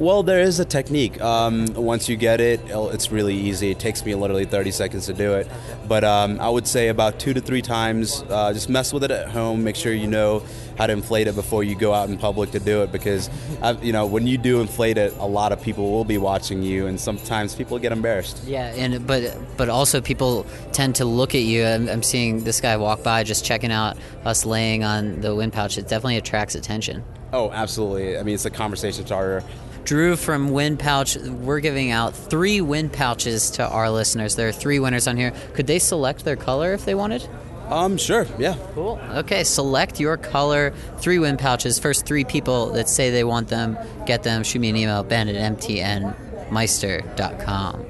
Well, 0.00 0.22
there 0.22 0.40
is 0.40 0.58
a 0.60 0.64
technique. 0.64 1.20
Um, 1.20 1.66
once 1.74 2.08
you 2.08 2.16
get 2.16 2.40
it, 2.40 2.62
it's 2.64 3.12
really 3.12 3.34
easy. 3.34 3.70
It 3.70 3.78
takes 3.78 4.02
me 4.02 4.14
literally 4.14 4.46
30 4.46 4.70
seconds 4.70 5.04
to 5.06 5.12
do 5.12 5.34
it. 5.34 5.46
But 5.86 6.04
um, 6.04 6.40
I 6.40 6.48
would 6.48 6.66
say 6.66 6.88
about 6.88 7.20
two 7.20 7.34
to 7.34 7.40
three 7.42 7.60
times. 7.60 8.24
Uh, 8.30 8.50
just 8.54 8.70
mess 8.70 8.94
with 8.94 9.04
it 9.04 9.10
at 9.10 9.28
home. 9.28 9.62
Make 9.62 9.76
sure 9.76 9.92
you 9.92 10.06
know 10.06 10.42
how 10.78 10.86
to 10.86 10.94
inflate 10.94 11.26
it 11.26 11.34
before 11.34 11.64
you 11.64 11.74
go 11.74 11.92
out 11.92 12.08
in 12.08 12.16
public 12.16 12.50
to 12.52 12.58
do 12.58 12.82
it. 12.82 12.92
Because 12.92 13.28
i 13.60 13.72
you 13.72 13.92
know 13.92 14.06
when 14.06 14.26
you 14.26 14.38
do 14.38 14.62
inflate 14.62 14.96
it, 14.96 15.14
a 15.18 15.26
lot 15.26 15.52
of 15.52 15.60
people 15.60 15.90
will 15.90 16.06
be 16.06 16.16
watching 16.16 16.62
you, 16.62 16.86
and 16.86 16.98
sometimes 16.98 17.54
people 17.54 17.78
get 17.78 17.92
embarrassed. 17.92 18.42
Yeah, 18.46 18.72
and 18.76 19.06
but 19.06 19.36
but 19.58 19.68
also 19.68 20.00
people 20.00 20.46
tend 20.72 20.94
to 20.94 21.04
look 21.04 21.34
at 21.34 21.42
you. 21.42 21.66
I'm, 21.66 21.90
I'm 21.90 22.02
seeing 22.02 22.42
this 22.42 22.62
guy 22.62 22.78
walk 22.78 23.02
by 23.02 23.22
just 23.22 23.44
checking 23.44 23.70
out 23.70 23.98
us 24.24 24.46
laying 24.46 24.82
on 24.82 25.20
the 25.20 25.34
wind 25.34 25.52
pouch. 25.52 25.76
It 25.76 25.88
definitely 25.88 26.16
attracts 26.16 26.54
attention. 26.54 27.04
Oh, 27.34 27.50
absolutely. 27.52 28.18
I 28.18 28.22
mean, 28.22 28.34
it's 28.34 28.46
a 28.46 28.50
conversation 28.50 29.04
starter. 29.04 29.44
Drew 29.90 30.14
from 30.14 30.50
Wind 30.50 30.78
Pouch, 30.78 31.16
we're 31.16 31.58
giving 31.58 31.90
out 31.90 32.14
three 32.14 32.60
wind 32.60 32.92
pouches 32.92 33.50
to 33.50 33.68
our 33.68 33.90
listeners. 33.90 34.36
There 34.36 34.48
are 34.48 34.52
three 34.52 34.78
winners 34.78 35.08
on 35.08 35.16
here. 35.16 35.32
Could 35.54 35.66
they 35.66 35.80
select 35.80 36.24
their 36.24 36.36
color 36.36 36.72
if 36.74 36.84
they 36.84 36.94
wanted? 36.94 37.28
Um, 37.68 37.96
sure. 37.96 38.24
Yeah. 38.38 38.56
Cool. 38.74 39.00
Okay, 39.14 39.42
select 39.42 39.98
your 39.98 40.16
color. 40.16 40.72
Three 40.98 41.18
wind 41.18 41.40
pouches. 41.40 41.80
First 41.80 42.06
three 42.06 42.22
people 42.22 42.66
that 42.74 42.88
say 42.88 43.10
they 43.10 43.24
want 43.24 43.48
them, 43.48 43.76
get 44.06 44.22
them. 44.22 44.44
Shoot 44.44 44.60
me 44.60 44.68
an 44.68 44.76
email, 44.76 45.02
ben 45.02 45.28
at 45.28 45.58
mtnmeister.com. 45.58 47.86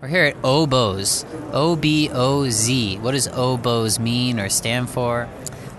We're 0.00 0.08
here 0.08 0.24
at 0.24 0.42
Oboz. 0.42 1.26
O 1.52 1.76
B 1.76 2.08
O 2.10 2.48
Z. 2.48 2.96
What 3.00 3.12
does 3.12 3.28
Oboz 3.28 3.98
mean 3.98 4.40
or 4.40 4.48
stand 4.48 4.88
for? 4.88 5.28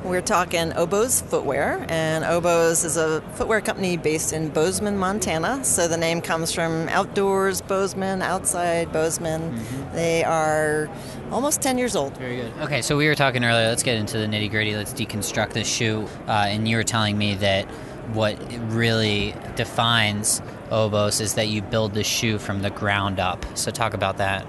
We're 0.03 0.21
talking 0.21 0.71
Oboz 0.71 1.21
Footwear, 1.21 1.85
and 1.89 2.23
Oboz 2.23 2.85
is 2.85 2.95
a 2.95 3.21
footwear 3.33 3.59
company 3.59 3.97
based 3.97 4.31
in 4.31 4.47
Bozeman, 4.47 4.97
Montana. 4.97 5.65
So 5.65 5.89
the 5.89 5.97
name 5.97 6.21
comes 6.21 6.53
from 6.53 6.87
outdoors, 6.87 7.61
Bozeman, 7.61 8.21
outside 8.21 8.93
Bozeman. 8.93 9.59
They 9.93 10.23
are 10.23 10.89
almost 11.31 11.61
10 11.61 11.77
years 11.77 11.97
old. 11.97 12.15
Very 12.15 12.37
good. 12.37 12.53
Okay, 12.61 12.81
so 12.81 12.95
we 12.95 13.07
were 13.07 13.15
talking 13.15 13.43
earlier. 13.43 13.67
Let's 13.67 13.83
get 13.83 13.97
into 13.97 14.17
the 14.17 14.25
nitty 14.25 14.49
gritty. 14.49 14.73
Let's 14.73 14.93
deconstruct 14.93 15.51
this 15.51 15.67
shoe. 15.67 16.07
Uh, 16.27 16.45
and 16.47 16.65
you 16.65 16.77
were 16.77 16.83
telling 16.83 17.17
me 17.17 17.35
that 17.35 17.65
what 18.13 18.39
really 18.71 19.35
defines 19.57 20.41
Oboz 20.71 21.19
is 21.19 21.33
that 21.33 21.49
you 21.49 21.61
build 21.61 21.93
the 21.93 22.05
shoe 22.05 22.39
from 22.39 22.61
the 22.61 22.69
ground 22.69 23.19
up. 23.19 23.45
So 23.57 23.69
talk 23.69 23.93
about 23.93 24.17
that. 24.17 24.47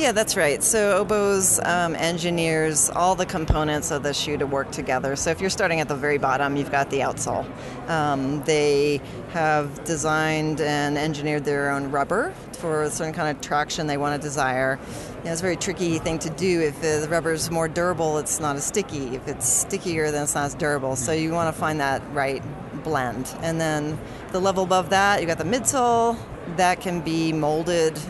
Yeah, 0.00 0.12
that's 0.12 0.34
right. 0.34 0.64
So 0.64 1.04
Oboz 1.04 1.62
um, 1.66 1.94
engineers 1.94 2.88
all 2.88 3.14
the 3.14 3.26
components 3.26 3.90
of 3.90 4.02
the 4.02 4.14
shoe 4.14 4.38
to 4.38 4.46
work 4.46 4.70
together. 4.70 5.14
So 5.14 5.28
if 5.28 5.42
you're 5.42 5.50
starting 5.50 5.80
at 5.80 5.88
the 5.88 5.94
very 5.94 6.16
bottom, 6.16 6.56
you've 6.56 6.70
got 6.70 6.88
the 6.88 7.00
outsole. 7.00 7.44
Um, 7.86 8.42
they 8.44 9.02
have 9.32 9.84
designed 9.84 10.62
and 10.62 10.96
engineered 10.96 11.44
their 11.44 11.70
own 11.70 11.90
rubber 11.90 12.32
for 12.52 12.84
a 12.84 12.90
certain 12.90 13.12
kind 13.12 13.36
of 13.36 13.42
traction 13.42 13.86
they 13.86 13.98
want 13.98 14.18
to 14.18 14.26
desire. 14.26 14.78
You 15.18 15.24
know, 15.26 15.32
it's 15.32 15.42
a 15.42 15.44
very 15.44 15.56
tricky 15.56 15.98
thing 15.98 16.18
to 16.20 16.30
do. 16.30 16.62
If 16.62 16.80
the 16.80 17.06
rubber 17.10 17.32
is 17.32 17.50
more 17.50 17.68
durable, 17.68 18.16
it's 18.16 18.40
not 18.40 18.56
as 18.56 18.64
sticky. 18.64 19.16
If 19.16 19.28
it's 19.28 19.46
stickier, 19.46 20.10
then 20.10 20.22
it's 20.22 20.34
not 20.34 20.46
as 20.46 20.54
durable. 20.54 20.96
So 20.96 21.12
you 21.12 21.32
want 21.32 21.54
to 21.54 21.60
find 21.60 21.78
that 21.80 22.00
right 22.14 22.42
blend. 22.82 23.34
And 23.42 23.60
then 23.60 23.98
the 24.32 24.40
level 24.40 24.64
above 24.64 24.88
that, 24.90 25.20
you've 25.20 25.28
got 25.28 25.36
the 25.36 25.44
midsole. 25.44 26.18
That 26.56 26.80
can 26.80 27.02
be 27.02 27.34
molded 27.34 28.00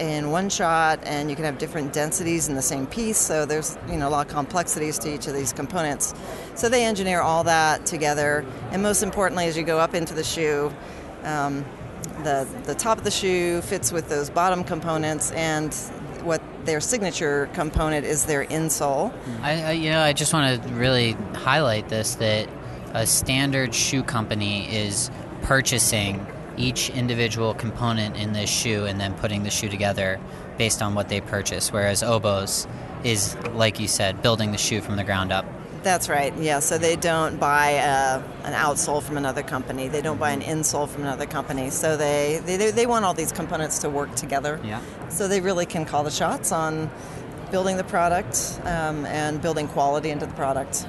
in 0.00 0.30
one 0.30 0.48
shot 0.48 0.98
and 1.04 1.30
you 1.30 1.36
can 1.36 1.44
have 1.44 1.58
different 1.58 1.92
densities 1.92 2.48
in 2.48 2.54
the 2.54 2.62
same 2.62 2.86
piece 2.86 3.18
so 3.18 3.44
there's 3.44 3.78
you 3.88 3.96
know 3.96 4.08
a 4.08 4.10
lot 4.10 4.26
of 4.26 4.32
complexities 4.32 4.98
to 4.98 5.14
each 5.14 5.26
of 5.26 5.34
these 5.34 5.52
components. 5.52 6.14
So 6.54 6.68
they 6.68 6.84
engineer 6.84 7.20
all 7.20 7.44
that 7.44 7.86
together 7.86 8.44
and 8.72 8.82
most 8.82 9.02
importantly 9.02 9.46
as 9.46 9.56
you 9.56 9.62
go 9.62 9.78
up 9.78 9.94
into 9.94 10.14
the 10.14 10.24
shoe 10.24 10.72
um, 11.22 11.64
the, 12.24 12.46
the 12.64 12.74
top 12.74 12.98
of 12.98 13.04
the 13.04 13.10
shoe 13.10 13.60
fits 13.62 13.92
with 13.92 14.08
those 14.08 14.30
bottom 14.30 14.64
components 14.64 15.30
and 15.32 15.72
what 16.22 16.42
their 16.64 16.80
signature 16.80 17.48
component 17.54 18.04
is 18.04 18.26
their 18.26 18.44
insole. 18.46 19.12
I, 19.42 19.62
I 19.62 19.70
you 19.72 19.90
know 19.90 20.00
I 20.00 20.12
just 20.12 20.32
want 20.32 20.62
to 20.62 20.68
really 20.74 21.12
highlight 21.34 21.88
this 21.88 22.16
that 22.16 22.48
a 22.92 23.06
standard 23.06 23.74
shoe 23.74 24.02
company 24.02 24.70
is 24.74 25.10
purchasing 25.42 26.26
each 26.60 26.90
individual 26.90 27.54
component 27.54 28.16
in 28.16 28.32
this 28.32 28.50
shoe 28.50 28.84
and 28.84 29.00
then 29.00 29.14
putting 29.14 29.42
the 29.42 29.50
shoe 29.50 29.68
together 29.68 30.20
based 30.58 30.82
on 30.82 30.94
what 30.94 31.08
they 31.08 31.20
purchase 31.20 31.72
whereas 31.72 32.02
Oboz 32.02 32.66
is 33.04 33.36
like 33.54 33.80
you 33.80 33.88
said 33.88 34.20
building 34.22 34.52
the 34.52 34.58
shoe 34.58 34.80
from 34.80 34.96
the 34.96 35.04
ground 35.04 35.32
up 35.32 35.44
That's 35.82 36.10
right. 36.10 36.36
Yeah. 36.36 36.60
So 36.60 36.76
they 36.76 36.96
don't 36.96 37.40
buy 37.40 37.78
uh, 37.78 38.22
an 38.44 38.52
outsole 38.52 39.02
from 39.02 39.16
another 39.16 39.42
company. 39.42 39.88
They 39.88 40.02
don't 40.02 40.20
buy 40.20 40.32
an 40.32 40.42
insole 40.42 40.86
from 40.86 41.02
another 41.04 41.24
company. 41.26 41.70
So 41.70 41.96
they, 41.96 42.42
they 42.44 42.70
they 42.70 42.86
want 42.86 43.06
all 43.06 43.14
these 43.14 43.32
components 43.32 43.78
to 43.78 43.88
work 43.88 44.14
together. 44.14 44.60
Yeah. 44.62 44.82
So 45.08 45.26
they 45.26 45.40
really 45.40 45.64
can 45.64 45.86
call 45.86 46.04
the 46.04 46.10
shots 46.10 46.52
on 46.52 46.90
building 47.50 47.78
the 47.78 47.84
product 47.84 48.60
um, 48.64 49.06
and 49.06 49.40
building 49.40 49.68
quality 49.68 50.10
into 50.10 50.26
the 50.26 50.34
product. 50.34 50.86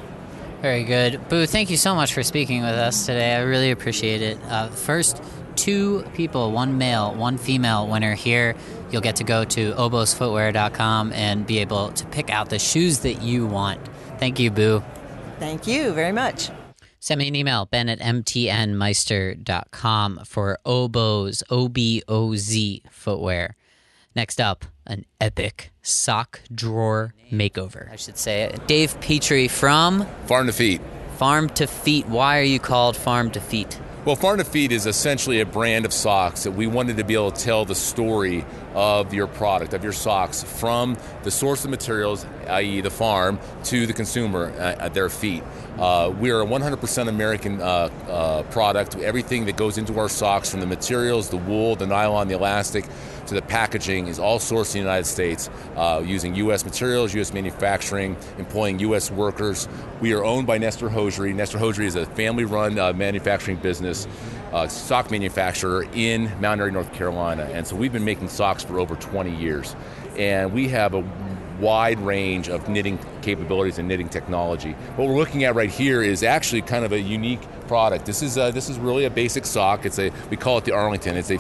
Very 0.62 0.84
good. 0.84 1.28
Boo, 1.30 1.46
thank 1.46 1.70
you 1.70 1.78
so 1.78 1.96
much 1.96 2.14
for 2.14 2.22
speaking 2.24 2.62
with 2.62 2.76
us 2.76 3.06
today. 3.06 3.34
I 3.36 3.42
really 3.42 3.72
appreciate 3.72 4.22
it. 4.22 4.38
Uh, 4.48 4.70
first, 4.70 5.24
two 5.56 6.04
people, 6.14 6.52
one 6.52 6.78
male, 6.78 7.14
one 7.14 7.38
female 7.38 7.88
winner 7.88 8.16
here. 8.16 8.56
You'll 8.92 9.02
get 9.02 9.18
to 9.18 9.24
go 9.24 9.44
to 9.46 9.74
obozfootwear.com 9.74 11.14
and 11.14 11.46
be 11.46 11.60
able 11.60 11.92
to 11.92 12.06
pick 12.08 12.30
out 12.30 12.50
the 12.50 12.60
shoes 12.60 13.00
that 13.00 13.22
you 13.22 13.46
want. 13.46 13.80
Thank 14.18 14.40
you, 14.40 14.52
Boo. 14.52 14.84
Thank 15.40 15.68
you 15.68 15.94
very 15.94 16.12
much. 16.12 16.50
Send 17.00 17.18
me 17.18 17.28
an 17.28 17.36
email, 17.36 17.66
ben 17.66 17.90
at 17.90 18.00
mtnmeister.com 18.00 20.22
for 20.26 20.60
Oboz, 20.64 21.42
O 21.50 21.68
B 21.68 22.04
O 22.08 22.36
Z 22.36 22.84
footwear. 22.92 23.56
Next 24.16 24.40
up, 24.40 24.66
an 24.86 25.06
epic 25.20 25.72
sock 25.82 26.42
drawer 26.54 27.16
makeover, 27.32 27.92
I 27.92 27.96
should 27.96 28.20
say. 28.20 28.44
It. 28.44 28.68
Dave 28.68 29.02
Petrie 29.02 29.48
from 29.48 30.06
Farm 30.28 30.46
to 30.46 30.54
Feet. 30.54 30.80
Farm 31.18 31.50
to 31.50 31.66
Feet. 31.66 32.08
Why 32.08 32.38
are 32.40 32.44
you 32.44 32.60
called 32.60 32.96
Farm 32.96 33.32
to 33.32 33.40
Feet? 33.40 33.80
Well, 34.04 34.16
Farm 34.16 34.40
to 34.40 34.44
Feet 34.44 34.72
is 34.72 34.88
essentially 34.88 35.42
a 35.42 35.46
brand 35.46 35.86
of 35.86 35.94
socks 35.94 36.46
that 36.46 36.54
we 36.54 36.66
wanted 36.66 36.98
to 36.98 37.04
be 37.04 37.14
able 37.14 37.30
to 37.30 37.40
tell 37.40 37.66
the 37.66 37.76
story 37.76 38.44
of 38.74 39.14
your 39.14 39.28
product, 39.28 39.76
of 39.76 39.84
your 39.84 39.94
socks, 39.94 40.42
from 40.42 40.98
the 41.22 41.30
source 41.30 41.66
of 41.66 41.70
materials, 41.70 42.26
i.e., 42.48 42.82
the 42.82 42.90
farm, 42.90 43.40
to 43.66 43.86
the 43.86 43.94
consumer 43.94 44.46
at 44.58 44.96
their 44.96 45.08
feet. 45.08 45.44
Uh, 45.78 46.12
we 46.20 46.32
are 46.32 46.42
a 46.42 46.46
100% 46.48 47.10
American 47.10 47.62
uh, 47.62 47.92
uh, 48.10 48.42
product. 48.50 48.96
Everything 48.96 49.46
that 49.46 49.56
goes 49.56 49.78
into 49.78 50.00
our 50.00 50.10
socks, 50.10 50.50
from 50.50 50.62
the 50.62 50.66
materials, 50.66 51.30
the 51.30 51.38
wool, 51.38 51.76
the 51.76 51.86
nylon, 51.86 52.28
the 52.28 52.34
elastic, 52.34 52.86
to 53.32 53.36
the 53.36 53.42
packaging, 53.42 54.08
is 54.08 54.20
all 54.20 54.40
sourced 54.40 54.76
in 54.76 54.82
the 54.82 54.90
United 54.90 55.06
States 55.06 55.50
uh, 55.78 56.04
using 56.06 56.36
U.S. 56.36 56.66
materials, 56.66 57.14
U.S. 57.14 57.34
manufacturing, 57.34 58.18
employing 58.38 58.78
U.S. 58.80 59.10
workers. 59.10 59.70
We 60.02 60.14
are 60.14 60.24
owned 60.26 60.48
by 60.48 60.58
Nester 60.58 60.90
Hosiery. 60.90 61.32
Nester 61.32 61.58
Hosiery 61.58 61.88
is 61.88 61.96
a 61.96 62.06
family 62.06 62.44
run 62.44 62.78
uh, 62.78 62.92
manufacturing 62.92 63.56
business. 63.56 64.06
Uh, 64.52 64.68
sock 64.68 65.12
manufacturer 65.12 65.86
in 65.94 66.30
Mount 66.42 66.60
Airy, 66.60 66.74
North 66.74 66.92
Carolina. 66.92 67.44
And 67.54 67.66
so 67.66 67.78
we've 67.78 67.94
been 67.94 68.04
making 68.04 68.28
socks 68.28 68.66
for 68.66 68.80
over 68.80 68.98
20 68.98 69.34
years. 69.34 69.78
And 70.18 70.52
we 70.52 70.68
have 70.68 70.94
a 70.94 71.10
wide 71.62 72.00
range 72.00 72.50
of 72.50 72.68
knitting 72.68 73.00
capabilities 73.22 73.80
and 73.80 73.88
knitting 73.88 74.10
technology. 74.10 74.74
What 74.98 75.08
we're 75.08 75.16
looking 75.16 75.46
at 75.46 75.56
right 75.56 75.70
here 75.70 76.02
is 76.02 76.22
actually 76.22 76.64
kind 76.64 76.84
of 76.84 76.92
a 76.92 77.00
unique 77.00 77.40
product. 77.68 78.06
This 78.06 78.22
is 78.22 78.36
a, 78.36 78.52
this 78.52 78.68
is 78.68 78.78
really 78.78 79.06
a 79.06 79.10
basic 79.10 79.46
sock. 79.46 79.86
It's 79.86 80.00
a 80.00 80.12
we 80.30 80.36
call 80.36 80.58
it 80.58 80.66
the 80.66 80.74
Arlington. 80.74 81.16
It's 81.16 81.32
a 81.32 81.38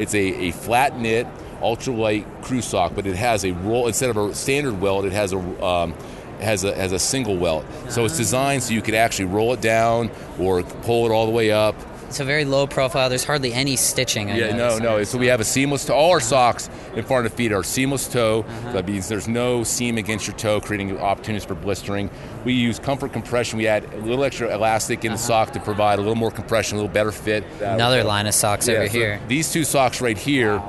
it's 0.00 0.14
a, 0.14 0.48
a 0.48 0.50
flat 0.50 0.98
knit 0.98 1.26
ultralight 1.60 2.42
crew 2.42 2.62
sock, 2.62 2.94
but 2.94 3.06
it 3.06 3.16
has 3.16 3.44
a 3.44 3.52
roll 3.52 3.86
instead 3.86 4.10
of 4.10 4.16
a 4.16 4.34
standard 4.34 4.80
welt. 4.80 5.04
It 5.04 5.12
has 5.12 5.32
a 5.32 5.64
um, 5.64 5.94
has 6.40 6.64
a 6.64 6.74
has 6.74 6.92
a 6.92 6.98
single 6.98 7.36
welt. 7.36 7.64
So 7.90 8.04
it's 8.04 8.16
designed 8.16 8.62
so 8.62 8.72
you 8.72 8.82
could 8.82 8.94
actually 8.94 9.26
roll 9.26 9.52
it 9.52 9.60
down 9.60 10.10
or 10.38 10.62
pull 10.62 11.06
it 11.06 11.12
all 11.12 11.26
the 11.26 11.32
way 11.32 11.50
up. 11.52 11.76
It's 12.10 12.18
a 12.18 12.24
very 12.24 12.44
low 12.44 12.66
profile. 12.66 13.08
There's 13.08 13.22
hardly 13.22 13.52
any 13.52 13.76
stitching. 13.76 14.32
I 14.32 14.36
yeah, 14.36 14.56
no, 14.56 14.78
no. 14.78 15.04
So 15.04 15.16
we 15.16 15.28
have 15.28 15.38
a 15.38 15.44
seamless 15.44 15.84
toe. 15.84 15.94
All 15.94 16.10
our 16.10 16.16
uh-huh. 16.16 16.26
socks 16.26 16.68
in 16.96 17.04
front 17.04 17.24
of 17.24 17.30
the 17.30 17.36
feet 17.36 17.52
are 17.52 17.62
seamless 17.62 18.08
toe. 18.08 18.40
Uh-huh. 18.40 18.72
That 18.72 18.88
means 18.88 19.06
there's 19.08 19.28
no 19.28 19.62
seam 19.62 19.96
against 19.96 20.26
your 20.26 20.36
toe, 20.36 20.60
creating 20.60 20.98
opportunities 20.98 21.44
for 21.44 21.54
blistering. 21.54 22.10
We 22.44 22.52
use 22.52 22.80
comfort 22.80 23.12
compression. 23.12 23.58
We 23.58 23.68
add 23.68 23.84
a 23.94 23.98
little 23.98 24.24
extra 24.24 24.52
elastic 24.52 25.04
in 25.04 25.12
the 25.12 25.18
uh-huh. 25.18 25.24
sock 25.24 25.52
to 25.52 25.60
provide 25.60 26.00
a 26.00 26.02
little 26.02 26.16
more 26.16 26.32
compression, 26.32 26.78
a 26.78 26.80
little 26.80 26.92
better 26.92 27.12
fit. 27.12 27.44
Another 27.60 28.02
line 28.02 28.26
of 28.26 28.34
socks 28.34 28.66
Yeah, 28.66 28.74
over 28.74 28.88
so 28.88 28.92
here. 28.92 29.20
These 29.28 29.52
two 29.52 29.62
socks 29.62 30.00
right 30.00 30.18
here. 30.18 30.60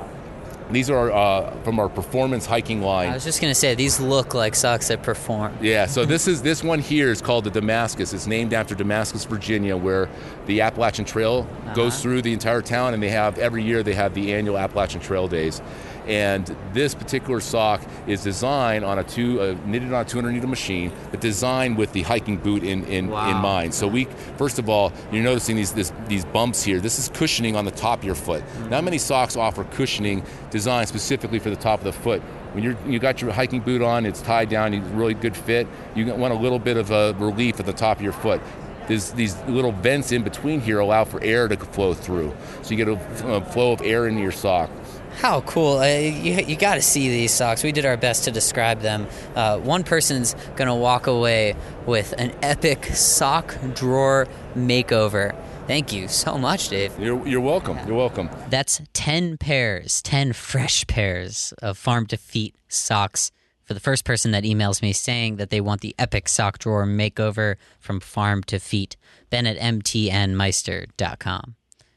These 0.72 0.90
are 0.90 1.12
uh, 1.12 1.50
from 1.62 1.78
our 1.78 1.88
performance 1.88 2.46
hiking 2.46 2.82
line. 2.82 3.10
I 3.10 3.14
was 3.14 3.24
just 3.24 3.40
gonna 3.40 3.54
say 3.54 3.74
these 3.74 4.00
look 4.00 4.34
like 4.34 4.54
socks 4.54 4.88
that 4.88 5.02
perform. 5.02 5.56
Yeah, 5.60 5.86
so 5.86 6.04
this 6.12 6.26
is 6.26 6.42
this 6.42 6.64
one 6.64 6.78
here 6.78 7.10
is 7.10 7.20
called 7.20 7.44
the 7.44 7.50
Damascus. 7.50 8.12
It's 8.12 8.26
named 8.26 8.54
after 8.54 8.74
Damascus, 8.74 9.24
Virginia, 9.24 9.76
where 9.76 10.08
the 10.46 10.62
Appalachian 10.62 11.04
Trail 11.04 11.46
goes 11.74 12.00
through 12.02 12.22
the 12.22 12.32
entire 12.32 12.62
town, 12.62 12.94
and 12.94 13.02
they 13.02 13.10
have 13.10 13.38
every 13.38 13.62
year 13.62 13.82
they 13.82 13.94
have 13.94 14.14
the 14.14 14.32
annual 14.32 14.58
Appalachian 14.58 15.00
Trail 15.00 15.28
Days. 15.28 15.60
And 16.06 16.54
this 16.72 16.94
particular 16.94 17.40
sock 17.40 17.82
is 18.06 18.22
designed 18.22 18.84
on 18.84 18.98
a 18.98 19.04
two 19.04 19.40
uh, 19.40 19.56
knitted 19.66 19.92
on 19.92 20.02
a 20.02 20.04
200 20.04 20.32
needle 20.32 20.48
machine, 20.48 20.92
but 21.10 21.20
designed 21.20 21.76
with 21.76 21.92
the 21.92 22.02
hiking 22.02 22.36
boot 22.36 22.62
in 22.62 22.84
in, 22.84 23.04
in 23.06 23.36
mind. 23.36 23.74
So 23.74 23.86
we 23.86 24.06
first 24.36 24.58
of 24.58 24.68
all, 24.68 24.92
you're 25.12 25.22
noticing 25.22 25.56
these 25.56 25.72
this, 25.72 25.92
these 26.08 26.24
bumps 26.24 26.62
here. 26.62 26.80
This 26.80 26.98
is 26.98 27.08
cushioning 27.08 27.56
on 27.56 27.64
the 27.64 27.70
top 27.70 28.00
of 28.00 28.04
your 28.04 28.14
foot. 28.14 28.42
Not 28.68 28.84
many 28.84 28.98
socks 28.98 29.36
offer 29.36 29.64
cushioning 29.64 30.24
designed 30.50 30.88
specifically 30.88 31.38
for 31.38 31.50
the 31.50 31.56
top 31.56 31.78
of 31.80 31.84
the 31.84 31.92
foot. 31.92 32.20
When 32.52 32.64
you're 32.64 32.76
you 32.86 32.98
got 32.98 33.22
your 33.22 33.32
hiking 33.32 33.60
boot 33.60 33.80
on, 33.80 34.04
it's 34.04 34.20
tied 34.20 34.48
down, 34.48 34.74
it's 34.74 34.86
really 34.88 35.14
good 35.14 35.36
fit. 35.36 35.66
You 35.94 36.12
want 36.14 36.34
a 36.34 36.36
little 36.36 36.58
bit 36.58 36.76
of 36.76 36.90
a 36.90 37.14
relief 37.18 37.60
at 37.60 37.66
the 37.66 37.72
top 37.72 37.98
of 37.98 38.02
your 38.02 38.12
foot. 38.12 38.40
There's 38.88 39.12
these 39.12 39.40
little 39.42 39.72
vents 39.72 40.12
in 40.12 40.22
between 40.22 40.60
here 40.60 40.80
allow 40.80 41.04
for 41.04 41.22
air 41.22 41.46
to 41.48 41.56
flow 41.56 41.94
through, 41.94 42.34
so 42.62 42.70
you 42.70 42.76
get 42.76 42.88
a, 42.88 43.36
a 43.36 43.40
flow 43.40 43.72
of 43.72 43.80
air 43.82 44.08
into 44.08 44.20
your 44.20 44.32
sock. 44.32 44.70
How 45.18 45.40
cool! 45.42 45.78
Uh, 45.78 45.86
you 45.86 46.44
you 46.46 46.56
got 46.56 46.74
to 46.74 46.82
see 46.82 47.08
these 47.08 47.32
socks. 47.32 47.62
We 47.62 47.72
did 47.72 47.86
our 47.86 47.96
best 47.96 48.24
to 48.24 48.30
describe 48.30 48.80
them. 48.80 49.06
Uh, 49.34 49.58
one 49.58 49.84
person's 49.84 50.34
gonna 50.56 50.74
walk 50.76 51.06
away 51.06 51.54
with 51.86 52.14
an 52.18 52.34
epic 52.42 52.86
sock 52.86 53.56
drawer 53.74 54.26
makeover. 54.54 55.36
Thank 55.66 55.92
you 55.92 56.08
so 56.08 56.36
much, 56.38 56.70
Dave. 56.70 56.98
You're, 56.98 57.24
you're 57.26 57.40
welcome. 57.40 57.78
You're 57.86 57.96
welcome. 57.96 58.28
That's 58.50 58.82
10 58.94 59.38
pairs, 59.38 60.02
10 60.02 60.32
fresh 60.32 60.84
pairs 60.88 61.54
of 61.62 61.78
farm 61.78 62.06
to 62.06 62.16
feet 62.16 62.56
socks 62.68 63.30
for 63.62 63.74
the 63.74 63.80
first 63.80 64.04
person 64.04 64.32
that 64.32 64.42
emails 64.42 64.82
me 64.82 64.92
saying 64.92 65.36
that 65.36 65.50
they 65.50 65.60
want 65.60 65.80
the 65.80 65.94
epic 65.98 66.28
sock 66.28 66.58
drawer 66.58 66.84
makeover 66.84 67.54
from 67.78 68.00
farm 68.00 68.42
to 68.44 68.58
feet. 68.58 68.96
Ben 69.30 69.46
at 69.46 69.56
mtnmeister.com. 69.56 71.54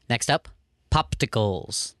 Next 0.08 0.30
up, 0.30 0.48
Popticles. 0.90 1.95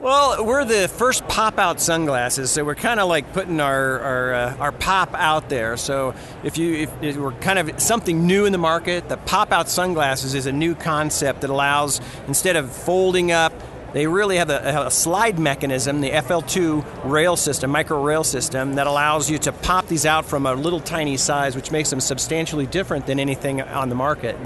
Well, 0.00 0.44
we're 0.44 0.64
the 0.64 0.86
first 0.86 1.26
pop-out 1.26 1.80
sunglasses, 1.80 2.52
so 2.52 2.62
we're 2.62 2.76
kind 2.76 3.00
of 3.00 3.08
like 3.08 3.32
putting 3.32 3.58
our 3.58 3.98
our, 3.98 4.34
uh, 4.34 4.56
our 4.58 4.70
pop 4.70 5.12
out 5.14 5.48
there. 5.48 5.76
So 5.76 6.14
if 6.44 6.56
you 6.56 6.74
if, 6.74 7.02
if 7.02 7.16
we're 7.16 7.32
kind 7.32 7.58
of 7.58 7.80
something 7.80 8.24
new 8.24 8.44
in 8.44 8.52
the 8.52 8.58
market, 8.58 9.08
the 9.08 9.16
pop-out 9.16 9.68
sunglasses 9.68 10.36
is 10.36 10.46
a 10.46 10.52
new 10.52 10.76
concept 10.76 11.40
that 11.40 11.50
allows 11.50 12.00
instead 12.28 12.54
of 12.54 12.70
folding 12.70 13.32
up. 13.32 13.52
They 13.92 14.06
really 14.06 14.36
have 14.36 14.50
a, 14.50 14.60
have 14.70 14.86
a 14.86 14.90
slide 14.92 15.40
mechanism, 15.40 16.00
the 16.00 16.10
FL2 16.10 17.10
rail 17.10 17.34
system, 17.34 17.72
micro 17.72 18.00
rail 18.00 18.22
system, 18.22 18.74
that 18.74 18.86
allows 18.86 19.28
you 19.28 19.38
to 19.38 19.52
pop 19.52 19.88
these 19.88 20.06
out 20.06 20.26
from 20.26 20.46
a 20.46 20.54
little 20.54 20.78
tiny 20.78 21.16
size, 21.16 21.56
which 21.56 21.72
makes 21.72 21.90
them 21.90 21.98
substantially 21.98 22.66
different 22.66 23.06
than 23.06 23.18
anything 23.18 23.62
on 23.62 23.88
the 23.88 23.96
market. 23.96 24.36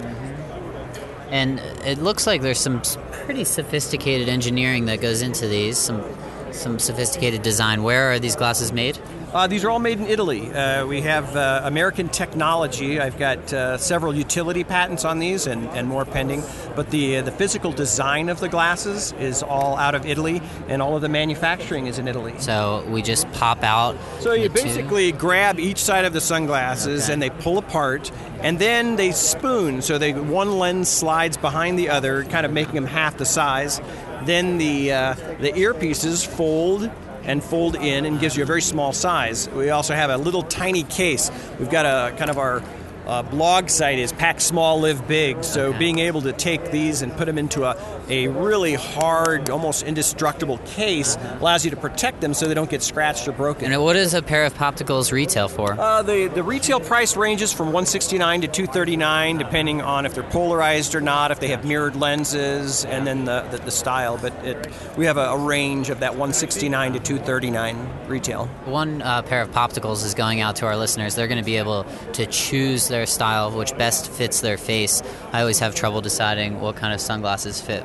And 1.32 1.60
it 1.86 1.98
looks 1.98 2.26
like 2.26 2.42
there's 2.42 2.60
some 2.60 2.82
pretty 3.10 3.44
sophisticated 3.44 4.28
engineering 4.28 4.84
that 4.84 5.00
goes 5.00 5.22
into 5.22 5.48
these, 5.48 5.78
some 5.78 6.04
some 6.52 6.78
sophisticated 6.78 7.40
design. 7.40 7.82
Where 7.82 8.12
are 8.12 8.18
these 8.18 8.36
glasses 8.36 8.70
made? 8.70 8.98
Uh, 9.32 9.46
these 9.46 9.64
are 9.64 9.70
all 9.70 9.78
made 9.78 9.98
in 9.98 10.06
Italy. 10.06 10.52
Uh, 10.52 10.86
we 10.86 11.00
have 11.00 11.34
uh, 11.34 11.62
American 11.64 12.06
technology. 12.10 13.00
I've 13.00 13.18
got 13.18 13.50
uh, 13.50 13.78
several 13.78 14.14
utility 14.14 14.62
patents 14.62 15.06
on 15.06 15.20
these 15.20 15.46
and, 15.46 15.66
and 15.70 15.88
more 15.88 16.04
pending. 16.04 16.42
But 16.76 16.90
the 16.90 17.16
uh, 17.16 17.22
the 17.22 17.32
physical 17.32 17.72
design 17.72 18.28
of 18.28 18.40
the 18.40 18.50
glasses 18.50 19.12
is 19.12 19.42
all 19.42 19.78
out 19.78 19.94
of 19.94 20.04
Italy, 20.04 20.42
and 20.68 20.82
all 20.82 20.96
of 20.96 21.00
the 21.00 21.08
manufacturing 21.08 21.86
is 21.86 21.98
in 21.98 22.08
Italy. 22.08 22.34
So 22.38 22.84
we 22.90 23.00
just 23.00 23.30
pop 23.32 23.62
out. 23.62 23.96
So 24.20 24.34
you 24.34 24.50
the 24.50 24.58
two- 24.58 24.64
basically 24.64 25.12
grab 25.12 25.58
each 25.58 25.78
side 25.78 26.04
of 26.04 26.12
the 26.12 26.20
sunglasses 26.20 27.08
and 27.08 27.22
they 27.22 27.30
pull 27.30 27.56
apart, 27.56 28.12
and 28.42 28.58
then 28.58 28.96
they 28.96 29.12
spoon. 29.12 29.80
So 29.80 29.96
they 29.96 30.12
one 30.12 30.58
lens 30.58 30.90
slides 30.90 31.38
behind 31.38 31.78
the 31.78 31.88
other, 31.88 32.24
kind 32.24 32.44
of 32.44 32.52
making 32.52 32.74
them 32.74 32.84
half 32.84 33.16
the 33.16 33.24
size. 33.24 33.80
Then 34.24 34.58
the 34.58 34.92
uh, 34.92 35.14
the 35.40 35.52
earpieces 35.52 36.26
fold 36.26 36.90
and 37.24 37.42
fold 37.42 37.76
in 37.76 38.04
and 38.04 38.20
gives 38.20 38.36
you 38.36 38.42
a 38.42 38.46
very 38.46 38.62
small 38.62 38.92
size. 38.92 39.48
We 39.50 39.70
also 39.70 39.94
have 39.94 40.10
a 40.10 40.16
little 40.16 40.42
tiny 40.42 40.82
case. 40.84 41.30
We've 41.58 41.70
got 41.70 41.86
a 41.86 42.16
kind 42.16 42.30
of 42.30 42.38
our 42.38 42.62
uh, 43.06 43.22
blog 43.22 43.68
site 43.68 43.98
is 43.98 44.12
pack 44.12 44.40
small 44.40 44.80
live 44.80 45.08
big 45.08 45.42
so 45.42 45.72
being 45.72 45.98
able 45.98 46.22
to 46.22 46.32
take 46.32 46.70
these 46.70 47.02
and 47.02 47.12
put 47.16 47.26
them 47.26 47.36
into 47.36 47.64
a, 47.64 47.76
a 48.12 48.28
really 48.28 48.74
hard 48.74 49.48
almost 49.48 49.82
indestructible 49.84 50.58
case 50.58 51.16
allows 51.40 51.64
you 51.64 51.70
to 51.70 51.76
protect 51.76 52.20
them 52.20 52.34
so 52.34 52.46
they 52.46 52.54
don't 52.54 52.68
get 52.70 52.82
scratched 52.82 53.26
or 53.26 53.32
broken 53.32 53.72
And 53.72 53.82
what 53.82 53.94
does 53.94 54.12
a 54.12 54.20
pair 54.22 54.44
of 54.44 54.54
Popticles 54.54 55.10
retail 55.12 55.48
for? 55.48 55.72
uh, 55.80 56.02
the 56.02 56.28
the 56.28 56.42
retail 56.42 56.78
price 56.80 57.16
ranges 57.16 57.52
from 57.52 57.66
169 57.68 58.42
to 58.42 58.48
239, 58.48 59.38
depending 59.38 59.80
on 59.80 60.04
if 60.06 60.14
they're 60.14 60.22
polarized 60.24 60.94
or 60.94 61.00
not, 61.00 61.30
if 61.30 61.40
they 61.40 61.48
have 61.48 61.64
mirrored 61.64 61.96
lenses, 61.96 62.84
and 62.84 63.06
then 63.06 63.24
the, 63.24 63.40
the, 63.50 63.58
the 63.58 63.70
style. 63.70 64.18
But 64.20 64.32
it, 64.44 64.56
we 64.98 65.06
have 65.06 65.16
a, 65.16 65.26
a 65.30 65.38
range 65.38 65.88
of 65.90 66.00
that 66.00 66.12
169 66.12 66.92
to 66.94 66.98
239 67.00 67.88
retail. 68.08 68.46
One 68.66 69.00
uh, 69.02 69.22
pair 69.22 69.40
of 69.42 69.50
Popticles 69.52 70.02
is 70.04 70.14
going 70.14 70.40
out 70.40 70.56
to 70.56 70.66
our 70.66 70.76
listeners. 70.76 71.14
They're 71.14 71.28
going 71.28 71.40
to 71.40 71.44
be 71.44 71.56
able 71.56 71.84
to 72.12 72.26
choose 72.26 72.88
their 72.88 73.06
style, 73.06 73.50
which 73.50 73.76
best 73.78 74.10
fits 74.10 74.40
their 74.40 74.58
face. 74.58 75.02
I 75.32 75.40
always 75.40 75.58
have 75.60 75.74
trouble 75.74 76.00
deciding 76.02 76.60
what 76.60 76.76
kind 76.76 76.92
of 76.92 77.00
sunglasses 77.00 77.60
fit 77.60 77.84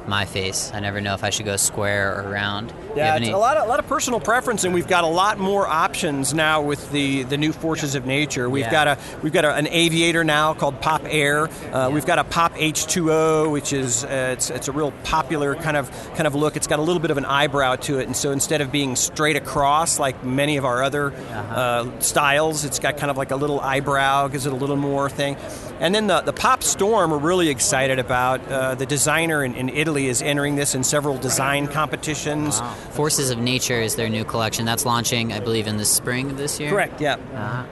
my 0.07 0.25
face. 0.25 0.71
I 0.73 0.79
never 0.79 0.99
know 0.99 1.13
if 1.13 1.23
I 1.23 1.29
should 1.29 1.45
go 1.45 1.55
square 1.57 2.19
or 2.23 2.29
round. 2.31 2.73
Yeah, 2.95 3.15
any- 3.15 3.31
a 3.31 3.37
lot 3.37 3.57
of 3.57 3.65
a 3.65 3.69
lot 3.69 3.79
of 3.79 3.87
personal 3.87 4.19
preference, 4.19 4.63
and 4.63 4.73
we've 4.73 4.87
got 4.87 5.03
a 5.03 5.07
lot 5.07 5.37
more 5.39 5.67
options 5.67 6.33
now 6.33 6.61
with 6.61 6.91
the, 6.91 7.23
the 7.23 7.37
new 7.37 7.53
forces 7.53 7.95
of 7.95 8.05
nature. 8.05 8.49
We've 8.49 8.65
Yeah. 8.65 8.71
got 8.71 8.87
a 8.87 8.97
we've 9.21 9.31
got 9.33 9.45
a, 9.45 9.53
an 9.53 9.67
aviator 9.67 10.23
now 10.23 10.53
called 10.53 10.81
Pop 10.81 11.03
Air. 11.05 11.49
Uh, 11.71 11.89
We've 11.91 12.05
got 12.05 12.19
a 12.19 12.23
Pop 12.23 12.53
H2O, 12.55 13.51
which 13.51 13.73
is 13.73 14.03
uh, 14.03 14.29
it's 14.33 14.49
it's 14.49 14.67
a 14.67 14.71
real 14.71 14.91
popular 15.03 15.55
kind 15.55 15.77
of 15.77 15.89
kind 16.15 16.27
of 16.27 16.35
look. 16.35 16.55
It's 16.57 16.67
got 16.67 16.79
a 16.79 16.81
little 16.81 17.01
bit 17.01 17.11
of 17.11 17.17
an 17.17 17.25
eyebrow 17.25 17.75
to 17.77 17.99
it, 17.99 18.07
and 18.07 18.15
so 18.15 18.31
instead 18.31 18.61
of 18.61 18.71
being 18.71 18.95
straight 18.95 19.35
across 19.35 19.99
like 19.99 20.23
many 20.23 20.57
of 20.57 20.65
our 20.65 20.83
other 20.83 21.13
uh, 21.31 21.85
styles, 21.99 22.65
it's 22.65 22.79
got 22.79 22.97
kind 22.97 23.11
of 23.11 23.17
like 23.17 23.31
a 23.31 23.35
little 23.35 23.59
eyebrow, 23.61 24.27
gives 24.27 24.45
it 24.45 24.53
a 24.53 24.55
little 24.55 24.75
more 24.77 25.09
thing. 25.09 25.37
And 25.79 25.95
then 25.95 26.07
the, 26.07 26.21
the 26.21 26.33
Pop 26.33 26.61
Storm, 26.63 27.09
we're 27.11 27.17
really 27.17 27.49
excited 27.49 27.97
about. 27.99 28.41
Uh, 28.51 28.75
the 28.75 28.85
designer 28.85 29.43
in, 29.43 29.55
in 29.55 29.69
Italy 29.69 29.90
is 29.97 30.21
entering 30.21 30.55
this 30.55 30.75
in 30.75 30.83
several 30.83 31.17
design 31.17 31.67
competitions. 31.67 32.61
Forces 32.91 33.29
of 33.29 33.39
Nature 33.39 33.81
is 33.81 33.95
their 33.95 34.09
new 34.09 34.23
collection. 34.23 34.65
That's 34.65 34.85
launching, 34.85 35.33
I 35.33 35.39
believe, 35.39 35.67
in 35.67 35.77
the 35.77 35.85
spring 35.85 36.31
of 36.31 36.37
this 36.37 36.59
year. 36.59 36.69
Correct, 36.69 37.01
yeah. 37.01 37.15
Uh-huh. 37.33 37.65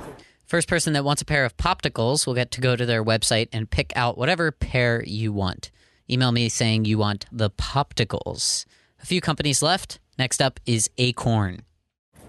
First 0.45 0.67
person 0.67 0.93
that 0.93 1.03
wants 1.03 1.21
a 1.21 1.25
pair 1.25 1.45
of 1.45 1.55
popticles 1.57 2.25
will 2.25 2.33
get 2.33 2.51
to 2.51 2.61
go 2.61 2.75
to 2.75 2.85
their 2.85 3.03
website 3.03 3.49
and 3.53 3.69
pick 3.69 3.93
out 3.95 4.17
whatever 4.17 4.51
pair 4.51 5.03
you 5.05 5.31
want. 5.31 5.69
Email 6.09 6.31
me 6.31 6.49
saying 6.49 6.85
you 6.85 6.97
want 6.97 7.25
the 7.31 7.51
popticles. 7.51 8.65
A 9.01 9.05
few 9.05 9.21
companies 9.21 9.61
left. 9.61 9.99
Next 10.17 10.41
up 10.41 10.59
is 10.65 10.89
Acorn. 10.97 11.61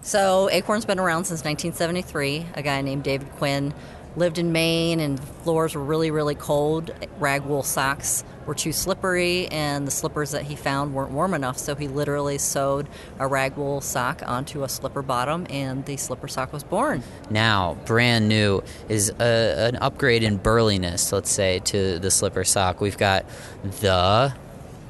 So 0.01 0.49
Acorn's 0.51 0.85
been 0.85 0.99
around 0.99 1.25
since 1.25 1.43
1973. 1.43 2.45
A 2.55 2.61
guy 2.61 2.81
named 2.81 3.03
David 3.03 3.31
Quinn 3.33 3.73
lived 4.15 4.37
in 4.37 4.51
Maine, 4.51 4.99
and 4.99 5.19
floors 5.43 5.75
were 5.75 5.83
really, 5.83 6.11
really 6.11 6.35
cold. 6.35 6.91
Rag 7.19 7.43
wool 7.43 7.63
socks 7.63 8.23
were 8.45 8.55
too 8.55 8.71
slippery, 8.71 9.47
and 9.47 9.87
the 9.87 9.91
slippers 9.91 10.31
that 10.31 10.43
he 10.43 10.55
found 10.55 10.93
weren't 10.93 11.11
warm 11.11 11.33
enough. 11.33 11.57
So 11.57 11.75
he 11.75 11.87
literally 11.87 12.37
sewed 12.37 12.87
a 13.19 13.27
rag 13.27 13.55
wool 13.55 13.81
sock 13.81 14.21
onto 14.25 14.63
a 14.63 14.69
slipper 14.69 15.01
bottom, 15.01 15.47
and 15.49 15.85
the 15.85 15.97
slipper 15.97 16.27
sock 16.27 16.51
was 16.51 16.63
born. 16.63 17.03
Now, 17.29 17.77
brand 17.85 18.27
new 18.27 18.63
is 18.89 19.09
a, 19.19 19.67
an 19.69 19.77
upgrade 19.77 20.23
in 20.23 20.37
burliness, 20.37 21.11
let's 21.11 21.31
say, 21.31 21.59
to 21.65 21.99
the 21.99 22.11
slipper 22.11 22.43
sock. 22.43 22.81
We've 22.81 22.97
got 22.97 23.25
the 23.63 24.33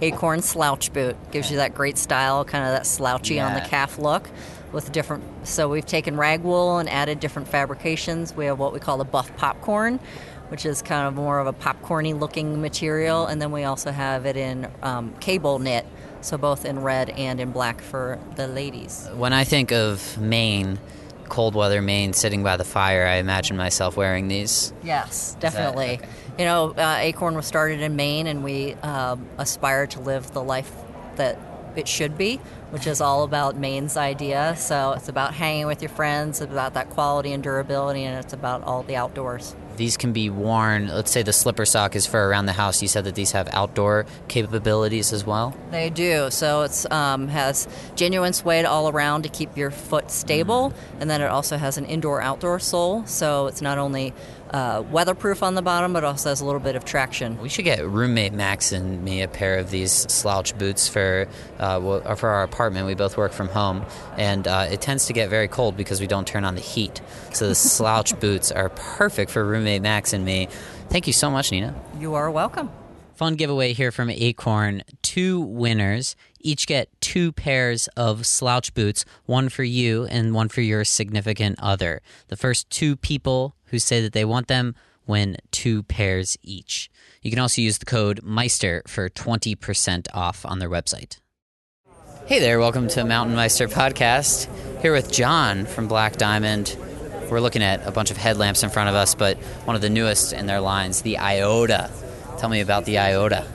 Acorn 0.01 0.41
slouch 0.41 0.91
boot 0.93 1.15
gives 1.32 1.51
you 1.51 1.57
that 1.57 1.76
great 1.76 1.97
style, 1.97 2.43
kind 2.43 2.65
of 2.65 2.72
that 2.72 2.88
slouchy 2.88 3.39
on 3.39 3.53
the 3.53 3.61
calf 3.61 3.99
look. 3.99 4.28
With 4.72 4.91
different, 4.93 5.24
so 5.45 5.67
we've 5.67 5.86
taken 5.86 6.15
rag 6.15 6.43
wool 6.43 6.78
and 6.78 6.89
added 6.89 7.19
different 7.19 7.49
fabrications. 7.49 8.34
We 8.34 8.45
have 8.45 8.57
what 8.57 8.72
we 8.72 8.80
call 8.80 8.97
the 8.97 9.03
buff 9.03 9.36
popcorn, 9.36 9.99
which 10.47 10.65
is 10.65 10.82
kind 10.82 11.07
of 11.07 11.13
more 11.13 11.39
of 11.39 11.47
a 11.47 11.51
popcorny 11.53 12.17
looking 12.17 12.61
material, 12.61 13.26
and 13.26 13.41
then 13.41 13.51
we 13.51 13.65
also 13.65 13.91
have 13.91 14.26
it 14.26 14.38
in 14.38 14.69
um, 14.82 15.13
cable 15.19 15.59
knit, 15.59 15.86
so 16.22 16.38
both 16.38 16.63
in 16.63 16.80
red 16.80 17.09
and 17.09 17.41
in 17.41 17.51
black 17.51 17.82
for 17.82 18.17
the 18.38 18.47
ladies. 18.47 19.09
When 19.15 19.34
I 19.34 19.43
think 19.43 19.74
of 19.74 20.17
Maine, 20.17 20.80
cold 21.28 21.53
weather 21.53 21.82
Maine, 21.82 22.13
sitting 22.13 22.41
by 22.41 22.55
the 22.55 22.63
fire, 22.63 23.05
I 23.05 23.15
imagine 23.15 23.57
myself 23.57 23.97
wearing 23.97 24.30
these. 24.30 24.72
Yes, 24.84 25.34
that- 25.34 25.41
definitely. 25.41 25.99
You 26.39 26.45
know, 26.45 26.72
uh, 26.78 26.95
Acorn 26.99 27.36
was 27.36 27.45
started 27.45 27.82
in 27.82 27.97
Maine, 27.97 28.26
and 28.26 28.41
we 28.41 28.76
um, 28.76 29.28
aspire 29.38 29.86
to 29.88 29.99
live 29.99 30.32
the 30.32 30.41
life 30.41 30.72
that 31.17 31.38
it 31.76 31.88
should 31.88 32.17
be, 32.17 32.38
which 32.72 32.88
is 32.88 33.01
all 33.01 33.24
about 33.24 33.55
Maine's 33.55 33.97
idea. 33.97 34.55
So 34.57 34.93
it's 34.93 35.09
about 35.09 35.34
hanging 35.34 35.67
with 35.67 35.82
your 35.82 35.89
friends, 35.89 36.41
it's 36.41 36.51
about 36.51 36.74
that 36.74 36.89
quality 36.89 37.34
and 37.34 37.43
durability, 37.43 38.03
and 38.03 38.17
it's 38.24 38.34
about 38.34 38.63
all 38.63 38.84
the 38.84 38.95
outdoors. 38.95 39.55
These 39.78 39.97
can 39.97 40.13
be 40.13 40.30
worn, 40.30 40.89
let's 40.89 41.09
say 41.09 41.24
the 41.24 41.34
slipper 41.34 41.65
sock 41.65 41.95
is 41.95 42.05
for 42.05 42.28
around 42.28 42.45
the 42.45 42.53
house. 42.53 42.82
You 42.82 42.88
said 42.88 43.05
that 43.05 43.15
these 43.15 43.32
have 43.32 43.47
outdoor 43.51 44.05
capabilities 44.28 45.13
as 45.13 45.26
well. 45.26 45.55
They 45.72 45.89
do. 45.89 46.30
So 46.30 46.61
it's 46.63 46.86
um, 46.91 47.30
has 47.30 47.67
genuine 47.95 48.34
suede 48.34 48.65
all 48.65 48.89
around 48.89 49.24
to 49.24 49.30
keep 49.30 49.57
your 49.57 49.72
foot 49.72 50.11
stable, 50.11 50.74
and 50.99 51.09
then 51.09 51.22
it 51.22 51.28
also 51.28 51.57
has 51.57 51.78
an 51.78 51.86
indoor-outdoor 51.86 52.59
sole. 52.59 53.05
So 53.07 53.47
it's 53.47 53.61
not 53.61 53.78
only 53.78 54.13
uh, 54.52 54.84
weatherproof 54.91 55.43
on 55.43 55.56
the 55.56 55.62
bottom, 55.62 55.93
but 55.93 56.04
also 56.04 56.30
has 56.30 56.41
a 56.41 56.45
little 56.45 56.60
bit 56.60 56.76
of 56.76 56.86
traction. 56.86 57.39
We 57.39 57.49
should 57.49 57.66
get 57.66 57.86
roommate 57.86 58.34
Max 58.34 58.72
and 58.72 59.04
me 59.04 59.22
a 59.22 59.28
pair 59.28 59.58
of 59.58 59.72
these 59.72 59.91
slouch 59.91 60.58
boots 60.58 60.88
for 60.88 61.28
uh, 61.60 62.16
for 62.16 62.30
our 62.30 62.43
apartment. 62.43 62.86
We 62.86 62.95
both 62.95 63.18
work 63.18 63.32
from 63.32 63.47
home, 63.47 63.86
and 64.18 64.47
uh, 64.47 64.68
it 64.70 64.82
tends 64.82 65.06
to 65.08 65.14
get 65.14 65.30
very 65.30 65.47
cold 65.47 65.78
because 65.78 66.02
we 66.02 66.08
don't 66.08 66.28
turn 66.28 66.45
on 66.45 66.56
the 66.56 66.62
heat. 66.62 67.02
So 67.34 67.47
the 67.47 67.56
slouch 67.76 68.20
boots 68.20 68.52
are 68.52 68.70
perfect 68.70 69.32
for 69.32 69.45
roommate 69.45 69.82
Max 69.82 70.14
and 70.14 70.26
me. 70.26 70.47
Thank 70.89 71.08
you 71.08 71.14
so 71.14 71.32
much, 71.32 71.52
Nina. 71.52 71.74
You 71.99 72.16
are 72.16 72.30
welcome. 72.30 72.70
Fun 73.14 73.36
giveaway 73.36 73.74
here 73.74 73.91
from 73.91 74.10
Acorn. 74.10 74.82
Two 75.02 75.39
winners 75.39 76.16
each 76.43 76.68
get 76.68 76.89
two 77.02 77.32
pairs 77.32 77.88
of 77.89 78.26
slouch 78.26 78.74
boots, 78.74 79.06
one 79.26 79.49
for 79.49 79.64
you 79.64 80.06
and 80.06 80.34
one 80.34 80.49
for 80.49 80.62
your 80.62 80.84
significant 80.84 81.60
other. 81.60 82.02
The 82.28 82.38
first 82.38 82.70
two 82.70 82.95
people 82.95 83.56
who 83.72 83.80
say 83.80 84.01
that 84.01 84.13
they 84.13 84.26
want 84.26 84.47
them 84.47 84.76
win 85.07 85.36
two 85.49 85.84
pairs 85.84 86.38
each. 86.43 86.89
You 87.22 87.32
can 87.32 87.39
also 87.39 87.61
use 87.61 87.80
the 87.80 87.86
code 87.86 88.22
Meister 88.24 88.84
for 88.88 89.09
20% 89.09 90.07
off 90.13 90.45
on 90.45 90.59
their 90.59 90.69
website. 90.69 91.17
Hey 92.28 92.39
there, 92.39 92.59
welcome 92.59 92.88
to 92.89 93.03
Mountain 93.03 93.36
Meister 93.36 93.67
Podcast. 93.67 94.47
Here 94.82 94.93
with 94.93 95.11
John 95.11 95.65
from 95.65 95.88
Black 95.88 96.17
Diamond. 96.17 96.78
We're 97.30 97.39
looking 97.39 97.63
at 97.63 97.86
a 97.88 97.91
bunch 97.91 98.11
of 98.11 98.17
headlamps 98.17 98.63
in 98.63 98.69
front 98.69 98.89
of 98.89 98.95
us, 98.95 99.15
but 99.15 99.38
one 99.65 99.76
of 99.76 99.82
the 99.82 99.89
newest 99.89 100.34
in 100.34 100.45
their 100.45 100.61
lines, 100.61 101.01
the 101.01 101.17
Iota. 101.17 101.89
Tell 102.38 102.49
me 102.49 102.61
about 102.61 102.86
the 102.86 102.99
Iota. 102.99 103.47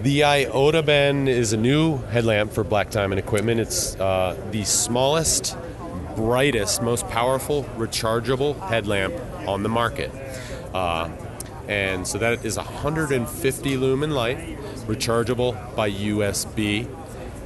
The 0.00 0.24
Iota 0.24 0.82
Ben 0.82 1.28
is 1.28 1.52
a 1.52 1.56
new 1.56 1.98
headlamp 1.98 2.52
for 2.52 2.64
Black 2.64 2.90
Diamond 2.90 3.18
equipment. 3.18 3.60
It's 3.60 3.94
uh, 4.00 4.36
the 4.50 4.64
smallest, 4.64 5.56
brightest, 6.20 6.82
most 6.82 7.08
powerful 7.08 7.64
rechargeable 7.78 8.54
headlamp 8.68 9.14
on 9.48 9.62
the 9.62 9.70
market. 9.70 10.10
Uh, 10.74 11.08
and 11.66 12.06
so 12.06 12.18
that 12.18 12.44
is 12.44 12.58
150 12.58 13.76
lumen 13.78 14.10
light, 14.10 14.36
rechargeable 14.86 15.74
by 15.74 15.90
USB, 15.90 16.86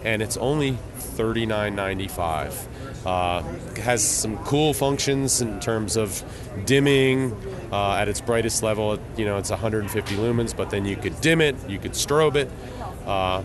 and 0.02 0.20
it's 0.20 0.36
only 0.38 0.72
$39.95. 0.98 2.66
Uh, 3.06 3.42
has 3.80 4.02
some 4.02 4.38
cool 4.38 4.74
functions 4.74 5.40
in 5.40 5.60
terms 5.60 5.96
of 5.96 6.24
dimming 6.64 7.32
uh, 7.70 7.94
at 7.94 8.08
its 8.08 8.20
brightest 8.20 8.64
level. 8.64 8.98
You 9.16 9.24
know, 9.24 9.38
it's 9.38 9.50
150 9.50 10.16
lumens, 10.16 10.56
but 10.56 10.70
then 10.70 10.84
you 10.84 10.96
could 10.96 11.20
dim 11.20 11.40
it, 11.40 11.54
you 11.68 11.78
could 11.78 11.92
strobe 11.92 12.34
it, 12.34 12.50
uh, 13.06 13.44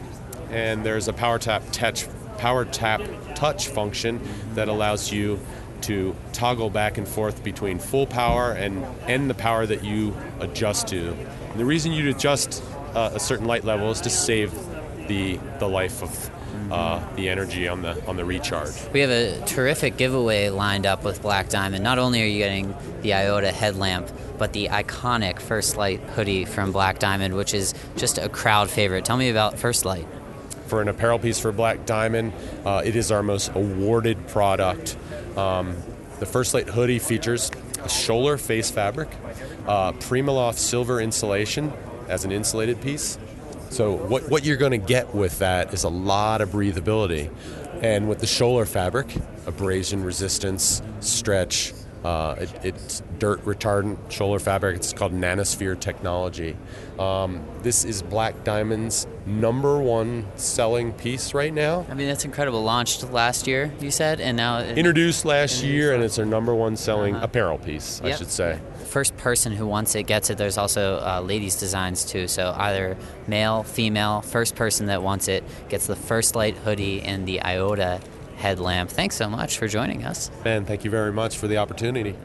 and 0.49 0.83
there's 0.83 1.07
a 1.07 1.13
power 1.13 1.37
tap 1.37 1.61
touch 1.71 2.07
power 2.39 2.65
tap 2.65 3.01
touch 3.35 3.67
function 3.67 4.19
that 4.55 4.67
allows 4.67 5.11
you 5.11 5.39
to 5.81 6.15
toggle 6.33 6.69
back 6.69 6.97
and 6.97 7.07
forth 7.07 7.43
between 7.43 7.79
full 7.79 8.07
power 8.07 8.51
and 8.51 8.83
end 9.07 9.29
the 9.29 9.33
power 9.33 9.65
that 9.65 9.83
you 9.83 10.15
adjust 10.39 10.87
to. 10.87 11.13
And 11.51 11.59
the 11.59 11.65
reason 11.65 11.91
you 11.91 12.09
adjust 12.09 12.63
uh, 12.95 13.11
a 13.13 13.19
certain 13.19 13.45
light 13.45 13.63
level 13.63 13.91
is 13.91 14.01
to 14.01 14.09
save 14.09 14.53
the 15.07 15.39
the 15.59 15.67
life 15.67 16.01
of 16.03 16.31
uh, 16.71 17.03
the 17.15 17.29
energy 17.29 17.67
on 17.67 17.81
the 17.81 18.05
on 18.07 18.15
the 18.15 18.25
recharge. 18.25 18.73
We 18.93 18.99
have 19.01 19.09
a 19.09 19.41
terrific 19.45 19.97
giveaway 19.97 20.49
lined 20.49 20.85
up 20.85 21.03
with 21.03 21.21
Black 21.21 21.49
Diamond. 21.49 21.83
Not 21.83 21.99
only 21.99 22.21
are 22.21 22.25
you 22.25 22.37
getting 22.37 22.75
the 23.01 23.13
Iota 23.13 23.51
headlamp, 23.51 24.09
but 24.37 24.53
the 24.53 24.67
iconic 24.67 25.39
First 25.39 25.77
Light 25.77 25.99
hoodie 26.15 26.45
from 26.45 26.71
Black 26.71 26.99
Diamond, 26.99 27.35
which 27.35 27.53
is 27.53 27.73
just 27.97 28.17
a 28.17 28.29
crowd 28.29 28.69
favorite. 28.69 29.05
Tell 29.05 29.17
me 29.17 29.29
about 29.29 29.57
First 29.57 29.85
Light. 29.85 30.07
For 30.69 30.83
an 30.83 30.87
apparel 30.87 31.17
piece 31.17 31.39
for 31.39 31.51
Black 31.51 31.87
Diamond, 31.87 32.31
uh, 32.63 32.83
it 32.85 32.95
is 32.95 33.11
our 33.11 33.23
most 33.23 33.51
awarded 33.55 34.27
product. 34.27 34.95
Um, 35.35 35.75
the 36.19 36.27
First 36.27 36.53
Light 36.53 36.67
hoodie 36.67 36.99
features 36.99 37.49
a 37.79 37.87
Schoeller 37.87 38.39
face 38.39 38.69
fabric, 38.69 39.09
uh, 39.67 39.93
Primaloft 39.93 40.57
silver 40.57 41.01
insulation 41.01 41.73
as 42.07 42.23
an 42.23 42.31
insulated 42.31 42.81
piece. 42.81 43.17
So 43.71 43.93
what, 43.93 44.29
what 44.29 44.45
you're 44.45 44.57
going 44.57 44.71
to 44.71 44.77
get 44.77 45.15
with 45.15 45.39
that 45.39 45.73
is 45.73 45.85
a 45.85 45.89
lot 45.89 46.41
of 46.41 46.49
breathability. 46.49 47.31
And 47.81 48.07
with 48.07 48.19
the 48.19 48.27
Schoeller 48.27 48.67
fabric, 48.67 49.07
abrasion 49.47 50.03
resistance, 50.03 50.83
stretch, 50.99 51.73
uh, 52.03 52.35
it, 52.39 52.51
it's 52.63 53.03
dirt 53.17 53.43
retardant 53.45 53.97
Schoeller 54.09 54.41
fabric. 54.41 54.77
It's 54.77 54.93
called 54.93 55.13
Nanosphere 55.13 55.79
technology. 55.79 56.55
Um, 56.97 57.43
this 57.61 57.83
is 57.83 58.01
Black 58.01 58.43
Diamond's 58.43 59.07
number 59.25 59.79
one 59.79 60.25
selling 60.35 60.93
piece 60.93 61.33
right 61.33 61.53
now. 61.53 61.85
I 61.89 61.93
mean, 61.93 62.07
that's 62.07 62.25
incredible. 62.25 62.63
Launched 62.63 63.11
last 63.11 63.47
year, 63.47 63.71
you 63.79 63.91
said, 63.91 64.19
and 64.21 64.37
now 64.37 64.61
Introduced 64.61 65.25
last 65.25 65.63
year, 65.63 65.93
and 65.93 66.03
it's 66.03 66.17
our 66.19 66.25
number 66.25 66.55
one 66.55 66.75
selling 66.77 67.15
apparel 67.15 67.57
piece, 67.57 68.01
I 68.01 68.15
should 68.15 68.31
say. 68.31 68.59
first 68.85 69.15
person 69.17 69.51
who 69.51 69.67
wants 69.67 69.93
it 69.95 70.03
gets 70.03 70.29
it. 70.29 70.37
There's 70.37 70.57
also 70.57 70.97
uh, 70.97 71.21
ladies' 71.21 71.55
designs 71.57 72.05
too. 72.05 72.27
So 72.27 72.53
either 72.57 72.97
male, 73.27 73.63
female, 73.63 74.21
first 74.21 74.55
person 74.55 74.87
that 74.87 75.03
wants 75.03 75.27
it 75.27 75.43
gets 75.69 75.87
the 75.87 75.95
First 75.95 76.35
Light 76.35 76.55
hoodie 76.57 77.01
and 77.01 77.27
the 77.27 77.41
Iota 77.41 78.01
headlamp. 78.39 78.89
Thanks 78.89 79.15
so 79.15 79.29
much 79.29 79.57
for 79.57 79.67
joining 79.67 80.03
us. 80.03 80.31
Ben, 80.43 80.65
thank 80.65 80.83
you 80.83 80.89
very 80.89 81.11
much 81.11 81.37
for 81.37 81.47
the 81.47 81.57
opportunity. 81.57 82.15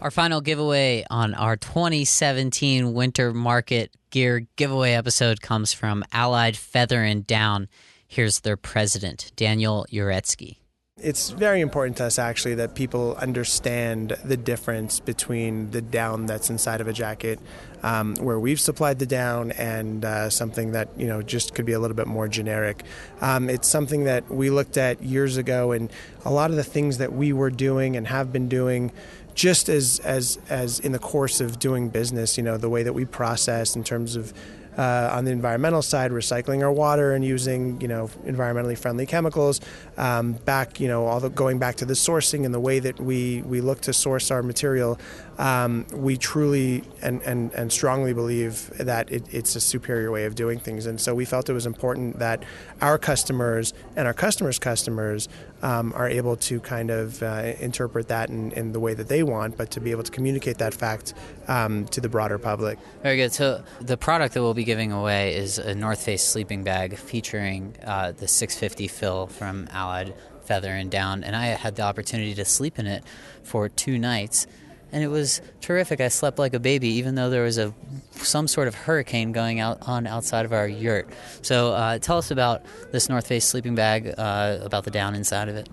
Our 0.00 0.10
final 0.10 0.40
giveaway 0.40 1.04
on 1.10 1.34
our 1.34 1.56
2017 1.56 2.92
Winter 2.92 3.32
Market 3.34 3.90
Gear 4.10 4.46
giveaway 4.56 4.92
episode 4.92 5.40
comes 5.40 5.72
from 5.72 6.04
Allied 6.12 6.56
Feather 6.56 7.02
and 7.02 7.26
Down. 7.26 7.68
Here's 8.06 8.40
their 8.40 8.56
president, 8.56 9.32
Daniel 9.36 9.86
Uretsky. 9.92 10.58
It's 11.00 11.30
very 11.30 11.60
important 11.60 11.96
to 11.98 12.06
us 12.06 12.18
actually 12.18 12.56
that 12.56 12.74
people 12.74 13.14
understand 13.16 14.16
the 14.24 14.36
difference 14.36 14.98
between 14.98 15.70
the 15.70 15.80
down 15.80 16.26
that's 16.26 16.50
inside 16.50 16.80
of 16.80 16.88
a 16.88 16.92
jacket, 16.92 17.38
um, 17.84 18.16
where 18.16 18.40
we've 18.40 18.58
supplied 18.58 18.98
the 18.98 19.06
down, 19.06 19.52
and 19.52 20.04
uh, 20.04 20.28
something 20.28 20.72
that 20.72 20.88
you 20.96 21.06
know 21.06 21.22
just 21.22 21.54
could 21.54 21.66
be 21.66 21.72
a 21.72 21.78
little 21.78 21.96
bit 21.96 22.08
more 22.08 22.26
generic. 22.26 22.82
Um, 23.20 23.48
it's 23.48 23.68
something 23.68 24.04
that 24.04 24.28
we 24.28 24.50
looked 24.50 24.76
at 24.76 25.00
years 25.00 25.36
ago, 25.36 25.70
and 25.70 25.88
a 26.24 26.32
lot 26.32 26.50
of 26.50 26.56
the 26.56 26.64
things 26.64 26.98
that 26.98 27.12
we 27.12 27.32
were 27.32 27.50
doing 27.50 27.96
and 27.96 28.08
have 28.08 28.32
been 28.32 28.48
doing 28.48 28.90
just 29.36 29.68
as 29.68 30.00
as 30.00 30.36
as 30.50 30.80
in 30.80 30.90
the 30.90 30.98
course 30.98 31.40
of 31.40 31.60
doing 31.60 31.90
business 31.90 32.36
you 32.36 32.42
know 32.42 32.56
the 32.56 32.68
way 32.68 32.82
that 32.82 32.92
we 32.92 33.04
process 33.04 33.76
in 33.76 33.84
terms 33.84 34.16
of 34.16 34.34
uh, 34.78 35.10
on 35.12 35.24
the 35.24 35.32
environmental 35.32 35.82
side, 35.82 36.12
recycling 36.12 36.62
our 36.62 36.72
water 36.72 37.12
and 37.12 37.24
using 37.24 37.80
you 37.80 37.88
know 37.88 38.08
environmentally 38.24 38.78
friendly 38.78 39.04
chemicals. 39.04 39.60
Um, 39.96 40.32
back 40.32 40.80
you 40.80 40.88
know 40.88 41.06
all 41.06 41.20
the, 41.20 41.28
going 41.28 41.58
back 41.58 41.76
to 41.76 41.84
the 41.84 41.94
sourcing 41.94 42.44
and 42.44 42.54
the 42.54 42.60
way 42.60 42.78
that 42.78 43.00
we 43.00 43.42
we 43.42 43.60
look 43.60 43.80
to 43.82 43.92
source 43.92 44.30
our 44.30 44.42
material. 44.42 44.98
Um, 45.38 45.86
we 45.92 46.16
truly 46.16 46.82
and, 47.00 47.22
and, 47.22 47.52
and 47.52 47.72
strongly 47.72 48.12
believe 48.12 48.70
that 48.76 49.10
it, 49.12 49.32
it's 49.32 49.54
a 49.54 49.60
superior 49.60 50.10
way 50.10 50.24
of 50.24 50.34
doing 50.34 50.58
things. 50.58 50.86
And 50.86 51.00
so 51.00 51.14
we 51.14 51.24
felt 51.24 51.48
it 51.48 51.52
was 51.52 51.66
important 51.66 52.18
that 52.18 52.42
our 52.80 52.98
customers 52.98 53.72
and 53.94 54.08
our 54.08 54.14
customers' 54.14 54.58
customers 54.58 55.28
um, 55.62 55.92
are 55.94 56.08
able 56.08 56.36
to 56.36 56.60
kind 56.60 56.90
of 56.90 57.22
uh, 57.22 57.52
interpret 57.60 58.08
that 58.08 58.30
in, 58.30 58.52
in, 58.52 58.72
the 58.72 58.80
way 58.80 58.94
that 58.94 59.08
they 59.08 59.22
want, 59.22 59.56
but 59.56 59.70
to 59.72 59.80
be 59.80 59.90
able 59.90 60.02
to 60.02 60.12
communicate 60.12 60.58
that 60.58 60.74
fact 60.74 61.14
um, 61.48 61.86
to 61.86 62.00
the 62.00 62.08
broader 62.08 62.38
public. 62.38 62.78
Very 63.02 63.16
good. 63.16 63.32
So 63.32 63.62
the 63.80 63.96
product 63.96 64.34
that 64.34 64.42
we'll 64.42 64.54
be 64.54 64.64
giving 64.64 64.92
away 64.92 65.34
is 65.36 65.58
a 65.58 65.74
North 65.74 66.02
Face 66.02 66.22
sleeping 66.22 66.64
bag 66.64 66.96
featuring 66.96 67.74
uh, 67.84 68.12
the 68.12 68.28
650 68.28 68.88
fill 68.88 69.26
from 69.26 69.68
Allied 69.70 70.14
Feather 70.44 70.70
and 70.70 70.90
Down, 70.90 71.24
and 71.24 71.36
I 71.36 71.46
had 71.46 71.76
the 71.76 71.82
opportunity 71.82 72.34
to 72.34 72.44
sleep 72.44 72.78
in 72.78 72.86
it 72.86 73.04
for 73.42 73.68
two 73.68 73.98
nights 73.98 74.46
and 74.92 75.02
it 75.02 75.08
was 75.08 75.40
terrific. 75.60 76.00
I 76.00 76.08
slept 76.08 76.38
like 76.38 76.54
a 76.54 76.60
baby, 76.60 76.88
even 76.94 77.14
though 77.14 77.30
there 77.30 77.42
was 77.42 77.58
a 77.58 77.74
some 78.12 78.48
sort 78.48 78.68
of 78.68 78.74
hurricane 78.74 79.32
going 79.32 79.60
out 79.60 79.86
on 79.86 80.06
outside 80.06 80.44
of 80.44 80.52
our 80.52 80.66
yurt. 80.66 81.08
So, 81.42 81.72
uh, 81.72 81.98
tell 81.98 82.18
us 82.18 82.30
about 82.30 82.62
this 82.90 83.08
North 83.08 83.26
Face 83.26 83.44
sleeping 83.44 83.74
bag, 83.74 84.14
uh, 84.18 84.58
about 84.62 84.84
the 84.84 84.90
down 84.90 85.14
inside 85.14 85.48
of 85.48 85.56
it. 85.56 85.68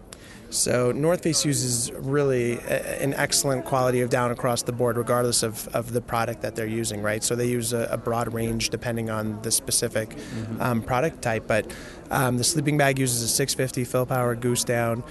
So 0.56 0.92
North 0.92 1.24
Face 1.24 1.44
uses 1.44 1.92
really 1.92 2.60
an 2.62 3.14
excellent 3.14 3.66
quality 3.66 4.02
of 4.02 4.10
down 4.10 4.32
across 4.32 4.64
the 4.64 4.72
board, 4.72 4.98
regardless 4.98 5.44
of, 5.44 5.68
of 5.70 5.92
the 5.92 6.02
product 6.02 6.42
that 6.42 6.56
they're 6.56 6.66
using, 6.66 7.02
right? 7.02 7.24
So 7.24 7.36
they 7.36 7.48
use 7.48 7.74
a, 7.74 7.90
a 7.92 7.98
broad 7.98 8.34
range 8.34 8.70
depending 8.70 9.10
on 9.10 9.42
the 9.42 9.52
specific 9.52 10.10
mm-hmm. 10.10 10.62
um, 10.62 10.82
product 10.82 11.22
type. 11.22 11.46
But 11.48 11.72
um, 12.10 12.38
the 12.38 12.44
sleeping 12.44 12.78
bag 12.78 13.00
uses 13.00 13.22
a 13.22 13.28
650 13.28 13.84
fill 13.84 14.06
power 14.06 14.36
goose 14.36 14.64
down 14.64 15.04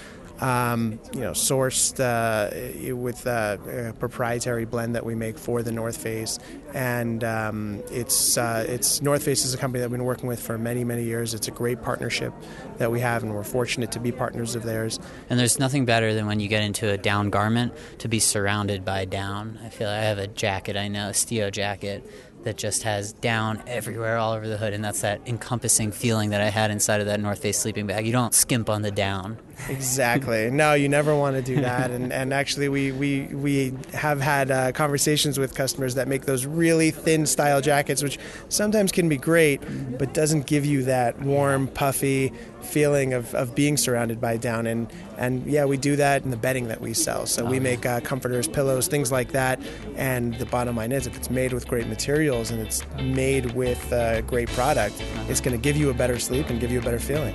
um, 0.44 1.00
you 1.14 1.20
know, 1.20 1.30
sourced 1.30 1.98
uh, 1.98 2.94
with 2.94 3.26
uh, 3.26 3.56
a 3.88 3.92
proprietary 3.94 4.66
blend 4.66 4.94
that 4.94 5.06
we 5.06 5.14
make 5.14 5.38
for 5.38 5.62
the 5.62 5.72
North 5.72 5.96
Face, 5.96 6.38
and 6.74 7.24
um, 7.24 7.82
it's 7.90 8.36
uh, 8.36 8.66
it's 8.68 9.00
North 9.00 9.22
Face 9.22 9.46
is 9.46 9.54
a 9.54 9.56
company 9.56 9.80
that 9.80 9.88
we've 9.88 9.98
been 9.98 10.04
working 10.04 10.28
with 10.28 10.40
for 10.40 10.58
many 10.58 10.84
many 10.84 11.02
years. 11.02 11.32
It's 11.32 11.48
a 11.48 11.50
great 11.50 11.80
partnership 11.80 12.34
that 12.76 12.92
we 12.92 13.00
have, 13.00 13.22
and 13.22 13.32
we're 13.34 13.42
fortunate 13.42 13.90
to 13.92 14.00
be 14.00 14.12
partners 14.12 14.54
of 14.54 14.64
theirs. 14.64 15.00
And 15.30 15.40
there's 15.40 15.58
nothing 15.58 15.86
better 15.86 16.12
than 16.12 16.26
when 16.26 16.40
you 16.40 16.48
get 16.48 16.62
into 16.62 16.90
a 16.90 16.98
down 16.98 17.30
garment 17.30 17.72
to 18.00 18.08
be 18.08 18.18
surrounded 18.18 18.84
by 18.84 19.06
down. 19.06 19.58
I 19.64 19.70
feel 19.70 19.88
like 19.88 19.98
I 19.98 20.04
have 20.04 20.18
a 20.18 20.26
jacket, 20.26 20.76
I 20.76 20.88
know, 20.88 21.08
a 21.08 21.12
Stio 21.12 21.50
jacket 21.50 22.04
that 22.42 22.58
just 22.58 22.82
has 22.82 23.14
down 23.14 23.62
everywhere 23.66 24.18
all 24.18 24.34
over 24.34 24.46
the 24.46 24.58
hood 24.58 24.74
and 24.74 24.84
that's 24.84 25.00
that 25.00 25.22
encompassing 25.24 25.90
feeling 25.90 26.28
that 26.28 26.42
I 26.42 26.50
had 26.50 26.70
inside 26.70 27.00
of 27.00 27.06
that 27.06 27.18
North 27.18 27.40
Face 27.40 27.58
sleeping 27.58 27.86
bag. 27.86 28.04
You 28.04 28.12
don't 28.12 28.34
skimp 28.34 28.68
on 28.68 28.82
the 28.82 28.90
down. 28.90 29.38
Exactly. 29.68 30.50
No, 30.50 30.74
you 30.74 30.88
never 30.88 31.16
want 31.16 31.36
to 31.36 31.42
do 31.42 31.60
that. 31.60 31.90
And, 31.90 32.12
and 32.12 32.32
actually, 32.32 32.68
we, 32.68 32.92
we, 32.92 33.22
we 33.32 33.74
have 33.92 34.20
had 34.20 34.50
uh, 34.50 34.72
conversations 34.72 35.38
with 35.38 35.54
customers 35.54 35.94
that 35.94 36.08
make 36.08 36.26
those 36.26 36.46
really 36.46 36.90
thin 36.90 37.26
style 37.26 37.60
jackets, 37.60 38.02
which 38.02 38.18
sometimes 38.48 38.92
can 38.92 39.08
be 39.08 39.16
great, 39.16 39.60
but 39.98 40.12
doesn't 40.14 40.46
give 40.46 40.64
you 40.64 40.82
that 40.84 41.18
warm, 41.20 41.68
puffy 41.68 42.32
feeling 42.62 43.12
of, 43.12 43.34
of 43.34 43.54
being 43.54 43.76
surrounded 43.76 44.20
by 44.20 44.36
down. 44.36 44.66
And, 44.66 44.90
and 45.18 45.46
yeah, 45.46 45.64
we 45.64 45.76
do 45.76 45.96
that 45.96 46.24
in 46.24 46.30
the 46.30 46.36
bedding 46.36 46.68
that 46.68 46.80
we 46.80 46.94
sell. 46.94 47.26
So 47.26 47.44
we 47.44 47.60
make 47.60 47.86
uh, 47.86 48.00
comforters, 48.00 48.48
pillows, 48.48 48.88
things 48.88 49.12
like 49.12 49.32
that. 49.32 49.60
And 49.96 50.34
the 50.34 50.46
bottom 50.46 50.76
line 50.76 50.92
is 50.92 51.06
if 51.06 51.16
it's 51.16 51.30
made 51.30 51.52
with 51.52 51.68
great 51.68 51.86
materials 51.86 52.50
and 52.50 52.60
it's 52.60 52.82
made 52.96 53.52
with 53.52 53.92
a 53.92 54.22
great 54.26 54.48
product, 54.50 55.02
it's 55.28 55.40
going 55.40 55.56
to 55.56 55.62
give 55.62 55.76
you 55.76 55.90
a 55.90 55.94
better 55.94 56.18
sleep 56.18 56.48
and 56.48 56.60
give 56.60 56.72
you 56.72 56.80
a 56.80 56.82
better 56.82 56.98
feeling. 56.98 57.34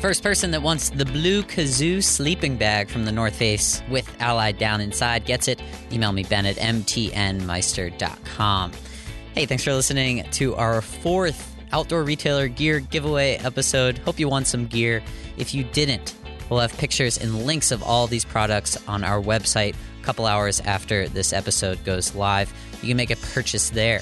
First 0.00 0.22
person 0.22 0.52
that 0.52 0.62
wants 0.62 0.88
the 0.88 1.04
blue 1.04 1.42
kazoo 1.42 2.02
sleeping 2.02 2.56
bag 2.56 2.88
from 2.88 3.04
the 3.04 3.12
North 3.12 3.36
Face 3.36 3.82
with 3.90 4.10
Allied 4.18 4.56
down 4.56 4.80
inside 4.80 5.26
gets 5.26 5.46
it. 5.46 5.60
Email 5.92 6.12
me, 6.12 6.24
Ben 6.24 6.46
at 6.46 6.56
mtnmeister.com. 6.56 8.72
Hey, 9.34 9.44
thanks 9.44 9.62
for 9.62 9.74
listening 9.74 10.24
to 10.30 10.56
our 10.56 10.80
fourth 10.80 11.54
outdoor 11.72 12.02
retailer 12.02 12.48
gear 12.48 12.80
giveaway 12.80 13.36
episode. 13.36 13.98
Hope 13.98 14.18
you 14.18 14.26
won 14.26 14.46
some 14.46 14.66
gear. 14.66 15.02
If 15.36 15.54
you 15.54 15.64
didn't, 15.64 16.14
we'll 16.48 16.60
have 16.60 16.74
pictures 16.78 17.18
and 17.18 17.44
links 17.44 17.70
of 17.70 17.82
all 17.82 18.06
these 18.06 18.24
products 18.24 18.78
on 18.88 19.04
our 19.04 19.20
website 19.20 19.74
a 20.00 20.04
couple 20.04 20.24
hours 20.24 20.60
after 20.60 21.08
this 21.08 21.34
episode 21.34 21.84
goes 21.84 22.14
live. 22.14 22.50
You 22.80 22.88
can 22.88 22.96
make 22.96 23.10
a 23.10 23.16
purchase 23.16 23.68
there. 23.68 24.00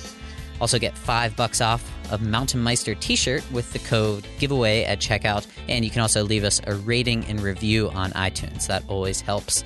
Also, 0.61 0.79
get 0.79 0.97
five 0.97 1.35
bucks 1.35 1.61
off 1.61 1.83
a 2.11 2.19
Mountain 2.19 2.63
Meister 2.63 2.95
t 2.95 3.17
shirt 3.17 3.45
with 3.53 3.73
the 3.73 3.79
code 3.81 4.27
giveaway 4.39 4.85
at 4.85 4.99
checkout. 4.99 5.47
And 5.69 5.85
you 5.85 5.91
can 5.91 6.03
also 6.03 6.25
leave 6.25 6.45
us 6.45 6.61
a 6.67 6.75
rating 6.75 7.25
and 7.27 7.41
review 7.41 7.91
on 7.91 8.11
iTunes. 8.13 8.67
That 8.67 8.85
always 8.89 9.21
helps. 9.21 9.65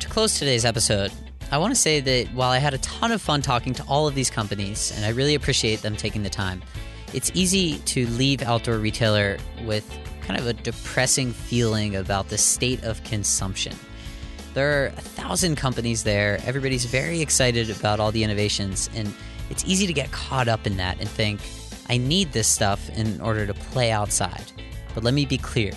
To 0.00 0.08
close 0.08 0.38
today's 0.38 0.64
episode, 0.64 1.12
I 1.50 1.58
want 1.58 1.74
to 1.74 1.80
say 1.80 2.00
that 2.00 2.26
while 2.34 2.50
I 2.50 2.58
had 2.58 2.74
a 2.74 2.78
ton 2.78 3.10
of 3.10 3.22
fun 3.22 3.42
talking 3.42 3.72
to 3.74 3.84
all 3.84 4.06
of 4.06 4.14
these 4.14 4.30
companies, 4.30 4.92
and 4.94 5.04
I 5.04 5.10
really 5.10 5.34
appreciate 5.34 5.80
them 5.82 5.96
taking 5.96 6.22
the 6.22 6.30
time, 6.30 6.62
it's 7.14 7.30
easy 7.34 7.78
to 7.78 8.06
leave 8.08 8.42
Outdoor 8.42 8.76
Retailer 8.78 9.38
with 9.64 9.90
kind 10.20 10.38
of 10.38 10.46
a 10.46 10.52
depressing 10.52 11.32
feeling 11.32 11.96
about 11.96 12.28
the 12.28 12.36
state 12.36 12.84
of 12.84 13.02
consumption. 13.04 13.74
There 14.52 14.84
are 14.84 14.86
a 14.88 15.00
thousand 15.00 15.56
companies 15.56 16.04
there. 16.04 16.38
Everybody's 16.44 16.84
very 16.84 17.22
excited 17.22 17.70
about 17.70 17.98
all 17.98 18.12
the 18.12 18.24
innovations, 18.24 18.90
and 18.94 19.12
it's 19.48 19.64
easy 19.66 19.86
to 19.86 19.92
get 19.92 20.10
caught 20.10 20.48
up 20.48 20.66
in 20.66 20.76
that 20.76 21.00
and 21.00 21.08
think, 21.08 21.40
I 21.88 21.96
need 21.96 22.32
this 22.32 22.48
stuff 22.48 22.88
in 22.90 23.20
order 23.20 23.46
to 23.46 23.54
play 23.54 23.90
outside. 23.90 24.44
But 24.94 25.04
let 25.04 25.14
me 25.14 25.24
be 25.24 25.38
clear 25.38 25.72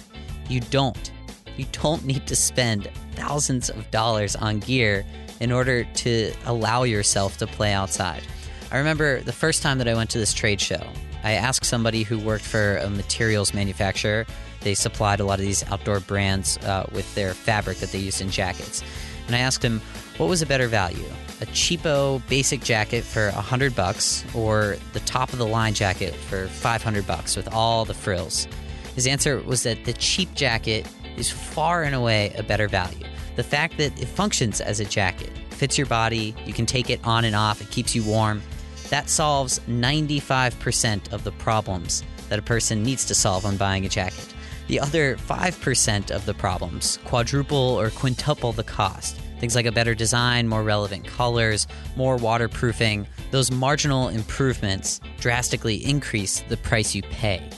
you 0.49 0.59
don't. 0.59 1.11
You 1.57 1.65
don't 1.71 2.05
need 2.05 2.27
to 2.27 2.35
spend 2.35 2.89
thousands 3.13 3.69
of 3.69 3.89
dollars 3.91 4.35
on 4.35 4.59
gear 4.59 5.05
in 5.39 5.51
order 5.51 5.83
to 5.83 6.33
allow 6.45 6.83
yourself 6.83 7.37
to 7.37 7.47
play 7.47 7.73
outside. 7.73 8.23
I 8.71 8.77
remember 8.77 9.21
the 9.21 9.33
first 9.33 9.61
time 9.61 9.77
that 9.79 9.87
I 9.87 9.93
went 9.93 10.09
to 10.11 10.17
this 10.17 10.33
trade 10.33 10.61
show, 10.61 10.81
I 11.23 11.33
asked 11.33 11.65
somebody 11.65 12.03
who 12.03 12.19
worked 12.19 12.45
for 12.45 12.77
a 12.77 12.89
materials 12.89 13.53
manufacturer. 13.53 14.25
They 14.61 14.73
supplied 14.73 15.19
a 15.19 15.25
lot 15.25 15.39
of 15.39 15.45
these 15.45 15.63
outdoor 15.71 15.99
brands 15.99 16.57
uh, 16.59 16.87
with 16.91 17.13
their 17.15 17.33
fabric 17.33 17.77
that 17.77 17.91
they 17.91 17.99
used 17.99 18.21
in 18.21 18.29
jackets. 18.29 18.83
And 19.27 19.35
I 19.35 19.39
asked 19.39 19.63
him, 19.63 19.81
what 20.21 20.29
was 20.29 20.43
a 20.43 20.45
better 20.45 20.67
value? 20.67 21.03
A 21.41 21.47
cheapo 21.47 22.21
basic 22.29 22.61
jacket 22.61 23.03
for 23.03 23.29
a 23.29 23.41
hundred 23.41 23.75
bucks, 23.75 24.23
or 24.35 24.77
the 24.93 24.99
top 24.99 25.33
of 25.33 25.39
the 25.39 25.47
line 25.47 25.73
jacket 25.73 26.13
for 26.13 26.47
five 26.47 26.83
hundred 26.83 27.07
bucks 27.07 27.35
with 27.35 27.51
all 27.51 27.85
the 27.85 27.95
frills? 27.95 28.47
His 28.93 29.07
answer 29.07 29.41
was 29.41 29.63
that 29.63 29.83
the 29.85 29.93
cheap 29.93 30.31
jacket 30.35 30.87
is 31.17 31.31
far 31.31 31.81
and 31.81 31.95
away 31.95 32.35
a 32.37 32.43
better 32.43 32.67
value. 32.67 33.03
The 33.35 33.43
fact 33.43 33.79
that 33.79 33.99
it 33.99 34.07
functions 34.07 34.61
as 34.61 34.79
a 34.79 34.85
jacket, 34.85 35.31
fits 35.49 35.75
your 35.75 35.87
body, 35.87 36.35
you 36.45 36.53
can 36.53 36.67
take 36.67 36.91
it 36.91 36.99
on 37.03 37.25
and 37.25 37.35
off, 37.35 37.59
it 37.59 37.71
keeps 37.71 37.95
you 37.95 38.03
warm, 38.03 38.43
that 38.91 39.09
solves 39.09 39.59
95% 39.61 41.11
of 41.11 41.23
the 41.23 41.31
problems 41.31 42.03
that 42.29 42.37
a 42.37 42.43
person 42.43 42.83
needs 42.83 43.05
to 43.05 43.15
solve 43.15 43.43
when 43.45 43.57
buying 43.57 43.87
a 43.87 43.89
jacket. 43.89 44.35
The 44.67 44.81
other 44.81 45.15
5% 45.15 46.11
of 46.11 46.27
the 46.27 46.35
problems 46.35 46.99
quadruple 47.05 47.57
or 47.57 47.89
quintuple 47.89 48.51
the 48.51 48.63
cost. 48.63 49.20
Things 49.41 49.55
like 49.55 49.65
a 49.65 49.71
better 49.71 49.95
design, 49.95 50.47
more 50.47 50.61
relevant 50.61 51.03
colors, 51.03 51.65
more 51.95 52.15
waterproofing, 52.15 53.07
those 53.31 53.49
marginal 53.51 54.09
improvements 54.09 55.01
drastically 55.19 55.83
increase 55.83 56.41
the 56.41 56.57
price 56.57 56.93
you 56.93 57.01
pay. 57.01 57.49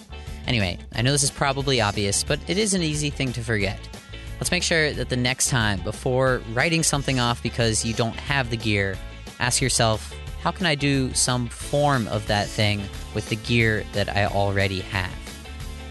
Anyway, 0.48 0.80
I 0.96 1.02
know 1.02 1.12
this 1.12 1.24
is 1.24 1.30
probably 1.30 1.82
obvious, 1.82 2.24
but 2.24 2.40
it 2.48 2.58
is 2.58 2.74
an 2.74 2.84
easy 2.84 3.10
thing 3.10 3.34
to 3.34 3.42
forget. 3.42 3.78
Let's 4.40 4.50
make 4.50 4.64
sure 4.64 4.94
that 4.94 5.10
the 5.10 5.18
next 5.18 5.50
time, 5.50 5.82
before 5.82 6.42
writing 6.54 6.84
something 6.84 7.20
off 7.20 7.44
because 7.44 7.84
you 7.84 7.94
don't 7.94 8.16
have 8.16 8.50
the 8.50 8.56
gear, 8.56 8.96
ask 9.42 9.62
yourself, 9.62 10.16
how 10.42 10.52
can 10.52 10.66
I 10.66 10.76
do 10.76 11.14
some 11.14 11.50
form 11.50 12.08
of 12.08 12.26
that 12.28 12.48
thing 12.48 12.82
with 13.14 13.28
the 13.28 13.36
gear 13.36 13.84
that 13.92 14.08
I 14.08 14.28
already 14.28 14.80
have? 14.80 15.12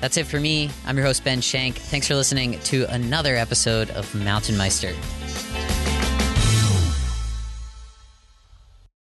That's 0.00 0.16
it 0.16 0.24
for 0.26 0.40
me. 0.40 0.70
I'm 0.86 0.96
your 0.96 1.04
host, 1.04 1.22
Ben 1.22 1.42
Shank. 1.42 1.76
Thanks 1.76 2.08
for 2.08 2.14
listening 2.14 2.58
to 2.60 2.86
another 2.86 3.36
episode 3.36 3.90
of 3.90 4.14
Mountain 4.14 4.56
Meister. 4.56 4.94